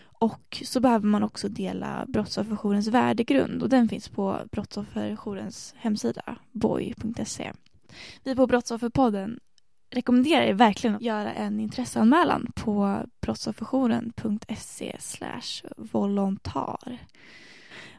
Och 0.02 0.62
så 0.64 0.80
behöver 0.80 1.06
man 1.06 1.22
också 1.22 1.48
dela 1.48 2.04
Brottsofferjourens 2.08 2.88
värdegrund 2.88 3.62
och 3.62 3.68
den 3.68 3.88
finns 3.88 4.08
på 4.08 4.38
Brottsofferjourens 4.52 5.74
hemsida, 5.78 6.38
boy.se. 6.52 7.52
Vi 8.24 8.36
på 8.36 8.46
Brottsofferpodden 8.46 9.40
rekommenderar 9.90 10.42
er 10.42 10.54
verkligen 10.54 10.96
att 10.96 11.02
göra 11.02 11.32
en 11.32 11.60
intresseanmälan 11.60 12.52
på 12.54 13.02
brottsofferjouren.se 13.20 14.96
volontar 15.76 16.98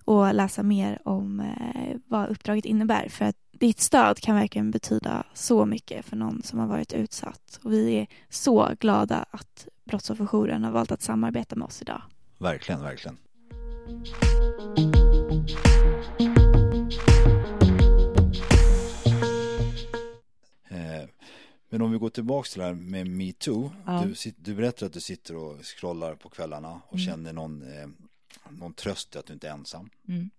och 0.05 0.33
läsa 0.33 0.63
mer 0.63 0.99
om 1.05 1.39
eh, 1.39 1.97
vad 2.07 2.29
uppdraget 2.29 2.65
innebär. 2.65 3.09
För 3.09 3.25
att 3.25 3.35
ditt 3.51 3.79
stöd 3.79 4.19
kan 4.19 4.35
verkligen 4.35 4.71
betyda 4.71 5.23
så 5.33 5.65
mycket 5.65 6.05
för 6.05 6.15
någon 6.15 6.41
som 6.43 6.59
har 6.59 6.67
varit 6.67 6.93
utsatt. 6.93 7.59
Och 7.63 7.71
vi 7.73 7.93
är 7.95 8.07
så 8.29 8.69
glada 8.79 9.25
att 9.31 9.67
Brottsofferjouren 9.85 10.63
har 10.63 10.71
valt 10.71 10.91
att 10.91 11.01
samarbeta 11.01 11.55
med 11.55 11.65
oss 11.65 11.81
idag. 11.81 12.01
Verkligen, 12.37 12.81
verkligen. 12.81 13.17
Eh, 20.69 21.09
men 21.69 21.81
om 21.81 21.91
vi 21.91 21.97
går 21.97 22.09
tillbaka 22.09 22.47
till 22.47 22.59
det 22.59 22.65
här 22.65 22.73
med 22.73 23.07
metoo. 23.07 23.71
Ja. 23.85 24.03
Du, 24.23 24.31
du 24.37 24.55
berättar 24.55 24.85
att 24.85 24.93
du 24.93 24.99
sitter 25.01 25.35
och 25.35 25.63
scrollar 25.65 26.15
på 26.15 26.29
kvällarna 26.29 26.81
och 26.87 26.93
Mm. 26.99 27.05
känner 27.05 27.33
någon, 27.33 27.61
eh, 27.61 27.87
någon 28.59 28.73
tröst 28.73 29.15
i 29.15 29.17
att 29.17 29.25
du 29.25 29.33
inte 29.33 29.47
är 29.47 29.51
ensam. 29.51 29.89
Mm. 30.07 30.29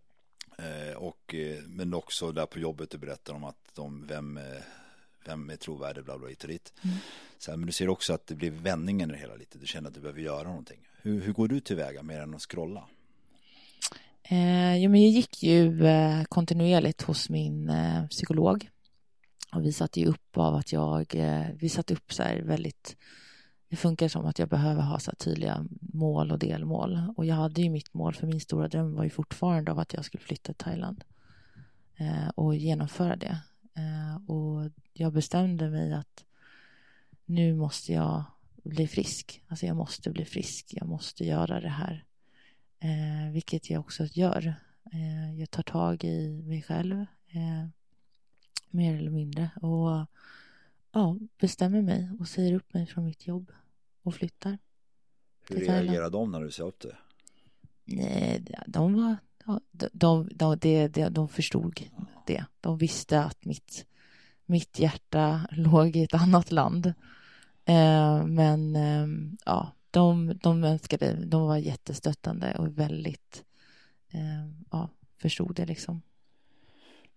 Eh, 0.59 0.97
och, 0.97 1.35
eh, 1.35 1.63
men 1.67 1.95
också 1.95 2.33
där 2.33 2.47
på 2.47 2.59
jobbet 2.59 2.91
du 2.91 2.99
berättar 2.99 3.35
om 3.35 3.45
att 3.45 3.71
de, 3.75 4.07
vem, 4.07 4.37
eh, 4.37 4.43
vem 5.27 5.51
är 5.51 5.57
trovärdig, 5.57 6.05
bla 6.05 6.19
bla 6.19 6.29
hit 6.29 6.43
och 6.43 6.49
dit. 6.49 6.73
Mm. 6.83 6.97
Så 7.39 7.51
här, 7.51 7.59
men 7.59 7.67
du 7.67 7.73
ser 7.73 7.89
också 7.89 8.13
att 8.13 8.27
det 8.27 8.35
blir 8.35 8.51
vändningen 8.51 9.11
i 9.11 9.13
det 9.13 9.19
hela 9.19 9.35
lite. 9.35 9.59
Du 9.59 9.67
känner 9.67 9.89
att 9.89 9.95
du 9.95 10.01
behöver 10.01 10.21
göra 10.21 10.49
någonting. 10.49 10.81
Hur, 11.03 11.21
hur 11.21 11.33
går 11.33 11.49
du 11.49 11.61
tillväga 11.61 12.03
mer 12.03 12.21
än 12.21 12.35
att 12.35 12.43
scrolla? 12.43 12.89
Eh, 14.23 14.77
jo, 14.77 14.91
men 14.91 15.03
jag 15.03 15.11
gick 15.11 15.43
ju 15.43 15.87
eh, 15.87 16.25
kontinuerligt 16.25 17.03
hos 17.03 17.31
min 17.31 17.69
eh, 17.69 18.07
psykolog. 18.07 18.71
Och 19.53 19.65
vi 19.65 19.73
satte 19.73 20.01
ju 20.01 20.07
upp 20.07 20.37
av 20.37 20.55
att 20.55 20.73
jag, 20.73 21.15
eh, 21.15 21.47
vi 21.59 21.69
satte 21.69 21.95
upp 21.95 22.13
så 22.13 22.23
här 22.23 22.43
väldigt, 22.43 22.97
det 23.75 23.79
funkar 23.79 24.09
som 24.09 24.27
att 24.27 24.39
jag 24.39 24.49
behöver 24.49 24.83
ha 24.83 24.99
så 24.99 25.13
tydliga 25.13 25.67
mål 25.81 26.33
och 26.33 26.39
delmål. 26.39 27.13
Och 27.17 27.27
jag 27.27 27.35
hade 27.35 27.63
ju 27.63 27.71
mitt 27.71 27.95
mål, 27.95 28.15
för 28.15 28.27
min 28.27 28.41
stora 28.41 28.69
dröm 28.69 28.95
var 28.95 29.05
ju 29.05 29.11
fortfarande 29.11 29.73
av 29.73 29.79
att 29.79 29.93
jag 29.93 30.05
skulle 30.05 30.25
flytta 30.25 30.53
till 30.53 30.65
Thailand. 30.65 31.05
Eh, 31.97 32.29
och 32.29 32.55
genomföra 32.55 33.17
det. 33.17 33.39
Eh, 33.75 34.31
och 34.31 34.71
jag 34.93 35.13
bestämde 35.13 35.71
mig 35.71 35.93
att 35.93 36.25
nu 37.25 37.55
måste 37.55 37.93
jag 37.93 38.25
bli 38.65 38.87
frisk. 38.89 39.43
Alltså 39.49 39.67
jag 39.67 39.77
måste 39.77 40.11
bli 40.11 40.25
frisk, 40.25 40.67
jag 40.71 40.89
måste 40.89 41.25
göra 41.25 41.61
det 41.61 41.69
här. 41.69 42.05
Eh, 42.81 43.33
vilket 43.33 43.71
jag 43.71 43.81
också 43.81 44.05
gör. 44.05 44.55
Eh, 44.93 45.41
jag 45.41 45.51
tar 45.51 45.63
tag 45.63 46.05
i 46.05 46.43
mig 46.43 46.63
själv. 46.63 47.07
Eh, 47.29 47.69
mer 48.71 48.97
eller 48.99 49.11
mindre. 49.11 49.51
Och 49.63 50.07
ja, 50.93 51.17
bestämmer 51.41 51.83
mig 51.83 52.11
och 52.21 52.29
säger 52.29 52.55
upp 52.55 52.75
mig 52.75 52.87
från 52.87 53.05
mitt 53.05 53.27
jobb 53.27 53.53
och 54.05 54.15
flyttar. 54.15 54.59
Hur 55.49 55.57
reagerar 55.57 56.11
de 56.11 56.31
när 56.31 56.41
du 56.41 56.51
säger 56.51 56.69
upp 56.69 56.81
det? 56.81 56.97
Nej, 57.85 58.45
de 58.67 58.95
var... 58.95 59.17
de, 59.71 59.89
de, 59.93 60.29
de, 60.35 60.89
de, 60.89 61.09
de 61.09 61.29
förstod 61.29 61.81
det. 62.27 62.45
De 62.61 62.79
visste 62.79 63.21
att 63.21 63.45
mitt, 63.45 63.87
mitt 64.47 64.79
hjärta 64.79 65.49
låg 65.53 65.97
i 65.97 66.03
ett 66.03 66.15
annat 66.15 66.53
land. 66.53 66.87
Eh, 67.65 68.25
men 68.27 68.77
eh, 68.77 69.37
ja, 69.45 69.73
de, 69.91 70.39
de 70.43 70.65
önskade, 70.65 71.25
de 71.27 71.43
var 71.43 71.57
jättestöttande 71.57 72.55
och 72.59 72.79
väldigt, 72.79 73.45
eh, 74.11 74.51
ja, 74.71 74.89
förstod 75.19 75.55
det 75.55 75.67
liksom. 75.67 76.03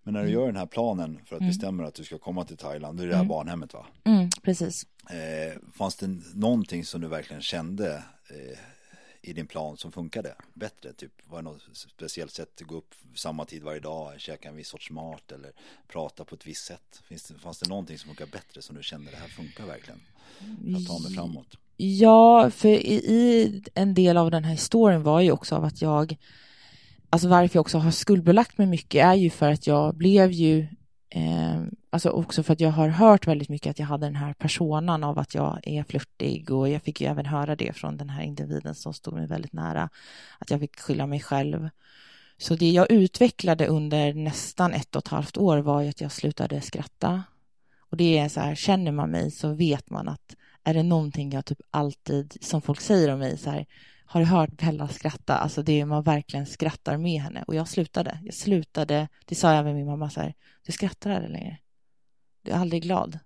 Men 0.08 0.12
när 0.14 0.20
du 0.22 0.28
Mm. 0.28 0.40
gör 0.40 0.46
den 0.46 0.56
här 0.56 0.66
planen 0.66 1.20
för 1.26 1.36
att 1.36 1.40
Mm. 1.42 1.50
bestämma 1.50 1.86
att 1.86 1.94
du 1.94 2.04
ska 2.04 2.18
komma 2.18 2.44
till 2.44 2.56
Thailand, 2.56 2.98
då 2.98 3.02
är 3.04 3.06
det 3.08 3.14
här 3.14 3.20
Mm. 3.20 3.28
barnhemmet 3.28 3.74
va? 3.74 3.86
Mm, 4.04 4.30
precis. 4.42 4.86
Eh, 5.10 5.58
fanns 5.74 5.96
det 5.96 6.06
någonting 6.34 6.84
som 6.84 7.00
du 7.00 7.08
verkligen 7.08 7.42
kände 7.42 8.04
eh, 8.30 8.58
i 9.22 9.32
din 9.32 9.46
plan 9.46 9.76
som 9.76 9.92
funkade 9.92 10.34
bättre? 10.54 10.92
Typ, 10.92 11.12
var 11.30 11.38
det 11.38 11.42
något 11.42 11.62
speciellt 11.74 12.32
sätt 12.32 12.60
att 12.60 12.66
gå 12.66 12.76
upp 12.76 12.94
samma 13.14 13.44
tid 13.44 13.62
varje 13.62 13.80
dag, 13.80 14.20
käka 14.20 14.48
en 14.48 14.56
viss 14.56 14.68
sorts 14.68 14.90
mat 14.90 15.32
eller 15.32 15.52
prata 15.88 16.24
på 16.24 16.34
ett 16.34 16.46
visst 16.46 16.64
sätt? 16.64 17.02
Finns 17.08 17.24
det, 17.28 17.34
fanns 17.38 17.58
det 17.58 17.68
någonting 17.68 17.98
som 17.98 18.08
funkar 18.08 18.26
bättre 18.26 18.62
som 18.62 18.76
du 18.76 18.82
kände 18.82 19.10
det 19.10 19.16
här 19.16 19.28
funkar 19.28 19.66
verkligen? 19.66 20.00
För 20.38 20.76
att 20.80 20.86
ta 20.86 20.98
mig 20.98 21.14
framåt. 21.14 21.56
Ja, 21.76 22.50
för 22.50 22.68
i, 22.68 22.94
i 22.94 23.62
en 23.74 23.94
del 23.94 24.16
av 24.16 24.30
den 24.30 24.44
här 24.44 24.52
historien 24.52 25.02
var 25.02 25.20
ju 25.20 25.32
också 25.32 25.54
av 25.56 25.64
att 25.64 25.82
jag, 25.82 26.16
alltså 27.10 27.28
varför 27.28 27.56
jag 27.56 27.60
också 27.60 27.78
har 27.78 27.90
skuldbelagt 27.90 28.58
mig 28.58 28.66
mycket 28.66 29.04
är 29.04 29.14
ju 29.14 29.30
för 29.30 29.52
att 29.52 29.66
jag 29.66 29.94
blev 29.94 30.30
ju, 30.30 30.66
eh, 31.10 31.62
alltså 31.90 32.10
också 32.10 32.42
för 32.42 32.52
att 32.52 32.60
jag 32.60 32.70
har 32.70 32.88
hört 32.88 33.26
väldigt 33.26 33.48
mycket 33.48 33.70
att 33.70 33.78
jag 33.78 33.86
hade 33.86 34.06
den 34.06 34.16
här 34.16 34.34
personan 34.34 35.04
av 35.04 35.18
att 35.18 35.34
jag 35.34 35.60
är 35.62 35.84
flörtig 35.84 36.50
och 36.50 36.68
jag 36.68 36.82
fick 36.82 37.00
ju 37.00 37.06
även 37.06 37.26
höra 37.26 37.56
det 37.56 37.76
från 37.76 37.96
den 37.96 38.10
här 38.10 38.22
individen 38.22 38.74
som 38.74 38.94
stod 38.94 39.14
mig 39.14 39.26
väldigt 39.26 39.52
nära, 39.52 39.88
att 40.38 40.50
jag 40.50 40.60
fick 40.60 40.80
skylla 40.80 41.06
mig 41.06 41.20
själv. 41.20 41.68
Så 42.38 42.54
det 42.54 42.70
jag 42.70 42.90
utvecklade 42.90 43.66
under 43.66 44.14
nästan 44.14 44.72
ett 44.72 44.96
och 44.96 45.02
ett 45.02 45.08
halvt 45.08 45.36
år 45.36 45.58
var 45.58 45.82
ju 45.82 45.88
att 45.88 46.00
jag 46.00 46.12
slutade 46.12 46.60
skratta. 46.60 47.22
Och 47.90 47.96
det 47.96 48.18
är 48.18 48.28
så 48.28 48.40
här, 48.40 48.54
känner 48.54 48.92
man 48.92 49.10
mig 49.10 49.30
så 49.30 49.54
vet 49.54 49.90
man 49.90 50.08
att 50.08 50.36
är 50.64 50.74
det 50.74 50.82
någonting 50.82 51.30
jag 51.30 51.44
typ 51.44 51.60
alltid, 51.70 52.36
som 52.40 52.62
folk 52.62 52.80
säger 52.80 53.12
om 53.12 53.18
mig, 53.18 53.38
så 53.38 53.50
här, 53.50 53.66
har 54.10 54.20
du 54.20 54.26
hört 54.26 54.50
Bella 54.50 54.88
skratta? 54.88 55.36
Alltså 55.36 55.62
det 55.62 55.80
är 55.80 55.84
man 55.84 56.02
verkligen 56.02 56.46
skrattar 56.46 56.96
med 56.96 57.20
henne. 57.20 57.44
Och 57.46 57.54
jag 57.54 57.68
slutade. 57.68 58.20
Jag 58.24 58.34
slutade, 58.34 59.08
det 59.24 59.34
sa 59.34 59.54
jag 59.54 59.64
med 59.64 59.74
min 59.74 59.86
mamma 59.86 60.10
så 60.10 60.20
här, 60.20 60.34
du 60.62 60.72
skrattar 60.72 61.10
aldrig 61.10 61.32
längre. 61.32 61.58
Du 62.42 62.50
är 62.50 62.56
aldrig 62.56 62.82
glad. 62.82 63.18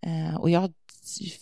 Eh, 0.00 0.36
och 0.36 0.50
jag 0.50 0.72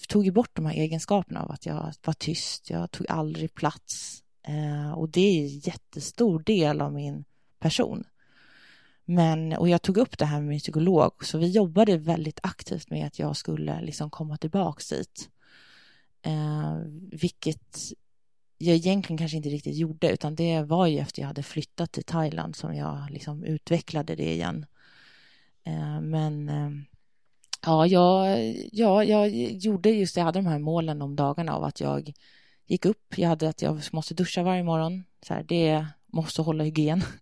tog 0.08 0.24
ju 0.24 0.30
bort 0.30 0.50
de 0.52 0.66
här 0.66 0.74
egenskaperna 0.74 1.42
av 1.42 1.50
att 1.50 1.66
jag 1.66 1.92
var 2.04 2.14
tyst, 2.14 2.70
jag 2.70 2.90
tog 2.90 3.06
aldrig 3.10 3.54
plats. 3.54 4.22
Eh, 4.42 4.92
och 4.92 5.08
det 5.08 5.20
är 5.20 5.42
en 5.42 5.58
jättestor 5.58 6.42
del 6.42 6.80
av 6.80 6.92
min 6.92 7.24
person. 7.58 8.04
Men, 9.04 9.52
och 9.52 9.68
jag 9.68 9.82
tog 9.82 9.96
upp 9.96 10.18
det 10.18 10.24
här 10.24 10.38
med 10.40 10.48
min 10.48 10.58
psykolog, 10.58 11.24
så 11.24 11.38
vi 11.38 11.50
jobbade 11.50 11.96
väldigt 11.96 12.40
aktivt 12.42 12.90
med 12.90 13.06
att 13.06 13.18
jag 13.18 13.36
skulle 13.36 13.80
liksom 13.80 14.10
komma 14.10 14.36
tillbaks 14.36 14.88
dit. 14.88 15.30
Eh, 16.24 16.76
vilket 17.12 17.78
jag 18.58 18.76
egentligen 18.76 19.18
kanske 19.18 19.36
inte 19.36 19.48
riktigt 19.48 19.76
gjorde, 19.76 20.10
utan 20.10 20.34
det 20.34 20.62
var 20.62 20.86
ju 20.86 20.98
efter 20.98 21.22
jag 21.22 21.26
hade 21.26 21.42
flyttat 21.42 21.92
till 21.92 22.04
Thailand 22.04 22.56
som 22.56 22.74
jag 22.74 23.06
liksom 23.10 23.44
utvecklade 23.44 24.14
det 24.14 24.32
igen. 24.32 24.66
Eh, 25.64 26.00
men 26.00 26.48
eh, 26.48 26.70
ja, 27.66 27.86
jag, 27.86 28.38
ja, 28.72 29.04
jag 29.04 29.30
gjorde 29.50 29.90
just 29.90 30.14
det, 30.14 30.18
jag 30.18 30.24
hade 30.24 30.38
de 30.38 30.46
här 30.46 30.58
målen 30.58 31.02
om 31.02 31.16
dagarna 31.16 31.54
av 31.54 31.64
att 31.64 31.80
jag 31.80 32.12
gick 32.66 32.84
upp, 32.84 33.18
jag 33.18 33.28
hade 33.28 33.48
att 33.48 33.62
jag 33.62 33.80
måste 33.92 34.14
duscha 34.14 34.42
varje 34.42 34.62
morgon, 34.62 35.04
så 35.26 35.34
här, 35.34 35.42
det 35.42 35.86
måste 36.06 36.42
hålla 36.42 36.64
hygien. 36.64 37.02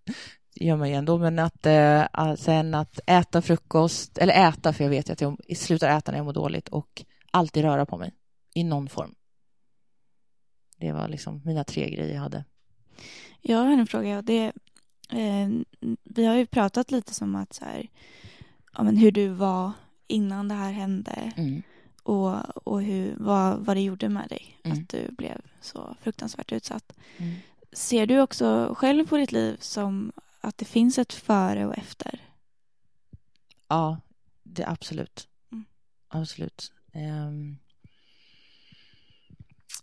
Det 0.54 0.64
gör 0.64 0.76
man 0.76 0.88
ju 0.88 0.94
ändå, 0.94 1.18
men 1.18 1.38
att 1.38 1.66
eh, 1.66 2.34
sen 2.38 2.74
att 2.74 3.00
äta 3.06 3.42
frukost, 3.42 4.18
eller 4.18 4.48
äta, 4.48 4.72
för 4.72 4.84
jag 4.84 4.90
vet 4.90 5.08
ju 5.08 5.12
att 5.12 5.20
jag 5.20 5.56
slutar 5.56 5.98
äta 5.98 6.12
när 6.12 6.18
jag 6.18 6.24
mår 6.24 6.32
dåligt 6.32 6.68
och 6.68 7.04
alltid 7.30 7.64
röra 7.64 7.86
på 7.86 7.98
mig 7.98 8.12
i 8.54 8.64
någon 8.64 8.88
form. 8.88 9.14
Det 10.76 10.92
var 10.92 11.08
liksom 11.08 11.42
mina 11.44 11.64
tre 11.64 11.90
grejer 11.90 12.14
jag 12.14 12.20
hade. 12.20 12.44
Jag 13.40 13.58
har 13.58 13.66
en 13.72 13.86
fråga. 13.86 14.22
Det, 14.22 14.52
eh, 15.10 15.48
vi 16.04 16.26
har 16.26 16.34
ju 16.34 16.46
pratat 16.46 16.90
lite 16.90 17.14
som 17.14 17.34
att 17.34 17.52
så 17.52 17.64
här, 17.64 17.88
ja, 18.72 18.82
men 18.82 18.96
hur 18.96 19.12
du 19.12 19.28
var 19.28 19.72
innan 20.06 20.48
det 20.48 20.54
här 20.54 20.72
hände 20.72 21.32
Mm. 21.36 21.62
och, 22.02 22.66
och 22.66 22.82
hur, 22.82 23.14
vad, 23.18 23.58
vad 23.58 23.76
det 23.76 23.80
gjorde 23.80 24.08
med 24.08 24.28
dig. 24.28 24.60
Mm. 24.64 24.78
Att 24.78 24.88
du 24.88 25.10
blev 25.10 25.40
så 25.60 25.96
fruktansvärt 26.00 26.52
utsatt. 26.52 26.92
Mm. 27.16 27.34
Ser 27.72 28.06
du 28.06 28.20
också 28.20 28.74
själv 28.78 29.06
på 29.06 29.16
ditt 29.16 29.32
liv 29.32 29.56
som 29.60 30.12
att 30.40 30.58
det 30.58 30.64
finns 30.64 30.98
ett 30.98 31.12
före 31.12 31.66
och 31.66 31.78
efter? 31.78 32.20
Ja, 33.68 34.00
det 34.42 34.66
absolut. 34.68 35.28
Mm. 35.52 35.64
Absolut. 36.08 36.72
Ehm, 36.92 37.58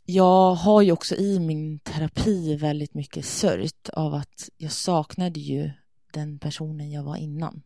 jag 0.10 0.56
har 0.56 0.82
ju 0.82 0.92
också 0.92 1.16
i 1.16 1.40
min 1.40 1.80
terapi 1.80 2.56
väldigt 2.56 2.94
mycket 2.94 3.26
sörjt 3.26 3.90
av 3.90 4.14
att 4.14 4.50
jag 4.58 4.72
saknade 4.72 5.40
ju 5.40 5.72
den 6.14 6.40
personen 6.40 6.92
jag 6.92 7.04
var 7.04 7.16
innan. 7.16 7.62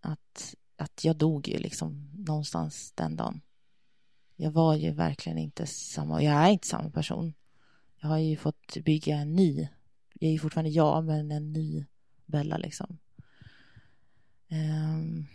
Att, 0.00 0.54
att 0.76 1.04
jag 1.04 1.16
dog 1.16 1.48
ju 1.48 1.58
liksom 1.58 2.10
någonstans 2.14 2.92
den 2.94 3.16
dagen. 3.16 3.40
Jag 4.36 4.50
var 4.50 4.74
ju 4.74 4.90
verkligen 4.90 5.38
inte 5.38 5.66
samma, 5.66 6.22
jag 6.22 6.34
är 6.34 6.50
inte 6.50 6.66
samma 6.66 6.90
person. 6.90 7.34
Jag 7.96 8.08
har 8.08 8.18
ju 8.18 8.36
fått 8.36 8.76
bygga 8.84 9.16
en 9.16 9.36
ny, 9.36 9.68
jag 10.14 10.28
är 10.28 10.32
ju 10.32 10.38
fortfarande 10.38 10.70
jag, 10.70 11.04
men 11.04 11.30
en 11.30 11.52
ny 11.52 11.86
Bella 12.26 12.56
liksom. 12.56 12.98
Um, 14.50 15.26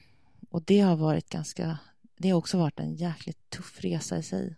och 0.49 0.63
det 0.63 0.79
har 0.79 0.95
varit 0.95 1.29
ganska, 1.29 1.77
det 2.17 2.29
har 2.29 2.37
också 2.37 2.57
varit 2.57 2.79
en 2.79 2.95
jäkligt 2.95 3.49
tuff 3.49 3.81
resa 3.81 4.17
i 4.17 4.23
sig. 4.23 4.55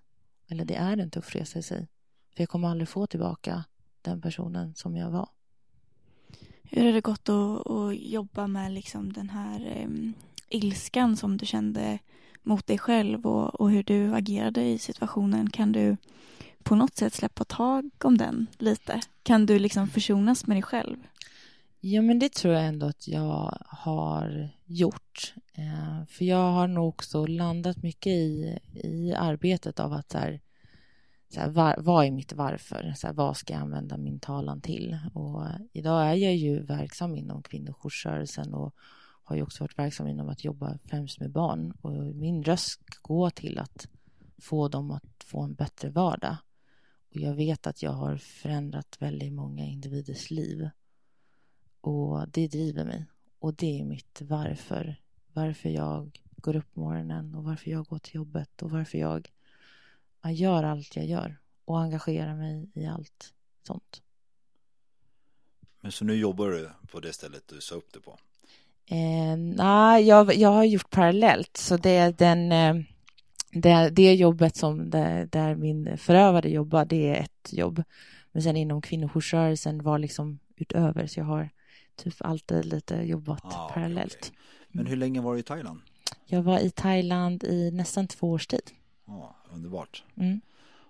Eller 0.52 0.66
det 0.66 0.76
är 0.76 0.97
en 0.97 1.10
tuff 1.12 1.36
resa 1.36 1.60
i 1.60 1.64
sig. 1.64 1.88
För 2.36 2.41
jag 2.41 2.49
kommer 2.49 2.68
aldrig 2.68 2.88
få 2.88 3.08
tillbaka 3.08 3.64
den 4.02 4.22
personen 4.22 4.76
som 4.76 4.97
jag 4.97 5.12
var. 5.12 5.30
Hur 6.64 6.86
har 6.86 6.93
det 6.93 7.02
gått 7.02 7.30
att, 7.30 7.68
att 7.68 7.99
jobba 7.99 8.47
med 8.47 8.72
liksom 8.72 9.14
den 9.14 9.30
här 9.30 9.66
em, 9.76 10.14
ilskan 10.49 11.18
som 11.18 11.38
du 11.38 11.45
kände 11.45 11.99
mot 12.43 12.68
dig 12.68 12.78
själv 12.78 13.28
och, 13.28 13.62
och 13.62 13.72
hur 13.72 13.84
du 13.84 14.14
agerade 14.14 14.64
i 14.64 14.80
situationen? 14.80 15.49
Kan 15.49 15.72
du 15.72 15.97
på 16.64 16.76
något 16.76 16.95
sätt 16.95 17.14
släppa 17.14 17.43
tag 17.43 17.89
om 18.04 18.18
den 18.18 18.47
lite? 18.58 19.02
Kan 19.24 19.45
du 19.45 19.60
liksom 19.60 19.88
försonas 19.88 20.47
med 20.47 20.56
dig 20.58 20.64
själv? 20.64 20.97
Ja, 21.80 22.02
men 22.02 22.20
det 22.20 22.34
tror 22.34 22.54
jag 22.54 22.66
ändå 22.66 22.86
att 22.86 23.08
jag 23.08 23.58
har 23.68 24.49
gjort. 24.72 25.34
Eh, 25.53 26.05
för 26.05 26.26
jag 26.26 26.51
har 26.51 26.67
nog 26.67 26.88
också 26.88 27.26
landat 27.26 27.84
mycket 27.84 28.11
i, 28.11 28.59
i 28.74 29.13
arbetet 29.13 29.80
av 29.80 29.93
att 29.93 30.11
så 30.11 30.17
här, 30.17 30.41
så 31.34 31.39
här, 31.39 31.49
var, 31.49 31.76
vad 31.78 32.05
är 32.05 32.11
mitt 32.11 32.34
varför? 32.34 32.93
Så 32.97 33.07
här, 33.07 33.13
vad 33.13 33.38
ska 33.38 33.53
jag 33.53 33.61
använda 33.61 33.97
min 33.97 34.19
talan 34.19 34.61
till? 34.61 34.99
Och 35.13 35.45
idag 35.74 36.07
är 36.07 36.13
jag 36.13 36.36
ju 36.36 36.63
verksam 36.63 37.15
inom 37.15 37.43
kvinnojoursrörelsen 37.43 38.53
och 38.53 38.76
har 39.24 39.36
ju 39.36 39.43
också 39.43 39.63
varit 39.63 39.80
verksam 39.80 40.07
inom 40.07 40.30
att 40.30 40.43
jobba 40.43 40.78
främst 40.86 41.19
med 41.19 41.32
barn. 41.32 41.72
Och 41.82 41.91
min 42.15 42.43
röst 42.43 42.82
går 43.01 43.30
till 43.30 43.59
att 43.59 43.88
få 44.38 44.67
dem 44.67 44.91
att 44.91 45.24
få 45.26 45.41
en 45.41 45.53
bättre 45.53 45.89
vardag. 45.89 46.38
Och 47.09 47.17
jag 47.17 47.34
vet 47.34 47.67
att 47.67 47.84
jag 47.84 47.91
har 47.91 48.17
förändrat 48.17 48.97
väldigt 48.99 49.34
många 49.34 49.65
individers 49.65 50.32
liv. 50.32 50.69
Och 51.82 52.30
det 52.30 52.47
driver 52.47 52.86
mig. 52.86 53.05
Och 53.41 53.53
det 53.53 53.79
är 53.79 53.85
mitt 53.85 54.21
varför. 54.21 54.95
Varför 55.33 55.69
jag 55.69 56.19
går 56.35 56.55
upp 56.55 56.73
på 56.73 56.79
morgonen 56.79 57.35
och 57.35 57.43
varför 57.43 57.71
jag 57.71 57.85
går 57.85 57.99
till 57.99 58.15
jobbet 58.15 58.61
och 58.61 58.71
varför 58.71 58.97
jag, 58.97 59.29
jag 60.21 60.33
gör 60.33 60.63
allt 60.63 60.95
jag 60.95 61.05
gör 61.05 61.37
och 61.65 61.79
engagerar 61.79 62.35
mig 62.35 62.69
i 62.73 62.85
allt 62.85 63.33
sånt. 63.63 64.01
Men 65.79 65.91
så 65.91 66.05
nu 66.05 66.15
jobbar 66.15 66.47
du 66.47 66.69
på 66.91 66.99
det 66.99 67.13
stället 67.13 67.47
du 67.47 67.61
sa 67.61 67.75
upp 67.75 67.93
det 67.93 67.99
på? 67.99 68.17
Eh, 68.85 69.37
nej, 69.37 70.07
jag, 70.07 70.35
jag 70.35 70.49
har 70.49 70.63
gjort 70.63 70.89
parallellt, 70.89 71.57
så 71.57 71.77
det 71.77 71.89
är 71.89 72.11
den 72.11 72.51
eh, 72.51 72.83
det, 73.51 73.89
det 73.89 74.13
jobbet 74.13 74.55
som 74.55 74.89
det, 74.89 75.27
där 75.31 75.55
min 75.55 75.97
förövare 75.97 76.49
jobbar, 76.49 76.85
det 76.85 77.09
är 77.09 77.21
ett 77.21 77.53
jobb. 77.53 77.83
Men 78.31 78.43
sen 78.43 78.57
inom 78.57 78.81
kvinnojoursrörelsen 78.81 79.83
var 79.83 79.99
liksom 79.99 80.39
utöver, 80.55 81.07
så 81.07 81.19
jag 81.19 81.25
har 81.25 81.49
typ 82.04 82.16
alltid 82.20 82.66
lite 82.66 82.95
jobbat 82.95 83.41
ah, 83.43 83.70
parallellt. 83.74 84.18
Okay. 84.18 84.32
Men 84.68 84.86
hur 84.86 84.95
länge 84.95 85.22
var 85.22 85.34
du 85.34 85.39
i 85.39 85.43
Thailand? 85.43 85.82
Jag 86.26 86.41
var 86.41 86.60
i 86.60 86.70
Thailand 86.70 87.43
i 87.43 87.72
nästan 87.72 88.08
två 88.08 88.32
års 88.32 88.47
tid. 88.47 88.72
Ja, 89.06 89.36
underbart. 89.54 90.04
Mm. 90.16 90.41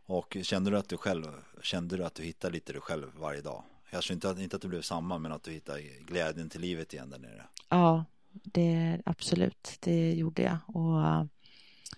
Och 0.05 0.37
kände 0.41 0.71
du 0.71 0.77
att 0.77 0.89
du 0.89 0.97
själv, 0.97 1.25
kände 1.61 1.97
du 1.97 2.05
att 2.05 2.15
du 2.15 2.23
hittade 2.23 2.53
lite 2.53 2.73
dig 2.73 2.81
själv 2.81 3.07
varje 3.19 3.41
dag? 3.41 3.63
Jag 3.91 4.03
tror 4.03 4.13
inte, 4.13 4.43
inte 4.43 4.55
att 4.55 4.61
det 4.61 4.67
blev 4.67 4.81
samma, 4.81 5.17
men 5.17 5.31
att 5.31 5.43
du 5.43 5.51
hittade 5.51 5.81
glädjen 5.81 6.49
till 6.49 6.61
livet 6.61 6.93
igen 6.93 7.09
där 7.09 7.19
nere. 7.19 7.43
Ja, 7.69 8.05
det 8.31 9.01
absolut, 9.05 9.77
det 9.79 10.13
gjorde 10.13 10.41
jag. 10.41 10.57
Och, 10.65 11.27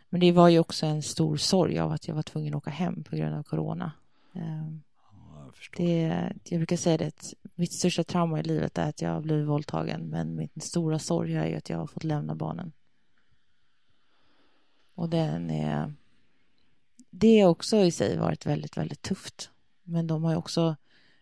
men 0.09 0.19
det 0.19 0.31
var 0.31 0.49
ju 0.49 0.59
också 0.59 0.85
en 0.85 1.03
stor 1.03 1.37
sorg 1.37 1.79
av 1.79 1.91
att 1.91 2.07
jag 2.07 2.15
var 2.15 2.23
tvungen 2.23 2.53
att 2.53 2.57
åka 2.57 2.69
hem 2.69 3.03
på 3.03 3.15
grund 3.15 3.35
av 3.35 3.43
corona. 3.43 3.91
Ehm, 4.33 4.81
det, 5.77 6.31
jag 6.43 6.59
brukar 6.59 6.77
säga 6.77 6.97
det, 6.97 7.33
mitt 7.55 7.73
största 7.73 8.03
trauma 8.03 8.39
i 8.39 8.43
livet 8.43 8.77
är 8.77 8.89
att 8.89 9.01
jag 9.01 9.09
har 9.09 9.21
blivit 9.21 9.47
våldtagen, 9.47 10.09
men 10.09 10.35
min 10.35 10.49
stora 10.61 10.99
sorg 10.99 11.35
är 11.35 11.45
ju 11.45 11.55
att 11.55 11.69
jag 11.69 11.77
har 11.77 11.87
fått 11.87 12.03
lämna 12.03 12.35
barnen. 12.35 12.71
Och 14.95 15.09
den 15.09 15.51
är, 15.51 15.93
det 17.09 17.39
har 17.41 17.49
också 17.49 17.77
i 17.77 17.91
sig 17.91 18.17
varit 18.17 18.45
väldigt, 18.45 18.77
väldigt 18.77 19.01
tufft. 19.01 19.49
Men 19.83 20.07
de 20.07 20.23
har 20.23 20.31
ju 20.31 20.37
också, 20.37 20.75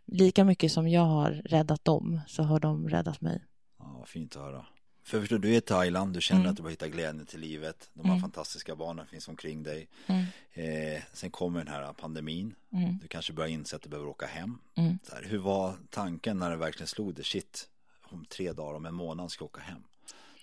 lika 0.05 0.43
mycket 0.43 0.71
som 0.71 0.87
jag 0.87 1.05
har 1.05 1.31
räddat 1.31 1.85
dem, 1.85 2.21
så 2.27 2.43
har 2.43 2.59
de 2.59 2.89
räddat 2.89 3.21
mig. 3.21 3.43
Ja, 3.79 4.03
fint 4.07 4.35
att 4.35 4.41
höra. 4.41 4.65
För 5.03 5.19
förstår, 5.19 5.39
du 5.39 5.53
är 5.53 5.57
i 5.57 5.61
Thailand, 5.61 6.13
du 6.13 6.21
känner 6.21 6.41
mm. 6.41 6.51
att 6.51 6.57
du 6.57 6.63
har 6.63 6.69
hittat 6.69 6.91
glädjen 6.91 7.25
till 7.25 7.39
livet. 7.39 7.89
De 7.93 8.05
här 8.05 8.11
mm. 8.11 8.21
fantastiska 8.21 8.75
barnen 8.75 9.07
finns 9.07 9.27
omkring 9.27 9.63
dig. 9.63 9.87
Mm. 10.07 10.25
Eh, 10.53 11.01
sen 11.13 11.31
kommer 11.31 11.59
den 11.59 11.73
här 11.73 11.93
pandemin. 11.93 12.55
Mm. 12.73 12.97
Du 13.01 13.07
kanske 13.07 13.33
börjar 13.33 13.49
inse 13.49 13.75
att 13.75 13.81
du 13.81 13.89
behöver 13.89 14.09
åka 14.09 14.25
hem. 14.25 14.57
Mm. 14.75 14.99
Så 15.03 15.15
här, 15.15 15.23
hur 15.23 15.37
var 15.37 15.77
tanken 15.89 16.37
när 16.37 16.49
det 16.49 16.55
verkligen 16.55 16.87
slog 16.87 17.13
dig? 17.13 17.25
Shit, 17.25 17.69
om 18.01 18.25
tre 18.25 18.53
dagar, 18.53 18.73
om 18.75 18.85
en 18.85 18.93
månad 18.93 19.31
ska 19.31 19.43
jag 19.43 19.49
åka 19.49 19.61
hem. 19.61 19.83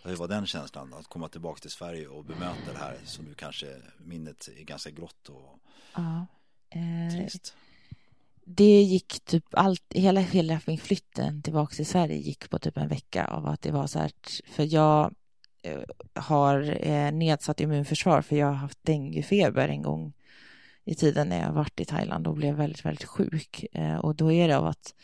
Hur 0.03 0.17
var 0.17 0.29
den 0.29 0.47
känslan 0.47 0.95
att 0.95 1.07
komma 1.07 1.29
tillbaka 1.29 1.61
till 1.61 1.71
Sverige 1.71 2.09
och 2.09 2.25
bemöta 2.25 2.73
det 2.73 2.79
här 2.79 2.99
som 3.05 3.25
du 3.25 3.35
kanske 3.35 3.77
minnet 3.99 4.49
är 4.57 4.63
ganska 4.63 4.91
grått 4.91 5.29
och 5.29 5.59
ja. 5.95 6.27
eh, 6.71 7.17
trist? 7.17 7.55
Det 8.51 8.83
gick 8.83 9.21
typ 9.25 9.45
allt, 9.51 9.83
hela, 9.95 10.21
hela 10.21 10.61
min 10.67 10.79
flytten 10.79 11.43
tillbaka 11.43 11.75
till 11.75 11.87
Sverige 11.87 12.17
gick 12.17 12.51
på 12.51 12.59
typ 12.59 12.77
en 12.77 12.89
vecka 12.89 13.25
av 13.25 13.47
att 13.47 13.63
det 13.63 13.71
var 13.71 13.87
så 13.87 13.99
här, 13.99 14.11
för 14.51 14.75
jag 14.75 15.15
eh, 15.63 15.83
har 16.15 16.87
eh, 16.87 17.13
nedsatt 17.13 17.61
immunförsvar 17.61 18.23
för 18.23 18.37
jag 18.37 18.47
har 18.47 18.55
haft 18.55 18.79
denguefeber 18.83 19.69
en 19.69 19.83
gång 19.83 20.13
i 20.85 20.95
tiden 20.95 21.29
när 21.29 21.43
jag 21.43 21.53
varit 21.53 21.81
i 21.81 21.85
Thailand 21.85 22.27
och 22.27 22.35
blev 22.35 22.55
väldigt, 22.55 22.85
väldigt 22.85 23.05
sjuk. 23.05 23.65
Eh, 23.73 23.97
och 23.97 24.15
då 24.15 24.33
är 24.33 24.49
det 24.49 24.59
av 24.59 24.67
att 24.67 24.95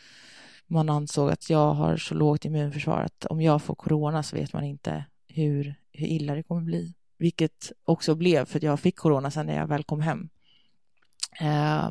man 0.67 0.89
ansåg 0.89 1.31
att 1.31 1.49
jag 1.49 1.73
har 1.73 1.97
så 1.97 2.13
lågt 2.13 2.45
immunförsvar 2.45 3.01
att 3.01 3.25
om 3.25 3.41
jag 3.41 3.61
får 3.61 3.75
corona 3.75 4.23
så 4.23 4.35
vet 4.35 4.53
man 4.53 4.63
inte 4.63 5.05
hur, 5.27 5.75
hur 5.91 6.07
illa 6.07 6.35
det 6.35 6.43
kommer 6.43 6.61
bli. 6.61 6.93
Vilket 7.17 7.71
också 7.83 8.15
blev 8.15 8.45
för 8.45 8.59
att 8.59 8.63
jag 8.63 8.79
fick 8.79 8.95
corona 8.95 9.31
sen 9.31 9.45
när 9.45 9.55
jag 9.55 9.67
väl 9.67 9.83
kom 9.83 10.01
hem. 10.01 10.29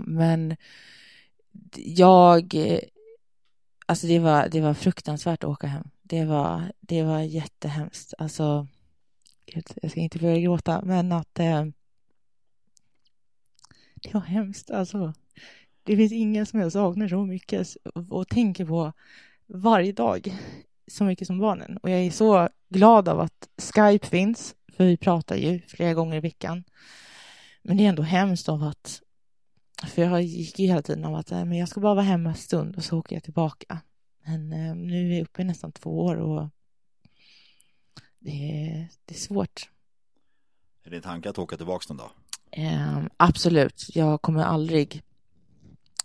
Men 0.00 0.56
jag, 1.76 2.54
alltså 3.86 4.06
det 4.06 4.18
var, 4.18 4.48
det 4.48 4.60
var 4.60 4.74
fruktansvärt 4.74 5.44
att 5.44 5.50
åka 5.50 5.66
hem. 5.66 5.88
Det 6.02 6.24
var, 6.24 6.72
det 6.80 7.02
var 7.02 7.20
jättehemskt. 7.20 8.14
Alltså, 8.18 8.66
gud, 9.46 9.64
jag 9.82 9.90
ska 9.90 10.00
inte 10.00 10.18
börja 10.18 10.38
gråta, 10.38 10.82
men 10.84 11.12
att 11.12 11.38
eh, 11.38 11.64
det 13.94 14.14
var 14.14 14.20
hemskt. 14.20 14.70
Alltså, 14.70 15.12
det 15.82 15.96
finns 15.96 16.12
ingen 16.12 16.46
som 16.46 16.60
jag 16.60 16.72
saknar 16.72 17.08
så 17.08 17.24
mycket 17.24 17.76
och 18.10 18.28
tänker 18.28 18.64
på 18.64 18.92
varje 19.46 19.92
dag 19.92 20.34
så 20.86 21.04
mycket 21.04 21.26
som 21.26 21.38
barnen. 21.38 21.76
Och 21.76 21.90
jag 21.90 22.00
är 22.00 22.10
så 22.10 22.48
glad 22.68 23.08
av 23.08 23.20
att 23.20 23.48
Skype 23.74 24.06
finns, 24.06 24.54
för 24.76 24.84
vi 24.84 24.96
pratar 24.96 25.36
ju 25.36 25.60
flera 25.68 25.94
gånger 25.94 26.16
i 26.16 26.20
veckan. 26.20 26.64
Men 27.62 27.76
det 27.76 27.84
är 27.84 27.88
ändå 27.88 28.02
hemskt 28.02 28.48
av 28.48 28.62
att 28.62 29.02
för 29.82 30.02
jag 30.02 30.22
gick 30.22 30.58
ju 30.58 30.66
hela 30.66 30.82
tiden 30.82 31.04
om 31.04 31.14
att 31.14 31.30
men 31.30 31.52
jag 31.52 31.68
ska 31.68 31.80
bara 31.80 31.94
vara 31.94 32.04
hemma 32.04 32.30
en 32.30 32.36
stund 32.36 32.76
och 32.76 32.84
så 32.84 32.98
åker 32.98 33.16
jag 33.16 33.22
tillbaka. 33.22 33.80
Men 34.26 34.52
eh, 34.52 34.74
nu 34.74 35.04
är 35.04 35.08
vi 35.08 35.22
uppe 35.22 35.42
i 35.42 35.44
nästan 35.44 35.72
två 35.72 36.04
år 36.04 36.16
och 36.16 36.48
det 38.18 38.30
är, 38.30 38.88
det 39.04 39.14
är 39.14 39.18
svårt. 39.18 39.70
Är 40.84 40.90
det 40.90 41.00
tanke 41.00 41.30
att 41.30 41.38
åka 41.38 41.56
tillbaka 41.56 41.84
någon 41.88 41.96
dag? 41.96 42.10
Eh, 42.50 43.02
absolut. 43.16 43.86
Jag 43.94 44.22
kommer 44.22 44.42
aldrig... 44.42 45.02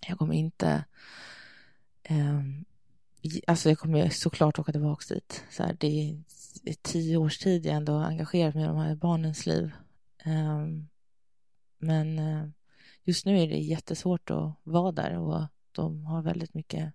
Jag 0.08 0.18
kommer 0.18 0.34
inte... 0.34 0.86
Eh, 2.04 2.40
alltså 3.48 3.70
jag 3.70 3.80
kommer 3.80 4.10
såklart 4.10 4.60
åka 4.60 4.72
tillbaka 4.72 5.14
dit. 5.14 5.44
Så 5.50 5.64
här, 5.64 5.78
det 5.80 5.88
är, 5.88 6.24
det 6.64 6.70
är 6.70 6.78
tio 6.82 7.18
års 7.18 7.38
tid 7.38 7.66
jag 7.66 7.76
ändå 7.76 7.94
engagerat 7.98 8.56
mig 8.56 8.64
i 8.64 8.68
de 8.68 8.78
här 8.78 8.96
barnens 8.96 9.46
liv. 9.46 9.72
Eh, 10.26 10.66
men 11.78 12.20
eh, 12.20 12.50
just 13.10 13.26
nu 13.26 13.40
är 13.40 13.48
det 13.48 13.58
jättesvårt 13.58 14.32
att 14.32 14.54
vara 14.64 14.92
där 14.92 15.18
och 15.18 15.48
de 15.72 16.06
har 16.06 16.22
väldigt 16.22 16.54
mycket 16.54 16.94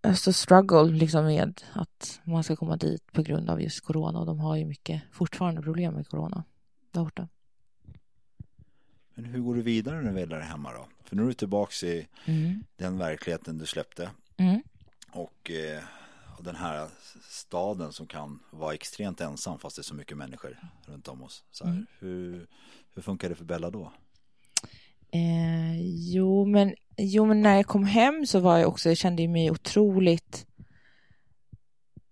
alltså 0.00 0.32
struggle 0.32 0.84
liksom 0.84 1.24
med 1.24 1.62
att 1.72 2.20
man 2.24 2.44
ska 2.44 2.56
komma 2.56 2.76
dit 2.76 3.12
på 3.12 3.22
grund 3.22 3.50
av 3.50 3.62
just 3.62 3.80
corona 3.80 4.18
och 4.18 4.26
de 4.26 4.38
har 4.38 4.56
ju 4.56 4.64
mycket 4.64 5.02
fortfarande 5.12 5.62
problem 5.62 5.94
med 5.94 6.08
corona 6.08 6.44
där 6.90 7.04
borta. 7.04 7.28
Men 9.14 9.24
hur 9.24 9.40
går 9.40 9.54
du 9.54 9.62
vidare 9.62 9.96
när 9.96 10.08
du 10.08 10.14
väl 10.14 10.32
är 10.32 10.40
hemma 10.40 10.72
då? 10.72 10.88
För 11.04 11.16
nu 11.16 11.22
är 11.22 11.26
du 11.26 11.34
tillbaka 11.34 11.86
i 11.86 12.08
mm. 12.24 12.64
den 12.76 12.98
verkligheten 12.98 13.58
du 13.58 13.66
släppte. 13.66 14.10
Mm. 14.36 14.62
Och 15.12 15.50
eh, 15.50 15.82
den 16.40 16.56
här 16.56 16.88
staden 17.28 17.92
som 17.92 18.06
kan 18.06 18.38
vara 18.50 18.74
extremt 18.74 19.20
ensam 19.20 19.58
fast 19.58 19.76
det 19.76 19.80
är 19.80 19.84
så 19.84 19.94
mycket 19.94 20.16
människor 20.16 20.58
runt 20.86 21.08
om 21.08 21.22
oss. 21.22 21.44
Så 21.50 21.64
här, 21.64 21.72
mm. 21.72 21.86
hur, 21.98 22.46
hur 22.94 23.02
funkar 23.02 23.28
det 23.28 23.34
för 23.34 23.44
Bella 23.44 23.70
då? 23.70 23.92
Eh, 25.10 25.80
jo, 26.12 26.44
men, 26.44 26.74
jo, 26.96 27.26
men 27.26 27.42
när 27.42 27.56
jag 27.56 27.66
kom 27.66 27.84
hem 27.84 28.26
så 28.26 28.40
var 28.40 28.58
jag 28.58 28.68
också, 28.68 28.88
jag 28.88 28.98
kände 28.98 29.28
mig 29.28 29.50
otroligt 29.50 30.46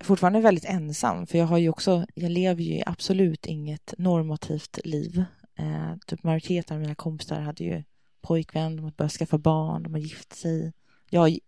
fortfarande 0.04 0.40
väldigt 0.40 0.64
ensam, 0.64 1.26
för 1.26 1.38
jag 1.38 1.46
har 1.46 1.58
ju 1.58 1.68
också, 1.68 2.06
jag 2.14 2.30
lever 2.30 2.62
ju 2.62 2.82
absolut 2.86 3.46
inget 3.46 3.94
normativt 3.98 4.78
liv. 4.84 5.24
Eh, 5.56 5.96
typ 6.06 6.22
majoriteten 6.22 6.74
av 6.74 6.80
mina 6.80 6.94
kompisar 6.94 7.40
hade 7.40 7.64
ju 7.64 7.82
pojkvän, 8.20 8.76
de 8.76 8.82
har 8.82 8.90
börjat 8.90 9.12
skaffa 9.12 9.38
barn, 9.38 9.82
de 9.82 9.94
har 9.94 10.00
gift 10.00 10.32
sig. 10.32 10.72
Jag 11.10 11.20
har 11.20 11.38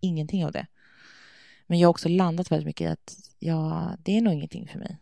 ingenting 0.00 0.44
av 0.44 0.52
det. 0.52 0.66
Men 1.66 1.78
jag 1.78 1.88
har 1.88 1.90
också 1.90 2.08
landat 2.08 2.52
väldigt 2.52 2.66
mycket 2.66 2.84
i 2.84 2.90
att 2.90 3.16
ja, 3.38 3.92
det 3.98 4.16
är 4.16 4.20
nog 4.20 4.32
ingenting 4.32 4.68
för 4.68 4.78
mig. 4.78 4.98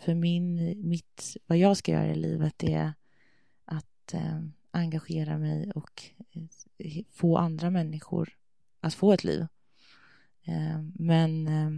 För 0.00 0.14
min, 0.14 0.74
mitt, 0.88 1.36
vad 1.46 1.58
jag 1.58 1.76
ska 1.76 1.92
göra 1.92 2.12
i 2.12 2.14
livet 2.14 2.62
är 2.62 2.92
att 3.64 4.14
eh, 4.14 4.40
engagera 4.70 5.38
mig 5.38 5.70
och 5.70 6.02
eh, 6.78 7.04
få 7.10 7.36
andra 7.36 7.70
människor 7.70 8.36
att 8.80 8.94
få 8.94 9.12
ett 9.12 9.24
liv. 9.24 9.46
Eh, 10.42 10.82
men 10.94 11.48
eh, 11.48 11.70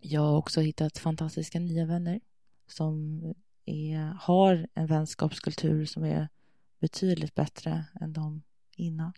jag 0.00 0.20
har 0.20 0.36
också 0.36 0.60
hittat 0.60 0.98
fantastiska 0.98 1.60
nya 1.60 1.86
vänner 1.86 2.20
som 2.66 3.22
är, 3.64 3.98
har 4.20 4.66
en 4.74 4.86
vänskapskultur 4.86 5.84
som 5.84 6.04
är 6.04 6.28
betydligt 6.80 7.34
bättre 7.34 7.84
än 8.00 8.12
de 8.12 8.42
innan. 8.76 9.12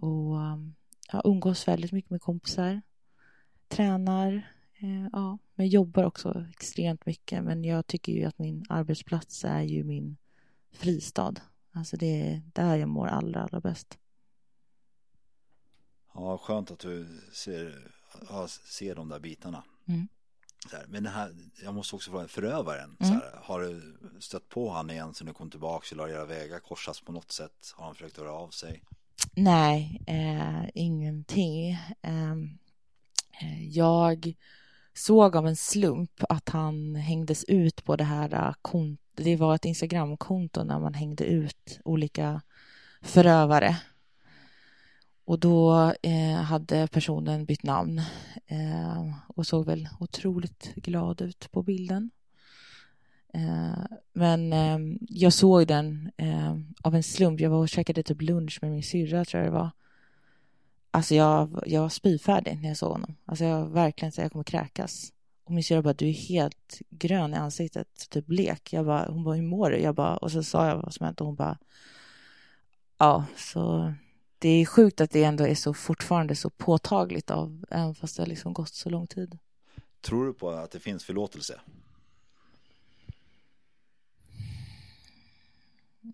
Och 0.00 0.36
jag 1.12 1.22
umgås 1.24 1.68
väldigt 1.68 1.92
mycket 1.92 2.10
med 2.10 2.22
kompisar. 2.22 2.82
Tränar. 3.68 4.52
Ja, 5.12 5.38
men 5.54 5.68
jobbar 5.68 6.04
också 6.04 6.46
extremt 6.50 7.06
mycket. 7.06 7.44
Men 7.44 7.64
jag 7.64 7.86
tycker 7.86 8.12
ju 8.12 8.24
att 8.24 8.38
min 8.38 8.64
arbetsplats 8.68 9.44
är 9.44 9.62
ju 9.62 9.84
min 9.84 10.16
fristad. 10.72 11.34
Alltså 11.74 11.96
det 11.96 12.20
är 12.20 12.42
där 12.52 12.76
jag 12.76 12.88
mår 12.88 13.06
allra, 13.06 13.42
allra 13.42 13.60
bäst. 13.60 13.98
Ja, 16.14 16.38
skönt 16.38 16.70
att 16.70 16.78
du 16.78 17.20
ser, 17.32 17.90
ja, 18.28 18.48
ser 18.48 18.94
de 18.94 19.08
där 19.08 19.18
bitarna. 19.18 19.64
Mm. 19.88 20.08
Här, 20.72 20.84
men 20.88 21.02
det 21.02 21.10
här, 21.10 21.34
jag 21.62 21.74
måste 21.74 21.96
också 21.96 22.10
fråga, 22.10 22.28
förövaren, 22.28 22.96
Mm. 23.00 23.12
här, 23.12 23.38
har 23.42 23.60
du 23.60 23.96
stött 24.20 24.48
på 24.48 24.70
han 24.70 24.90
igen 24.90 25.14
sen 25.14 25.26
du 25.26 25.32
kom 25.32 25.50
tillbaka 25.50 25.86
eller 25.92 26.02
har 26.02 26.10
era 26.10 26.24
vägar 26.24 26.58
korsats 26.60 27.00
på 27.00 27.12
något 27.12 27.32
sätt? 27.32 27.72
Har 27.76 27.84
han 27.84 27.94
försökt 27.94 28.16
höra 28.16 28.32
av 28.32 28.50
sig? 28.50 28.82
Nej, 29.36 30.02
eh, 30.06 30.68
ingenting. 30.74 31.78
Ehm, 32.02 32.58
eh, 33.40 33.68
jag 33.68 34.34
såg 34.94 35.36
av 35.36 35.46
en 35.46 35.56
slump 35.56 36.24
att 36.28 36.48
han 36.48 36.94
hängdes 36.94 37.44
ut 37.44 37.84
på 37.84 37.96
det 37.96 38.04
här 38.04 38.34
äh, 38.34 38.54
kontot. 38.62 38.98
det 39.14 39.36
var 39.36 39.54
ett 39.54 39.64
Instagramkonto 39.64 40.64
när 40.64 40.80
man 40.80 40.94
hängde 40.94 41.24
ut 41.24 41.80
olika 41.84 42.42
förövare. 43.02 43.76
Och 45.24 45.38
då 45.38 45.92
eh, 46.02 46.42
hade 46.42 46.88
personen 46.88 47.44
bytt 47.44 47.62
namn 47.62 47.98
eh, 48.46 49.14
och 49.26 49.46
såg 49.46 49.66
väl 49.66 49.88
otroligt 50.00 50.74
glad 50.74 51.20
ut 51.20 51.48
på 51.52 51.62
bilden. 51.62 52.10
Eh, 53.34 53.84
men 54.12 54.52
eh, 54.52 54.78
jag 55.08 55.32
såg 55.32 55.66
den 55.66 56.10
eh, 56.16 56.56
av 56.82 56.94
en 56.94 57.02
slump. 57.02 57.40
Jag 57.40 57.50
var 57.50 57.58
och 57.58 57.68
käkade 57.68 58.02
typ 58.02 58.22
lunch 58.22 58.58
med 58.62 58.70
min 58.70 58.82
syrra 58.82 59.24
tror 59.24 59.42
jag 59.42 59.52
det 59.52 59.58
var. 59.58 59.70
Alltså 60.94 61.14
jag, 61.14 61.62
jag 61.66 61.82
var 61.82 61.88
spyfärdig 61.88 62.58
när 62.62 62.68
jag 62.68 62.76
såg 62.76 62.92
honom. 62.92 63.16
Alltså 63.24 63.44
jag 63.44 63.70
verkligen 63.70 64.12
så 64.12 64.20
jag 64.20 64.32
kommer 64.32 64.44
kräkas. 64.44 65.12
Och 65.44 65.52
min 65.52 65.64
syrra 65.64 65.82
bara, 65.82 65.94
du 65.94 66.08
är 66.08 66.12
helt 66.12 66.80
grön 66.90 67.34
i 67.34 67.36
ansiktet, 67.36 68.10
typ 68.10 68.26
blek. 68.26 68.72
Jag 68.72 68.86
bara, 68.86 69.06
hon 69.06 69.24
bara, 69.24 69.34
hur 69.34 69.42
mår 69.42 69.70
du? 69.70 69.78
Jag 69.78 69.94
bara, 69.94 70.16
och 70.16 70.32
så 70.32 70.42
sa 70.42 70.68
jag 70.68 70.76
vad 70.76 70.94
som 70.94 71.06
hänt 71.06 71.20
och 71.20 71.26
hon 71.26 71.36
bara, 71.36 71.58
ja, 72.98 73.24
så 73.36 73.94
det 74.38 74.48
är 74.48 74.66
sjukt 74.66 75.00
att 75.00 75.10
det 75.10 75.24
ändå 75.24 75.46
är 75.46 75.54
så 75.54 75.74
fortfarande 75.74 76.36
så 76.36 76.50
påtagligt 76.50 77.30
av, 77.30 77.64
även 77.70 77.94
fast 77.94 78.16
det 78.16 78.22
har 78.22 78.28
liksom 78.28 78.52
gått 78.52 78.74
så 78.74 78.90
lång 78.90 79.06
tid. 79.06 79.38
Tror 80.00 80.26
du 80.26 80.32
på 80.32 80.50
att 80.50 80.70
det 80.70 80.80
finns 80.80 81.04
förlåtelse? 81.04 81.60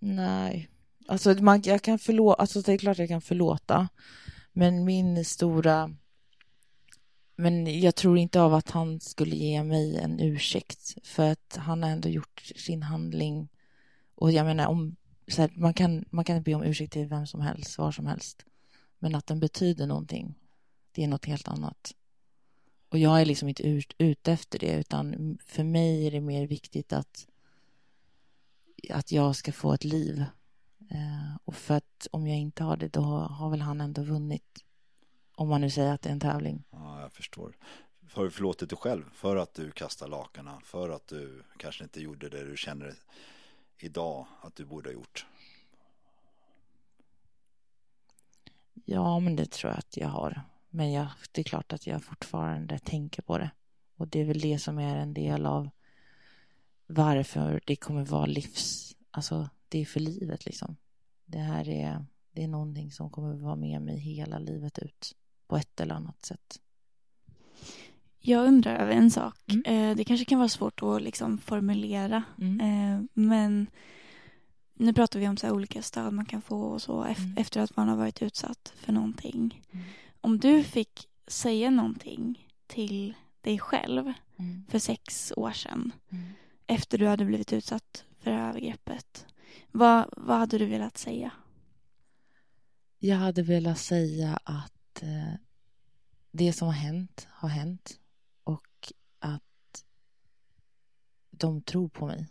Nej, 0.01 0.69
alltså 1.07 1.35
man, 1.35 1.63
jag 1.65 1.83
kan 1.83 1.99
förlåta, 1.99 2.41
alltså 2.41 2.61
det 2.61 2.73
är 2.73 2.79
klart 2.79 2.99
jag 2.99 3.09
kan 3.09 3.21
förlåta. 3.21 3.89
Men 4.59 4.85
min 4.85 5.25
stora, 5.25 5.95
men 7.37 7.81
jag 7.81 7.95
tror 7.95 8.19
inte 8.19 8.41
av 8.41 8.55
att 8.55 8.71
han 8.71 9.01
skulle 9.01 9.37
ge 9.37 9.63
mig 9.63 9.97
en 9.97 10.21
ursäkt 10.21 11.07
för 11.07 11.31
att 11.31 11.57
han 11.57 11.83
har 11.83 11.91
ändå 11.91 12.09
gjort 12.09 12.53
sin 12.57 12.83
handling. 12.83 13.49
Och 14.15 14.33
jag 14.33 14.47
menar 14.47 14.67
om, 14.67 14.97
så 15.29 15.43
här, 15.43 15.51
man 15.55 15.75
kan, 15.75 16.05
man 16.11 16.25
kan 16.25 16.43
be 16.43 16.55
om 16.55 16.63
ursäkt 16.63 16.93
till 16.93 17.07
vem 17.07 17.27
som 17.27 17.41
helst, 17.41 17.79
var 17.79 17.93
som 17.93 18.07
helst. 18.07 18.45
Men 18.99 19.15
att 19.15 19.27
den 19.27 19.41
betyder 19.41 19.87
någonting, 19.87 20.35
det 20.93 21.05
är 21.05 21.09
något 21.09 21.25
helt 21.25 21.49
annat. 21.49 21.95
Och 22.89 22.99
jag 22.99 23.21
är 23.21 23.25
liksom 23.25 23.49
inte 23.49 23.63
ut, 23.63 23.95
ute 23.99 24.33
efter 24.33 24.59
det, 24.59 24.73
utan 24.73 25.39
för 25.47 25.65
mig 25.65 26.07
är 26.07 26.11
det 26.11 26.21
mer 26.21 26.47
viktigt 26.47 26.93
att 26.93 27.27
att 28.91 29.13
jag 29.13 29.37
ska 29.37 29.53
få 29.53 29.73
ett 29.73 29.85
liv. 29.85 30.25
Eh, 30.89 31.37
och 31.45 31.55
för 31.55 31.75
att 31.75 32.07
om 32.11 32.27
jag 32.27 32.39
inte 32.39 32.65
har 32.65 32.77
det, 32.77 32.89
då 32.89 33.01
har 33.03 33.51
väl 33.51 33.61
han 33.61 33.81
ändå 33.81 34.03
vunnit. 34.03 34.65
Om 35.35 35.49
man 35.49 35.61
nu 35.61 35.71
säger 35.71 35.95
att 35.95 36.03
det 36.03 36.09
är 36.09 36.13
en 36.13 36.21
tävling. 36.21 36.65
Ja, 36.71 37.01
jag 37.01 37.13
förstår. 37.13 37.57
Har 38.13 38.25
du 38.25 38.31
förlåtit 38.31 38.71
dig 38.71 38.79
själv 38.79 39.05
för 39.13 39.37
att 39.37 39.55
du 39.55 39.71
kastar 39.71 40.09
lakarna? 40.09 40.61
För 40.65 40.91
att 40.91 41.07
du 41.07 41.43
kanske 41.57 41.85
inte 41.85 42.01
gjorde 42.01 42.29
det 42.29 42.45
du 42.45 42.57
känner 42.57 42.95
idag 43.79 44.27
att 44.41 44.57
du 44.57 44.65
borde 44.65 44.89
ha 44.89 44.95
gjort? 44.95 45.27
Ja, 48.85 49.21
men 49.21 49.37
det 49.37 49.51
tror 49.51 49.71
jag 49.73 49.79
att 49.79 49.97
jag 49.97 50.09
har. 50.09 50.43
Men 50.71 50.93
jag, 50.93 51.07
det 51.33 51.41
är 51.41 51.45
klart 51.45 51.73
att 51.73 51.87
jag 51.87 52.05
fortfarande 52.05 52.79
tänker 52.79 53.23
på 53.23 53.39
det. 53.39 53.51
Och 53.97 54.09
det 54.09 54.21
är 54.21 54.25
väl 54.25 54.41
det 54.41 54.59
som 54.59 54.79
är 54.79 54.97
en 54.97 55.15
del 55.15 55.47
av 55.47 55.71
varför 56.87 57.61
det 57.67 57.77
kommer 57.77 58.05
vara 58.05 58.27
livs... 58.27 58.95
Alltså, 59.11 59.49
det 59.69 59.79
är 59.79 59.85
för 59.85 60.01
livet 60.01 60.47
liksom. 60.47 60.77
Det 61.27 61.39
här 61.39 61.69
är, 61.69 62.05
det 62.33 62.43
är 62.43 62.49
någonting 62.49 62.91
som 62.93 63.11
kommer 63.11 63.35
vara 63.35 63.57
med 63.57 63.83
mig 63.83 63.99
hela 63.99 64.39
livet 64.39 64.79
ut. 64.79 65.15
På 65.47 65.57
ett 65.57 65.81
eller 65.81 65.95
annat 65.95 66.25
sätt. 66.25 66.61
Jag 68.21 68.47
undrar 68.47 68.77
över 68.77 68.93
en 68.93 69.11
sak. 69.11 69.39
Mm. 69.47 69.91
Eh, 69.91 69.97
det 69.97 70.05
kanske 70.05 70.25
kan 70.25 70.39
vara 70.39 70.49
svårt 70.49 70.83
att 70.83 71.03
liksom 71.03 71.39
formulera. 71.39 72.23
Mm. 72.41 72.61
Eh, 72.61 73.05
men 73.15 73.67
nu 74.75 74.93
pratar 74.93 75.21
vi 75.21 75.29
om 75.29 75.37
så 75.37 75.47
här 75.47 75.55
olika 75.55 75.83
stöd 75.83 76.13
man 76.13 76.25
kan 76.27 76.43
få 76.43 76.61
och 76.63 76.83
så 76.83 77.03
Mm. 77.05 77.37
efter 77.37 77.61
att 77.61 77.77
man 77.77 77.89
har 77.89 77.97
varit 77.97 78.23
utsatt 78.23 78.73
för 78.77 78.93
någonting. 78.93 79.65
Mm. 79.73 79.85
Om 80.21 80.39
du 80.39 80.63
fick 80.65 81.09
säga 81.27 81.71
någonting 81.71 82.49
till 82.67 83.15
dig 83.41 83.59
själv 83.59 84.13
Mm. 84.37 84.65
för 84.69 84.79
sex 84.79 85.33
år 85.37 85.53
sedan 85.53 85.93
Mm. 86.11 86.25
efter 86.67 86.99
du 86.99 87.07
hade 87.07 87.25
blivit 87.25 87.53
utsatt 87.53 88.05
för 88.21 88.31
övergreppet. 88.31 89.27
Vad, 89.73 90.15
vad 90.17 90.39
hade 90.39 90.59
du 90.59 90.67
velat 90.67 90.99
säga? 90.99 91.33
Jag 92.99 93.17
hade 93.17 93.43
velat 93.43 93.79
säga 93.79 94.41
att 94.45 95.03
eh, 95.03 95.35
det 96.31 96.53
som 96.53 96.67
har 96.69 96.75
hänt 96.75 97.29
har 97.31 97.49
hänt 97.49 98.01
och 98.45 98.93
att 99.19 99.85
de 101.31 101.63
tror 101.63 101.89
på 101.89 102.07
mig. 102.07 102.29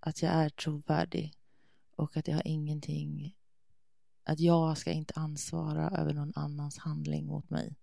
Att 0.00 0.22
jag 0.22 0.32
är 0.32 0.48
trovärdig 0.48 1.34
och 1.96 2.16
att 2.16 2.28
jag 2.28 2.34
har 2.34 2.46
ingenting 2.46 3.36
att 4.24 4.40
jag 4.40 4.78
ska 4.78 4.92
inte 4.92 5.14
ansvara 5.16 5.90
över 5.90 6.14
någon 6.14 6.32
annans 6.36 6.78
handling 6.78 7.26
mot 7.26 7.50
mig. 7.50 7.76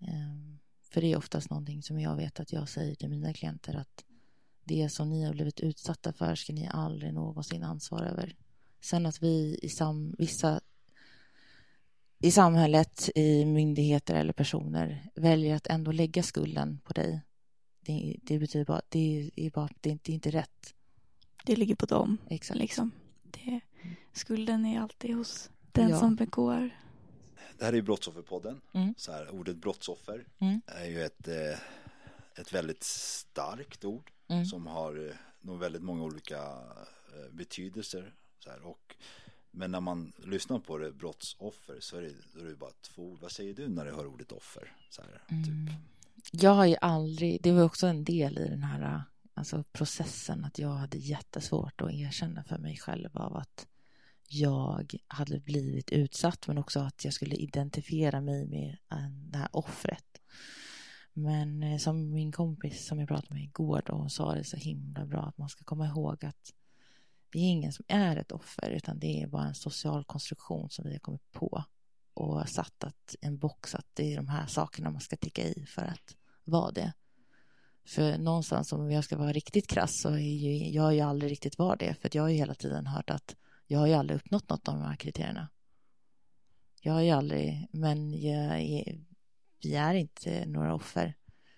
Ehm, 0.00 0.58
för 0.80 1.00
det 1.00 1.12
är 1.12 1.16
oftast 1.16 1.50
någonting 1.50 1.82
som 1.82 2.00
jag 2.00 2.16
vet 2.16 2.40
att 2.40 2.52
jag 2.52 2.68
säger 2.68 2.94
till 2.94 3.08
mina 3.08 3.32
klienter 3.32 3.74
att 3.74 4.04
det 4.64 4.88
som 4.88 5.10
ni 5.10 5.24
har 5.24 5.32
blivit 5.32 5.60
utsatta 5.60 6.12
för 6.12 6.34
ska 6.34 6.52
ni 6.52 6.68
aldrig 6.72 7.14
någonsin 7.14 7.62
ansvara 7.62 8.08
över. 8.08 8.36
Sen 8.80 9.06
att 9.06 9.22
vi 9.22 9.58
i 9.62 9.68
sam, 9.68 10.14
vissa 10.18 10.60
i 12.18 12.30
samhället, 12.30 13.10
i 13.14 13.44
myndigheter 13.44 14.14
eller 14.14 14.32
personer 14.32 15.10
väljer 15.14 15.56
att 15.56 15.66
ändå 15.66 15.92
lägga 15.92 16.22
skulden 16.22 16.80
på 16.84 16.92
dig. 16.92 17.20
Det, 17.80 18.16
det 18.22 18.38
betyder 18.38 18.64
bara, 18.64 18.82
det 18.88 19.30
är 19.36 19.50
bara, 19.50 19.68
det 19.80 19.88
är 19.88 19.92
inte, 19.92 20.02
det 20.06 20.12
är 20.12 20.14
inte 20.14 20.30
rätt. 20.30 20.74
Det 21.44 21.56
ligger 21.56 21.74
på 21.74 21.86
dem. 21.86 22.18
Exakt. 22.28 22.58
Liksom. 22.60 22.90
Det, 23.22 23.60
skulden 24.12 24.66
är 24.66 24.80
alltid 24.80 25.14
hos 25.14 25.50
den 25.72 25.88
Ja. 25.90 25.98
som 26.00 26.16
begår. 26.16 26.70
Det 27.58 27.64
här 27.64 27.72
är 27.72 27.76
ju 27.76 27.82
Brottsofferpodden. 27.82 28.60
Mm. 28.72 28.94
Så 28.96 29.12
här, 29.12 29.30
ordet 29.34 29.56
brottsoffer 29.56 30.26
Mm. 30.38 30.60
är 30.66 30.86
ju 30.86 31.02
ett, 31.04 31.28
eh, 31.28 31.58
ett 32.40 32.52
väldigt 32.52 32.82
starkt 32.82 33.84
ord 33.84 34.10
Mm. 34.28 34.44
som 34.44 34.66
har 34.66 35.06
eh, 35.08 35.14
nog 35.40 35.58
väldigt 35.58 35.82
många 35.82 36.02
olika 36.04 36.36
eh, 36.42 37.32
betydelser. 37.32 38.14
Så 38.38 38.50
här, 38.50 38.66
och, 38.66 38.96
men 39.50 39.70
när 39.70 39.80
man 39.80 40.12
lyssnar 40.24 40.58
på 40.58 40.78
det, 40.78 40.92
brottsoffer, 40.92 41.76
så 41.80 41.96
är 41.96 42.02
det, 42.02 42.12
då 42.34 42.40
är 42.40 42.44
det 42.44 42.56
bara 42.56 42.70
två 42.82 43.02
ord. 43.02 43.18
Vad 43.20 43.32
säger 43.32 43.54
du 43.54 43.68
när 43.68 43.84
du 43.84 43.92
hör 43.92 44.06
ordet 44.06 44.32
offer? 44.32 44.72
Så 44.90 45.02
här, 45.02 45.22
Mm. 45.28 45.44
typ. 45.44 45.74
Jag 46.32 46.50
har 46.54 46.64
ju 46.66 46.76
aldrig, 46.80 47.42
det 47.42 47.52
var 47.52 47.62
också 47.62 47.86
en 47.86 48.04
del 48.04 48.38
i 48.38 48.48
den 48.48 48.62
här 48.62 49.02
alltså 49.34 49.64
processen 49.72 50.44
att 50.44 50.58
jag 50.58 50.68
hade 50.68 50.98
jättesvårt 50.98 51.80
att 51.80 51.92
erkänna 51.92 52.44
för 52.44 52.58
mig 52.58 52.76
själv 52.76 53.16
av 53.16 53.36
att 53.36 53.66
jag 54.28 54.94
hade 55.06 55.40
blivit 55.40 55.90
utsatt 55.90 56.46
men 56.48 56.58
också 56.58 56.80
att 56.80 57.04
jag 57.04 57.14
skulle 57.14 57.34
identifiera 57.36 58.20
mig 58.20 58.46
med 58.46 58.76
en- 58.88 59.30
det 59.30 59.38
här 59.38 59.48
offret. 59.52 60.20
Men 61.14 61.62
eh, 61.62 61.78
som 61.78 62.12
min 62.12 62.32
kompis 62.32 62.86
som 62.86 62.98
jag 62.98 63.08
pratade 63.08 63.34
med 63.34 63.42
igår 63.42 63.82
då, 63.86 63.94
hon 63.94 64.10
sa 64.10 64.34
det 64.34 64.44
så 64.44 64.56
himla 64.56 65.06
bra 65.06 65.22
att 65.22 65.38
man 65.38 65.48
ska 65.48 65.64
komma 65.64 65.86
ihåg 65.86 66.24
att 66.24 66.52
det 67.32 67.38
är 67.38 67.50
ingen 67.50 67.72
som 67.72 67.84
är 67.88 68.16
ett 68.16 68.32
offer 68.32 68.70
utan 68.70 68.98
det 68.98 69.22
är 69.22 69.26
bara 69.26 69.44
en 69.44 69.54
social 69.54 70.04
konstruktion 70.04 70.70
som 70.70 70.84
vi 70.84 70.92
har 70.92 70.98
kommit 70.98 71.32
på 71.32 71.64
och 72.14 72.48
satt 72.48 72.84
att 72.84 73.14
en 73.20 73.38
box 73.38 73.74
att 73.74 73.86
det 73.94 74.12
är 74.12 74.16
de 74.16 74.28
här 74.28 74.46
sakerna 74.46 74.90
man 74.90 75.00
ska 75.00 75.16
ticka 75.16 75.42
i 75.42 75.66
för 75.66 75.82
att 75.82 76.16
vara 76.44 76.70
det. 76.70 76.92
För 77.84 78.18
någonstans 78.18 78.72
om 78.72 78.90
jag 78.90 79.04
ska 79.04 79.16
vara 79.16 79.32
riktigt 79.32 79.66
krass 79.66 79.90
så 80.02 80.08
är 80.08 80.18
ju, 80.18 80.70
jag 80.70 80.82
har 80.82 80.92
ju 80.92 81.00
aldrig 81.00 81.30
riktigt 81.30 81.58
varit 81.58 81.80
det 81.80 81.94
för 81.94 82.08
att 82.08 82.14
jag 82.14 82.22
har 82.22 82.28
ju 82.28 82.36
hela 82.36 82.54
tiden 82.54 82.86
hört 82.86 83.10
att 83.10 83.36
jag 83.66 83.78
har 83.78 83.86
ju 83.86 83.94
aldrig 83.94 84.16
uppnått 84.16 84.48
något 84.48 84.68
av 84.68 84.74
de 84.74 84.82
här 84.82 84.96
kriterierna. 84.96 85.48
Jag 86.80 86.92
har 86.92 87.00
ju 87.00 87.10
aldrig, 87.10 87.68
men 87.72 88.20
jag 88.20 88.60
är, 88.60 89.04
vi 89.64 89.74
är 89.74 89.94
inte 89.94 90.46
några 90.46 90.74
offer. 90.74 91.14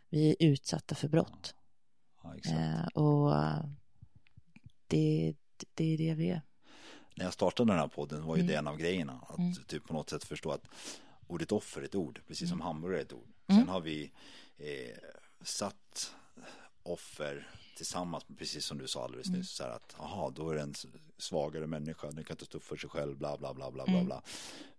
Vi 0.08 0.30
är 0.30 0.36
utsatta 0.40 0.94
för 0.94 1.08
brott. 1.08 1.54
Ja. 2.22 2.34
Eh, 2.52 2.86
och 2.86 3.32
det, 4.86 5.34
det 5.74 5.84
är 5.94 5.98
det 5.98 6.14
vi 6.14 6.30
är. 6.30 6.42
när 7.14 7.24
jag 7.24 7.34
startade 7.34 7.72
den 7.72 7.78
här 7.80 7.88
podden 7.88 8.24
var 8.26 8.36
ju 8.36 8.40
Mm. 8.40 8.52
det 8.52 8.58
en 8.58 8.66
av 8.66 8.76
grejerna. 8.76 9.20
Att 9.28 9.38
Mm. 9.38 9.54
typ 9.66 9.84
på 9.86 9.92
något 9.94 10.10
sätt 10.10 10.24
förstå 10.24 10.50
att 10.50 10.64
ordet 11.26 11.52
offer 11.52 11.80
är 11.80 11.84
ett 11.84 11.94
ord, 11.94 12.20
precis 12.26 12.48
som 12.50 12.60
hamburgare 12.60 13.00
är 13.00 13.04
ett 13.04 13.12
ord. 13.12 13.28
Mm. 13.46 13.60
Sen 13.62 13.68
har 13.68 13.80
vi 13.80 14.12
eh, 14.58 14.96
satt 15.42 16.14
offer 16.82 17.48
tillsammans, 17.76 18.24
precis 18.38 18.64
som 18.64 18.78
du 18.78 18.88
sa 18.88 19.04
alldeles 19.04 19.26
Mm. 19.26 19.38
nyss, 19.40 19.50
så 19.50 19.62
här 19.62 19.70
att 19.70 19.94
aha, 20.00 20.30
då 20.30 20.50
är 20.50 20.54
det 20.54 20.60
en 20.62 20.74
svagare 21.18 21.66
människa, 21.66 22.10
den 22.10 22.24
kan 22.24 22.34
inte 22.34 22.44
stå 22.44 22.58
upp 22.58 22.64
för 22.64 22.76
sig 22.76 22.90
själv, 22.90 23.16
bla 23.16 23.36
bla 23.36 23.54
bla 23.54 23.70
bla 23.70 23.84
bla. 23.84 23.94
Mm. 23.94 24.06
bla. 24.06 24.22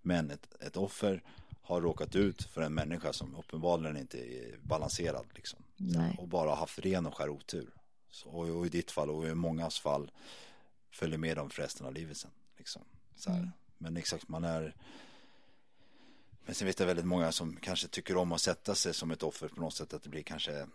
Men 0.02 0.32
ett, 0.32 0.54
ett 0.60 0.78
offer 0.78 1.24
har 1.68 1.82
råkat 1.82 2.16
ut 2.16 2.44
för 2.44 2.62
en 2.62 2.74
människa 2.74 3.14
som 3.14 3.36
uppenbarligen 3.36 3.98
inte 3.98 4.18
är 4.18 4.58
balanserad 4.64 5.26
liksom. 5.36 5.60
Nej. 5.78 6.16
och 6.20 6.28
bara 6.28 6.56
haft 6.56 6.80
ren 6.80 7.06
och 7.06 7.18
skär 7.18 7.30
otur. 7.30 7.70
Så, 8.10 8.30
och, 8.30 8.50
och 8.50 8.66
i 8.66 8.70
ditt 8.70 8.92
fall 8.92 9.10
och 9.10 9.28
i 9.28 9.36
mångas 9.36 9.80
fall 9.80 10.12
följer 10.92 11.18
med 11.18 11.38
dem 11.38 11.50
för 11.50 11.62
resten 11.62 11.88
av 11.88 11.94
livet 11.94 12.18
sen. 12.18 12.32
Liksom. 12.58 12.82
Så. 13.16 13.32
Mm. 13.32 13.50
Men 13.78 13.98
exakt, 13.98 14.28
man 14.28 14.44
är 14.44 14.76
men 16.46 16.56
sen 16.56 16.66
vet 16.66 16.80
jag 16.80 16.88
väldigt 16.88 17.06
många 17.06 17.32
som 17.32 17.56
kanske 17.56 17.88
tycker 17.88 18.18
om 18.18 18.32
att 18.32 18.42
sätta 18.42 18.76
sig 18.76 18.94
som 18.94 19.12
ett 19.12 19.24
offer 19.24 19.48
på 19.48 19.62
något 19.62 19.74
sätt 19.74 19.94
att 19.94 20.04
det 20.04 20.10
blir 20.10 20.24
kanske 20.24 20.68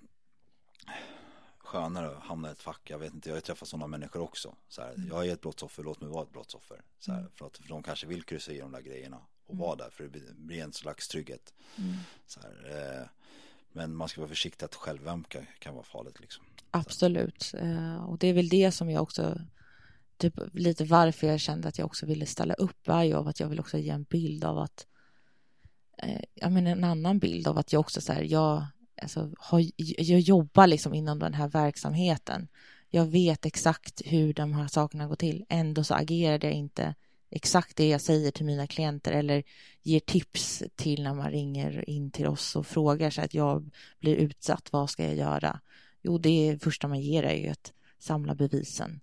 skönare 1.59 2.17
att 2.17 2.23
hamna 2.23 2.49
i 2.49 2.53
ett 2.53 2.63
fack. 2.63 2.91
Jag 2.91 2.99
vet 2.99 3.15
inte, 3.15 3.29
jag 3.29 3.37
har 3.37 3.41
träffat 3.41 3.69
sådana 3.69 3.87
människor 3.87 4.21
också. 4.21 4.55
Så 4.69 4.83
här, 4.83 4.95
jag 5.09 5.27
är 5.27 5.33
ett 5.33 5.41
brottsoffer, 5.41 5.83
låt 5.83 6.01
mig 6.01 6.11
vara 6.11 6.23
ett 6.23 6.33
brottsoffer. 6.33 6.83
Så 6.99 7.13
här, 7.13 7.29
för 7.35 7.47
att 7.47 7.57
för 7.57 7.69
de 7.69 7.83
kanske 7.83 8.07
vill 8.07 8.23
kryssa 8.23 8.53
i 8.53 8.59
de 8.59 8.73
där 8.73 8.81
grejerna 8.81 9.21
och 9.47 9.57
vara 9.59 9.77
där 9.77 9.91
för 9.91 10.05
det 10.05 10.35
blir- 10.37 10.63
en 10.63 10.73
slags 10.73 11.09
trygghet. 11.09 11.55
Så 12.27 12.41
här, 12.41 12.71
eh, 13.01 13.07
men 13.73 13.95
man 13.95 14.09
ska 14.09 14.21
vara 14.21 14.29
försiktig 14.29 14.65
att 14.67 14.75
självömka 14.75 15.47
kan 15.59 15.75
vara 15.75 15.85
farligt 15.85 16.21
liksom. 16.21 16.45
Absolut. 16.71 17.55
Eh, 17.59 18.05
Och 18.05 18.19
det 18.19 18.27
är 18.27 18.33
väl 18.33 18.49
det 18.49 18.73
som 18.73 18.91
jag 18.91 19.03
också, 19.03 19.41
typ 20.17 20.35
lite 20.53 20.85
varför 20.85 21.27
jag 21.27 21.41
kände 21.41 21.69
att 21.69 21.79
jag 21.79 21.87
också 21.87 22.07
ville 22.07 22.27
ställa 22.27 22.55
upp 22.55 22.87
var 22.89 23.03
ju 23.03 23.15
av 23.15 23.29
att 23.29 23.41
jag 23.41 23.49
vill 23.49 23.61
också 23.61 23.79
ge 23.79 23.91
en 23.91 24.03
bild 24.03 24.45
av 24.45 24.59
att, 24.59 24.87
eh, 25.99 26.23
ja 26.35 26.49
men 26.49 26.67
en 26.67 26.85
annan 26.85 27.19
bild 27.19 27.49
av 27.49 27.59
att 27.59 27.73
jag 27.73 27.81
också 27.81 28.01
så 28.01 28.13
här, 28.13 28.23
jag, 28.23 28.67
alltså, 29.03 29.33
har, 29.39 29.65
jag 30.03 30.21
jobbar 30.21 30.67
liksom 30.67 30.95
inom 30.95 31.19
den 31.19 31.35
här 31.35 31.49
verksamheten. 31.49 32.49
Jag 32.91 33.07
vet 33.07 33.47
exakt 33.47 34.03
hur 34.05 34.35
de 34.35 34.53
här 34.53 34.69
sakerna 34.69 35.07
går 35.07 35.17
till. 35.17 35.45
Ändå 35.49 35.85
så 35.85 35.95
agerade 35.95 36.47
jag 36.47 36.55
inte 36.57 36.95
exakt 37.33 37.77
det 37.77 37.89
jag 37.89 38.01
säger 38.01 38.31
till 38.31 38.47
mina 38.47 38.67
klienter 38.67 39.13
eller 39.13 39.43
ger 39.83 40.01
tips 40.01 40.63
till 40.77 41.03
när 41.03 41.15
man 41.15 41.31
ringer 41.31 41.89
in 41.91 42.11
till 42.11 42.27
oss 42.27 42.57
och 42.57 42.67
frågar 42.67 43.11
så 43.11 43.21
att 43.21 43.35
jag 43.35 43.71
blir 44.01 44.17
utsatt, 44.17 44.73
vad 44.73 44.91
ska 44.91 45.05
jag 45.05 45.17
göra? 45.17 45.61
Jo, 46.03 46.19
det 46.19 46.59
första 46.63 46.89
man 46.89 47.01
ger 47.01 47.23
är 47.23 47.35
ju 47.35 47.49
att 47.49 47.73
samla 47.99 48.35
bevisen. 48.35 49.01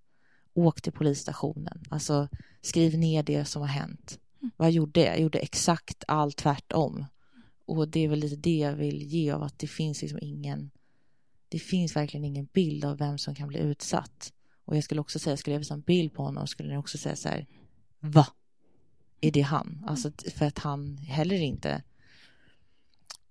Åk 0.54 0.82
till 0.82 0.94
polisstationen. 0.94 1.84
Alltså, 1.90 2.30
skriv 2.62 2.98
ner 2.98 3.24
det 3.24 3.46
som 3.46 3.62
har 3.62 3.70
hänt. 3.70 4.20
Vad 4.58 4.72
gjorde 4.72 5.00
jag? 5.00 5.10
Jag 5.10 5.20
gjorde 5.20 5.40
exakt 5.40 6.04
allt 6.08 6.38
tvärtom. 6.38 7.06
Och 7.66 7.88
det 7.88 8.00
är 8.00 8.08
väl 8.08 8.20
lite 8.20 8.36
det 8.36 8.58
jag 8.58 8.76
vill 8.76 9.04
ge 9.04 9.32
av 9.32 9.44
att 9.44 9.60
det 9.60 9.68
finns 9.68 10.02
liksom 10.02 10.20
ingen... 10.22 10.72
Det 11.50 11.60
finns 11.60 11.96
verkligen 11.96 12.26
ingen 12.26 12.48
bild 12.54 12.86
av 12.86 12.98
vem 12.98 13.18
som 13.18 13.36
kan 13.36 13.48
bli 13.48 13.60
utsatt. 13.60 14.34
Och 14.66 14.78
jag 14.78 14.84
skulle 14.84 15.02
också 15.02 15.20
säga, 15.20 15.38
skulle 15.38 15.54
jag 15.54 15.60
visa 15.60 15.74
en 15.74 15.82
bild 15.82 16.14
på 16.14 16.24
honom 16.24 16.48
skulle 16.48 16.74
jag 16.74 16.80
också 16.80 16.98
säga 16.98 17.16
så 17.16 17.30
här, 17.30 17.48
va? 18.00 18.28
Är 19.22 19.32
det 19.32 19.42
han? 19.42 19.86
Alltså 19.88 20.12
för 20.36 20.46
att 20.46 20.60
han 20.60 20.98
heller 20.98 21.42
inte 21.42 21.84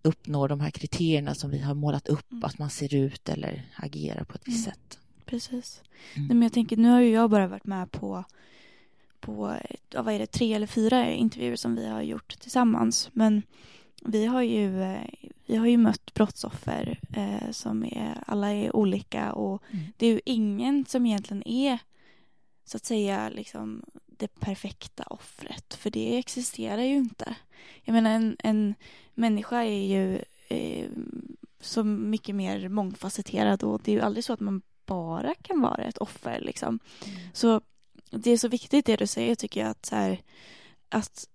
uppnår 0.02 0.48
de 0.48 0.60
här 0.60 0.70
kriterierna 0.70 1.34
som 1.34 1.50
vi 1.50 1.58
har 1.58 1.74
målat 1.74 2.08
upp, 2.08 2.26
att 2.44 2.58
man 2.58 2.70
ser 2.70 2.94
ut 2.94 3.28
eller 3.28 3.68
agerar 3.76 4.24
på 4.24 4.34
ett 4.34 4.48
visst 4.48 4.66
Mm. 4.66 4.74
sätt. 4.74 4.98
Precis. 5.26 5.82
Mm. 6.14 6.26
Nej, 6.28 6.34
men 6.34 6.42
jag 6.42 6.52
tänker, 6.52 6.76
nu 6.76 6.88
har 6.88 7.00
ju 7.00 7.10
jag 7.10 7.30
bara 7.30 7.46
varit 7.48 7.66
med 7.66 7.90
på, 7.90 8.24
på 9.20 9.56
ja, 9.90 10.02
vad 10.02 10.14
är 10.14 10.18
det, 10.18 10.26
tre 10.26 10.54
eller 10.54 10.66
fyra 10.66 11.10
intervjuer 11.10 11.56
som 11.56 11.74
vi 11.74 11.88
har 11.88 12.02
gjort 12.02 12.38
tillsammans. 12.40 13.10
Men 13.12 13.42
vi 14.04 14.26
har 14.26 14.42
ju, 14.42 14.82
eh, 14.82 15.02
vi 15.46 15.56
har 15.56 15.66
ju 15.66 15.76
mött 15.76 16.14
brottsoffer 16.14 17.00
eh, 17.16 17.50
som 17.50 17.84
är, 17.84 18.22
alla 18.26 18.52
är 18.52 18.76
olika 18.76 19.32
och 19.32 19.62
Mm. 19.70 19.84
det 19.96 20.06
är 20.06 20.10
ju 20.12 20.20
ingen 20.24 20.84
som 20.86 21.06
egentligen 21.06 21.48
är 21.48 21.78
så 22.64 22.76
att 22.76 22.84
säga 22.84 23.28
liksom 23.28 23.84
det 24.18 24.40
perfekta 24.40 25.02
offret. 25.02 25.74
För 25.74 25.90
det 25.90 26.18
existerar 26.18 26.82
ju 26.82 26.96
inte. 26.96 27.36
Jag 27.82 27.92
menar 27.92 28.10
en, 28.10 28.36
en 28.38 28.74
människa 29.14 29.62
är 29.62 29.86
ju 29.86 30.22
eh, 30.48 30.90
så 31.60 31.84
mycket 31.84 32.34
mer 32.34 32.68
mångfacetterad 32.68 33.62
och 33.62 33.80
det 33.84 33.92
är 33.92 33.96
ju 33.96 34.00
aldrig 34.00 34.24
så 34.24 34.32
att 34.32 34.40
man 34.40 34.62
bara 34.86 35.34
kan 35.34 35.60
vara 35.60 35.84
ett 35.84 35.98
offer 35.98 36.40
liksom. 36.40 36.78
Så 37.32 37.60
det 38.10 38.30
är 38.30 38.36
så 38.36 38.48
viktigt 38.48 38.86
det 38.86 38.96
du 38.96 39.06
säger 39.06 39.34
tycker 39.34 39.60
jag 39.60 39.70
att 39.70 39.86
så 39.86 39.96
här, 39.96 40.20
att, 40.88 41.28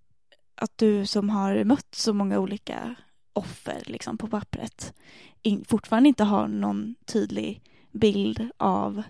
att 0.54 0.78
du 0.78 1.06
som 1.06 1.30
har 1.30 1.64
mött 1.64 1.94
så 1.94 2.12
många 2.12 2.38
olika 2.38 2.94
offer 3.32 3.82
liksom 3.86 4.18
på 4.18 4.28
pappret 4.28 4.94
in, 5.42 5.64
fortfarande 5.64 6.08
inte 6.08 6.24
har 6.24 6.48
någon 6.48 6.94
tydlig 7.04 7.62
bild 7.92 8.48
av 8.56 9.02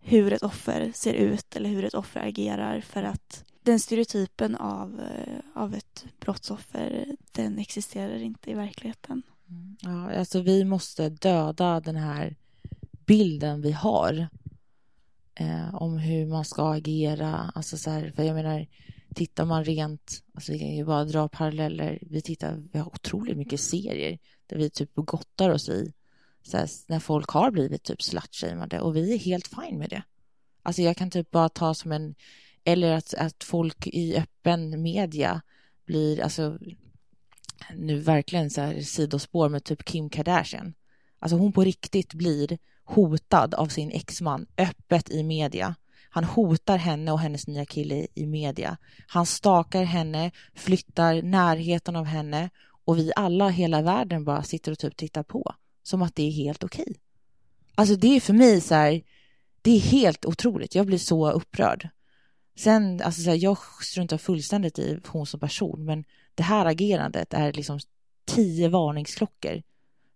hur 0.00 0.32
ett 0.32 0.42
offer 0.42 0.92
ser 0.94 1.14
ut 1.14 1.56
eller 1.56 1.70
hur 1.70 1.84
ett 1.84 1.94
offer 1.94 2.20
agerar 2.20 2.80
för 2.80 3.02
att 3.02 3.44
den 3.62 3.80
stereotypen 3.80 4.56
av, 4.56 5.00
eh, 5.00 5.62
av 5.62 5.74
ett 5.74 6.04
brottsoffer 6.20 7.06
den 7.32 7.58
existerar 7.58 8.18
inte 8.18 8.50
i 8.50 8.54
verkligheten. 8.54 9.22
Mm. 9.48 9.76
Ja, 9.80 10.18
alltså 10.18 10.40
vi 10.40 10.64
måste 10.64 11.08
döda 11.08 11.80
den 11.80 11.96
här 11.96 12.36
bilden 13.06 13.62
vi 13.62 13.72
har 13.72 14.28
eh, 15.34 15.74
om 15.74 15.98
hur 15.98 16.26
man 16.26 16.44
ska 16.44 16.72
agera. 16.72 17.52
Alltså 17.54 17.76
så 17.76 17.90
här, 17.90 18.12
för 18.16 18.22
jag 18.22 18.34
menar, 18.34 18.66
tittar 19.14 19.44
man 19.44 19.64
rent, 19.64 20.22
alltså 20.34 20.52
vi 20.52 20.58
kan 20.58 20.76
ju 20.76 20.84
bara 20.84 21.04
dra 21.04 21.28
paralleller. 21.28 21.98
Vi 22.02 22.22
tittar, 22.22 22.62
vi 22.72 22.78
har 22.78 22.86
otroligt 22.86 23.36
mycket 23.36 23.60
serier 23.60 24.18
där 24.46 24.56
vi 24.56 24.70
typ 24.70 24.90
gottar 24.94 25.50
oss 25.50 25.68
i 25.68 25.92
här, 26.52 26.68
när 26.86 27.00
folk 27.00 27.30
har 27.30 27.50
blivit 27.50 27.82
typ 27.82 28.02
slutshameade 28.02 28.80
och 28.80 28.96
vi 28.96 29.14
är 29.14 29.18
helt 29.18 29.48
fine 29.48 29.78
med 29.78 29.90
det. 29.90 30.02
Alltså 30.62 30.82
jag 30.82 30.96
kan 30.96 31.10
typ 31.10 31.30
bara 31.30 31.48
ta 31.48 31.74
som 31.74 31.92
en, 31.92 32.14
eller 32.64 32.92
att, 32.92 33.14
att 33.14 33.44
folk 33.44 33.86
i 33.86 34.16
öppen 34.16 34.82
media 34.82 35.40
blir, 35.86 36.20
alltså 36.20 36.58
nu 37.74 37.98
verkligen 37.98 38.50
så 38.50 38.60
här 38.60 38.80
sidospår 38.80 39.48
med 39.48 39.64
typ 39.64 39.84
Kim 39.84 40.10
Kardashian. 40.10 40.74
Alltså 41.18 41.36
hon 41.36 41.52
på 41.52 41.64
riktigt 41.64 42.14
blir 42.14 42.58
hotad 42.84 43.54
av 43.54 43.66
sin 43.66 43.90
exman 43.90 44.46
öppet 44.58 45.10
i 45.10 45.22
media. 45.22 45.74
Han 46.10 46.24
hotar 46.24 46.76
henne 46.76 47.12
och 47.12 47.20
hennes 47.20 47.46
nya 47.46 47.64
kille 47.64 48.06
i 48.14 48.26
media. 48.26 48.76
Han 49.06 49.26
stakar 49.26 49.84
henne, 49.84 50.30
flyttar 50.54 51.22
närheten 51.22 51.96
av 51.96 52.04
henne 52.04 52.50
och 52.84 52.98
vi 52.98 53.12
alla, 53.16 53.48
hela 53.48 53.82
världen 53.82 54.24
bara 54.24 54.42
sitter 54.42 54.72
och 54.72 54.78
typ 54.78 54.96
tittar 54.96 55.22
på. 55.22 55.54
Som 55.90 56.02
att 56.02 56.14
det 56.14 56.22
är 56.22 56.30
helt 56.30 56.64
okej. 56.64 56.96
Alltså 57.74 57.96
det 57.96 58.16
är 58.16 58.20
för 58.20 58.32
mig 58.32 58.60
så 58.60 58.74
här, 58.74 59.02
det 59.62 59.70
är 59.70 59.80
helt 59.80 60.24
otroligt. 60.24 60.74
Jag 60.74 60.86
blir 60.86 60.98
så 60.98 61.30
upprörd. 61.30 61.88
Sen, 62.58 63.02
alltså 63.02 63.22
så 63.22 63.30
här, 63.30 63.36
jag 63.36 63.58
struntar 63.82 64.18
fullständigt 64.18 64.78
i 64.78 65.00
hon 65.06 65.26
som 65.26 65.40
person, 65.40 65.84
men 65.84 66.04
det 66.34 66.42
här 66.42 66.66
agerandet 66.66 67.34
är 67.34 67.52
liksom 67.52 67.78
tio 68.24 68.68
varningsklockor 68.68 69.62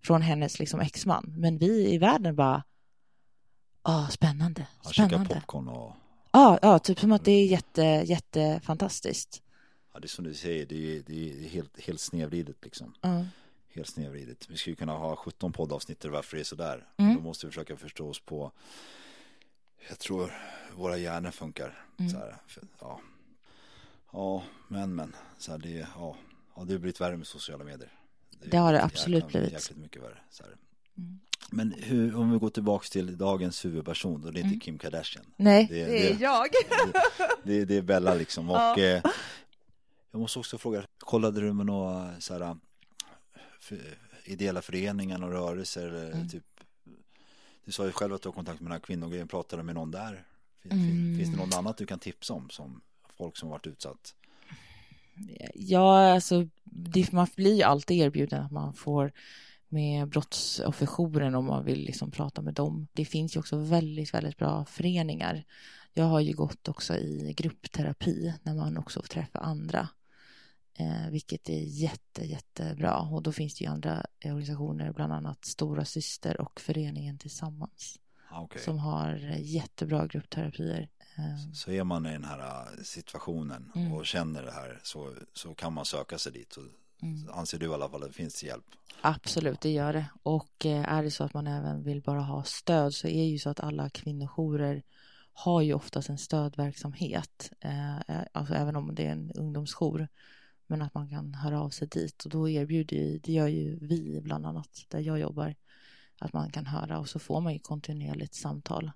från 0.04 0.22
hennes 0.22 0.58
liksom 0.58 0.80
exman. 0.80 1.34
Men 1.36 1.58
vi 1.58 1.94
i 1.94 1.98
världen 1.98 2.36
bara, 2.36 2.64
ah, 3.82 4.08
spännande, 4.08 4.66
käkar 4.82 5.08
spännande. 5.08 5.34
och 5.34 5.40
Ja, 6.32 6.58
ja, 6.62 6.78
typ 6.78 7.00
som 7.00 7.12
att 7.12 7.24
det 7.24 7.32
är 7.32 7.46
jätte, 7.46 7.82
jättefantastiskt. 7.82 9.42
ja, 9.94 10.00
det 10.00 10.06
är 10.06 10.08
som 10.08 10.24
du 10.24 10.34
säger, 10.34 10.66
det 10.66 10.96
är, 10.96 11.02
det 11.06 11.30
är 11.30 11.48
helt, 11.48 11.80
helt 11.80 12.00
snedvridet 12.00 12.56
liksom. 12.62 12.94
Ja. 13.00 13.24
Helt 13.74 13.88
snedvridet. 13.88 14.50
Vi 14.50 14.56
skulle 14.56 14.76
kunna 14.76 14.92
ha 14.92 15.16
17 15.16 15.52
poddavsnitt 15.52 16.04
och 16.04 16.10
varför 16.10 16.36
det 16.36 16.42
är 16.42 16.44
sådär. 16.44 16.86
Mm. 16.96 17.14
Då 17.14 17.20
måste 17.20 17.46
vi 17.46 17.50
försöka 17.52 17.76
förstå 17.76 18.08
oss 18.08 18.20
på 18.20 18.52
jag 19.88 19.98
tror 19.98 20.32
våra 20.76 20.96
hjärnor 20.96 21.30
funkar. 21.30 21.84
Mm. 21.98 22.10
Så 22.10 22.18
här, 22.18 22.36
för, 22.46 22.62
ja. 22.80 23.00
ja, 24.12 24.42
men 24.68 24.94
men. 24.94 25.16
Så 25.38 25.50
här, 25.52 25.58
det, 25.58 25.70
ja. 25.70 25.86
ja, 26.56 26.64
det 26.64 26.72
har 26.72 26.78
blivit 26.78 27.00
värre 27.00 27.16
med 27.16 27.26
sociala 27.26 27.64
medier. 27.64 27.92
Det 28.44 28.56
har 28.56 28.72
det 28.72 28.78
jäkla- 28.78 28.84
absolut 28.86 29.28
blivit. 29.28 29.52
Jäkligt 29.52 29.78
mycket 29.78 30.02
värre. 30.02 30.18
Så 30.30 30.42
här. 30.42 30.52
Mm. 30.98 31.20
Men 31.50 31.72
hur, 31.72 32.16
om 32.16 32.32
vi 32.32 32.38
går 32.38 32.50
tillbaks 32.50 32.90
till 32.90 33.18
dagens 33.18 33.64
huvudperson, 33.64 34.20
då 34.22 34.30
det 34.30 34.38
är 34.38 34.40
inte 34.42 34.46
Mm. 34.48 34.60
Kim 34.60 34.78
Kardashian. 34.78 35.24
Nej, 35.36 35.66
Det- 35.70 35.84
det, 35.84 36.08
är 36.10 36.14
det- 36.14 36.20
jag. 36.22 36.46
Det, 37.42 37.64
det 37.64 37.76
är 37.76 37.82
Bella 37.82 38.14
liksom. 38.14 38.50
Och 38.50 38.56
Ja. 38.56 38.78
eh, 38.78 39.02
jag 40.10 40.20
måste 40.20 40.38
också 40.38 40.58
fråga, 40.58 40.84
kollade 40.98 41.40
du 41.40 41.52
med 41.52 41.66
några 41.66 42.20
så 42.20 42.38
här, 42.38 42.56
för, 43.64 43.98
ideella 44.24 44.62
föreningar 44.62 45.22
och 45.22 45.30
rörelser? 45.30 45.88
eller 45.88 46.12
Mm. 46.12 46.28
Typ, 46.28 46.44
du 47.64 47.72
sa 47.72 47.84
ju 47.84 47.92
själv 47.92 48.14
att 48.14 48.22
du 48.22 48.28
har 48.28 48.34
kontakt 48.34 48.60
med 48.60 48.70
den 48.70 48.72
här 48.72 48.86
kvinnogrejen, 48.86 49.28
pratade 49.28 49.62
du 49.62 49.66
med 49.66 49.74
någon 49.74 49.90
där? 49.90 50.24
Mm. 50.64 50.78
fin, 50.78 51.18
finns 51.18 51.30
det 51.30 51.36
något 51.36 51.54
annat 51.54 51.76
du 51.76 51.86
kan 51.86 51.98
tipsa 51.98 52.34
om 52.34 52.50
som 52.50 52.80
folk 53.16 53.36
som 53.36 53.48
varit 53.48 53.66
utsatt? 53.66 54.14
Ja, 55.54 56.12
alltså 56.12 56.48
det, 56.64 57.12
man 57.12 57.26
blir 57.36 57.54
ju 57.54 57.62
alltid 57.62 57.98
erbjuden 57.98 58.42
att 58.42 58.52
man 58.52 58.74
får 58.74 59.12
med 59.68 60.08
brottsofferjouren 60.08 61.34
om 61.34 61.44
man 61.44 61.64
vill 61.64 61.84
liksom 61.84 62.10
prata 62.10 62.42
med 62.42 62.54
dem. 62.54 62.86
Det 62.92 63.04
finns 63.04 63.36
ju 63.36 63.40
också 63.40 63.56
väldigt, 63.56 64.14
väldigt 64.14 64.36
bra 64.36 64.64
föreningar 64.64 65.44
Jag 65.92 66.04
har 66.04 66.20
ju 66.20 66.32
gått 66.32 66.68
också 66.68 66.96
i 66.96 67.34
gruppterapi 67.36 68.34
när 68.42 68.54
man 68.54 68.78
också 68.78 69.00
får 69.00 69.08
träffa 69.08 69.38
andra. 69.38 69.88
Eh, 70.78 71.10
vilket 71.10 71.48
är 71.48 71.60
jätte, 71.60 72.24
jättebra. 72.24 72.98
Och 72.98 73.22
då 73.22 73.32
finns 73.32 73.54
det 73.54 73.64
ju 73.64 73.70
andra 73.70 74.06
organisationer, 74.24 74.92
bland 74.92 75.12
annat 75.12 75.44
Stora 75.44 75.84
Syster 75.84 76.40
och 76.40 76.60
Föreningen 76.60 77.18
Tillsammans. 77.18 77.98
Ah, 78.30 78.42
okay. 78.42 78.62
Som 78.62 78.78
har 78.78 79.16
jättebra 79.38 80.06
gruppterapier. 80.06 80.88
Eh, 81.16 81.52
så 81.52 81.70
är 81.70 81.84
man 81.84 82.06
i 82.06 82.12
den 82.12 82.24
här 82.24 82.68
situationen 82.82 83.72
mm. 83.74 83.92
och 83.92 84.06
känner 84.06 84.42
det 84.42 84.52
här 84.52 84.80
så, 84.82 85.14
så 85.32 85.54
kan 85.54 85.72
man 85.72 85.84
söka 85.84 86.18
sig 86.18 86.32
dit. 86.32 86.56
Och 86.56 86.64
mm. 87.02 87.28
Anser 87.32 87.58
du 87.58 87.66
i 87.66 87.74
alla 87.74 87.88
fall 87.88 88.02
att 88.02 88.08
det 88.08 88.14
finns 88.14 88.44
hjälp? 88.44 88.64
Absolut, 89.00 89.60
det 89.60 89.70
gör 89.70 89.92
det. 89.92 90.06
Och 90.22 90.66
eh, 90.66 90.92
är 90.92 91.02
det 91.02 91.10
så 91.10 91.24
att 91.24 91.34
man 91.34 91.46
även 91.46 91.82
vill 91.82 92.02
bara 92.02 92.20
ha 92.20 92.44
stöd 92.44 92.94
så 92.94 93.08
är 93.08 93.24
ju 93.24 93.38
så 93.38 93.50
att 93.50 93.60
alla 93.60 93.90
kvinnojourer 93.90 94.82
har 95.32 95.60
ju 95.62 95.74
oftast 95.74 96.08
en 96.08 96.18
stödverksamhet. 96.18 97.52
Eh, 97.60 98.20
alltså 98.32 98.54
även 98.54 98.76
om 98.76 98.94
det 98.94 99.06
är 99.06 99.12
en 99.12 99.32
ungdomsjour. 99.32 100.08
Men 100.66 100.82
att 100.82 100.94
man 100.94 101.10
kan 101.10 101.34
höra 101.34 101.60
av 101.60 101.70
sig 101.70 101.88
dit 101.88 102.24
och 102.24 102.30
då 102.30 102.48
erbjuder 102.48 103.20
det 103.22 103.32
gör 103.32 103.48
ju 103.48 103.78
vi 103.80 104.20
bland 104.20 104.46
annat 104.46 104.84
där 104.88 105.00
jag 105.00 105.18
jobbar. 105.18 105.54
Att 106.18 106.32
man 106.32 106.50
kan 106.50 106.66
höra 106.66 106.98
och 106.98 107.08
så 107.08 107.18
får 107.18 107.40
man 107.40 107.52
ju 107.52 107.58
kontinuerligt 107.58 108.34
samtal 108.34 108.90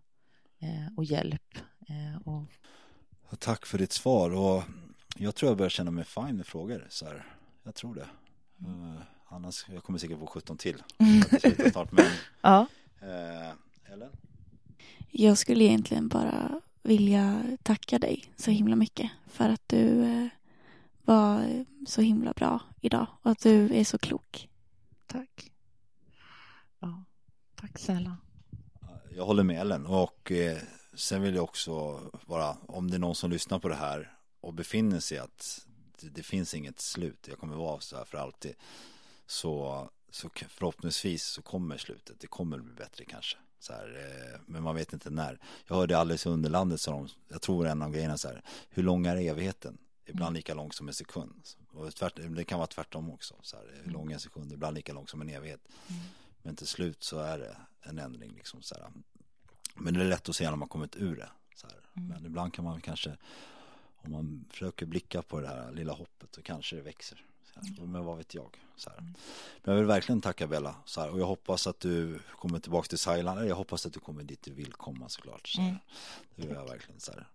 och 0.96 1.04
hjälp. 1.04 1.58
Och... 2.24 2.44
Tack 3.38 3.66
för 3.66 3.78
ditt 3.78 3.92
svar 3.92 4.30
och 4.30 4.62
jag 5.16 5.34
tror 5.34 5.50
jag 5.50 5.58
börjar 5.58 5.70
känna 5.70 5.90
mig 5.90 6.04
fine 6.04 6.36
med 6.36 6.46
frågor. 6.46 6.86
Så 6.90 7.06
här. 7.06 7.26
Jag 7.64 7.74
tror 7.74 7.94
det. 7.94 8.06
Mm. 8.66 8.82
Uh, 8.82 9.00
annars, 9.28 9.66
jag 9.68 9.82
kommer 9.82 9.98
säkert 9.98 10.18
få 10.18 10.26
17 10.26 10.56
till. 10.56 10.82
Snart, 11.72 11.92
men, 11.92 12.04
ja. 12.40 12.66
Uh, 13.02 13.92
Ellen? 13.92 14.10
Jag 15.10 15.38
skulle 15.38 15.64
egentligen 15.64 16.08
bara 16.08 16.60
vilja 16.82 17.56
tacka 17.62 17.98
dig 17.98 18.24
så 18.36 18.50
himla 18.50 18.76
mycket 18.76 19.10
för 19.26 19.48
att 19.48 19.62
du 19.66 19.78
uh, 19.78 20.28
var 21.08 21.64
så 21.86 22.00
himla 22.00 22.32
bra 22.32 22.60
idag 22.80 23.06
och 23.22 23.30
att 23.30 23.38
du 23.38 23.76
är 23.76 23.84
så 23.84 23.98
klok. 23.98 24.48
Tack. 25.06 25.52
Ja, 26.80 27.04
tack 27.54 27.78
snälla. 27.78 28.16
Jag 29.16 29.26
håller 29.26 29.42
med 29.42 29.60
Ellen 29.60 29.86
och 29.86 30.32
eh, 30.32 30.58
sen 30.94 31.22
vill 31.22 31.34
jag 31.34 31.44
också 31.44 32.00
vara, 32.26 32.56
om 32.66 32.90
det 32.90 32.96
är 32.96 32.98
någon 32.98 33.14
som 33.14 33.30
lyssnar 33.30 33.58
på 33.58 33.68
det 33.68 33.74
här 33.74 34.16
och 34.40 34.54
befinner 34.54 35.00
sig 35.00 35.18
att 35.18 35.66
det, 36.00 36.08
det, 36.08 36.22
finns 36.22 36.54
inget 36.54 36.80
slut, 36.80 37.28
jag 37.28 37.38
kommer 37.38 37.56
vara 37.56 37.80
så 37.80 37.96
här 37.96 38.04
för 38.04 38.18
alltid. 38.18 38.54
Så, 39.26 39.88
så 40.10 40.30
förhoppningsvis 40.48 41.24
så 41.24 41.42
kommer 41.42 41.76
slutet, 41.76 42.20
det 42.20 42.26
kommer 42.26 42.58
bli 42.58 42.74
bättre 42.74 43.04
kanske. 43.04 43.36
Så 43.58 43.72
här, 43.72 43.88
eh, 43.88 44.40
men 44.46 44.62
man 44.62 44.74
vet 44.74 44.92
inte 44.92 45.10
när. 45.10 45.40
Jag 45.66 45.76
hörde 45.76 45.98
alldeles 45.98 46.26
i 46.26 46.28
Underlandet 46.28 46.80
så 46.80 46.90
de, 46.90 47.08
jag 47.28 47.42
tror 47.42 47.66
en 47.66 47.82
av 47.82 47.92
grejerna 47.92 48.18
så 48.18 48.28
här, 48.28 48.42
hur 48.68 48.82
lång 48.82 49.06
är 49.06 49.16
evigheten? 49.16 49.78
Ibland 50.08 50.36
lika 50.36 50.54
lång 50.54 50.72
som 50.72 50.88
en 50.88 50.94
sekund. 50.94 51.48
Och 51.72 51.94
tvärt, 51.94 52.16
det 52.16 52.44
kan 52.44 52.58
vara 52.58 52.66
tvärtom 52.66 53.10
också. 53.10 53.34
Så 53.42 53.56
här, 53.56 53.80
hur 53.84 53.92
lång 53.92 54.12
en 54.12 54.20
sekund? 54.20 54.52
Ibland 54.52 54.74
lika 54.74 54.92
lång 54.92 55.08
som 55.08 55.20
en 55.20 55.28
evighet. 55.28 55.60
Mm. 55.88 56.02
Men 56.42 56.56
till 56.56 56.66
slut 56.66 57.04
så 57.04 57.18
är 57.18 57.38
det 57.38 57.56
en 57.82 57.98
ändring. 57.98 58.32
Liksom, 58.34 58.62
så 58.62 58.74
här. 58.74 58.90
Men 59.74 59.94
det 59.94 60.00
är 60.00 60.04
lätt 60.04 60.28
att 60.28 60.36
se 60.36 60.50
när 60.50 60.56
man 60.56 60.68
kommit 60.68 60.96
ur 60.96 61.16
det. 61.16 61.30
Så 61.54 61.66
här. 61.66 61.76
Mm. 61.96 62.08
Men 62.08 62.26
ibland 62.26 62.54
kan 62.54 62.64
man 62.64 62.80
kanske 62.80 63.16
om 64.02 64.12
man 64.12 64.44
försöker 64.50 64.86
blicka 64.86 65.22
på 65.22 65.40
det 65.40 65.48
här 65.48 65.72
lilla 65.72 65.92
hoppet 65.92 66.34
så 66.34 66.42
kanske 66.42 66.76
det 66.76 66.82
växer. 66.82 67.24
Mm. 67.62 67.92
Men 67.92 68.04
vad 68.04 68.16
vet 68.16 68.34
jag? 68.34 68.56
Så 68.76 68.90
här. 68.90 69.00
Men 69.00 69.14
jag 69.64 69.74
vill 69.74 69.86
verkligen 69.86 70.20
tacka 70.20 70.46
Bella. 70.46 70.74
Så 70.84 71.00
här. 71.00 71.10
Och 71.10 71.20
jag 71.20 71.26
hoppas 71.26 71.66
att 71.66 71.80
du 71.80 72.20
kommer 72.38 72.58
tillbaka 72.58 72.88
till 72.88 72.98
Thailand. 72.98 73.48
Jag 73.48 73.56
hoppas 73.56 73.86
att 73.86 73.92
du 73.92 74.00
kommer 74.00 74.22
dit 74.22 74.42
du 74.42 74.52
vill 74.52 74.72
komma 74.72 75.08
såklart. 75.08 75.48
Så 75.48 75.60
mm. 75.60 75.76
Det 76.36 76.46
vill 76.46 76.56
jag 76.56 76.68
verkligen. 76.68 77.00
Så, 77.00 77.12
här. 77.12 77.26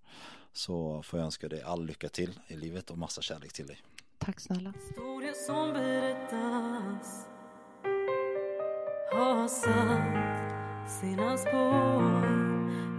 Så 0.53 1.03
får 1.03 1.19
jag 1.19 1.25
önska 1.25 1.47
dig 1.47 1.61
all 1.61 1.85
lycka 1.85 2.09
till 2.09 2.39
i 2.47 2.55
livet 2.55 2.89
och 2.89 2.97
massa 2.97 3.21
kärlek 3.21 3.53
till 3.53 3.67
dig. 3.67 3.77
Tack 4.17 4.39
snälla. 4.39 4.73
Historia 4.87 5.33
som 5.33 5.73
berättas 5.73 7.27
har 9.11 9.47
satt 9.47 10.91
sina 11.01 11.37
spår. 11.37 12.43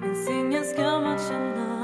Finns 0.03 0.31
ingen 0.31 0.65
skam 0.65 1.05
att 1.05 1.29
känna 1.29 1.84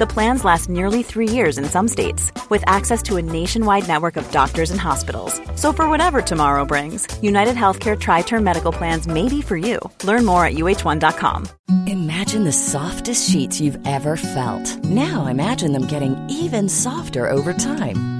The 0.00 0.06
plans 0.06 0.46
last 0.46 0.70
nearly 0.70 1.02
three 1.02 1.28
years 1.28 1.58
in 1.58 1.66
some 1.66 1.86
states, 1.86 2.32
with 2.48 2.64
access 2.66 3.02
to 3.02 3.18
a 3.18 3.22
nationwide 3.22 3.86
network 3.86 4.16
of 4.16 4.30
doctors 4.30 4.70
and 4.70 4.80
hospitals. 4.80 5.38
So, 5.56 5.74
for 5.74 5.90
whatever 5.90 6.22
tomorrow 6.22 6.64
brings, 6.64 7.06
United 7.20 7.54
Healthcare 7.54 8.00
Tri 8.00 8.22
Term 8.22 8.42
Medical 8.42 8.72
Plans 8.72 9.06
may 9.06 9.28
be 9.28 9.42
for 9.42 9.58
you. 9.58 9.78
Learn 10.04 10.24
more 10.24 10.46
at 10.46 10.54
uh1.com. 10.54 11.48
Imagine 11.86 12.44
the 12.44 12.50
softest 12.50 13.28
sheets 13.28 13.60
you've 13.60 13.76
ever 13.86 14.16
felt. 14.16 14.82
Now, 14.84 15.26
imagine 15.26 15.72
them 15.72 15.84
getting 15.84 16.16
even 16.30 16.70
softer 16.70 17.28
over 17.28 17.52
time. 17.52 18.19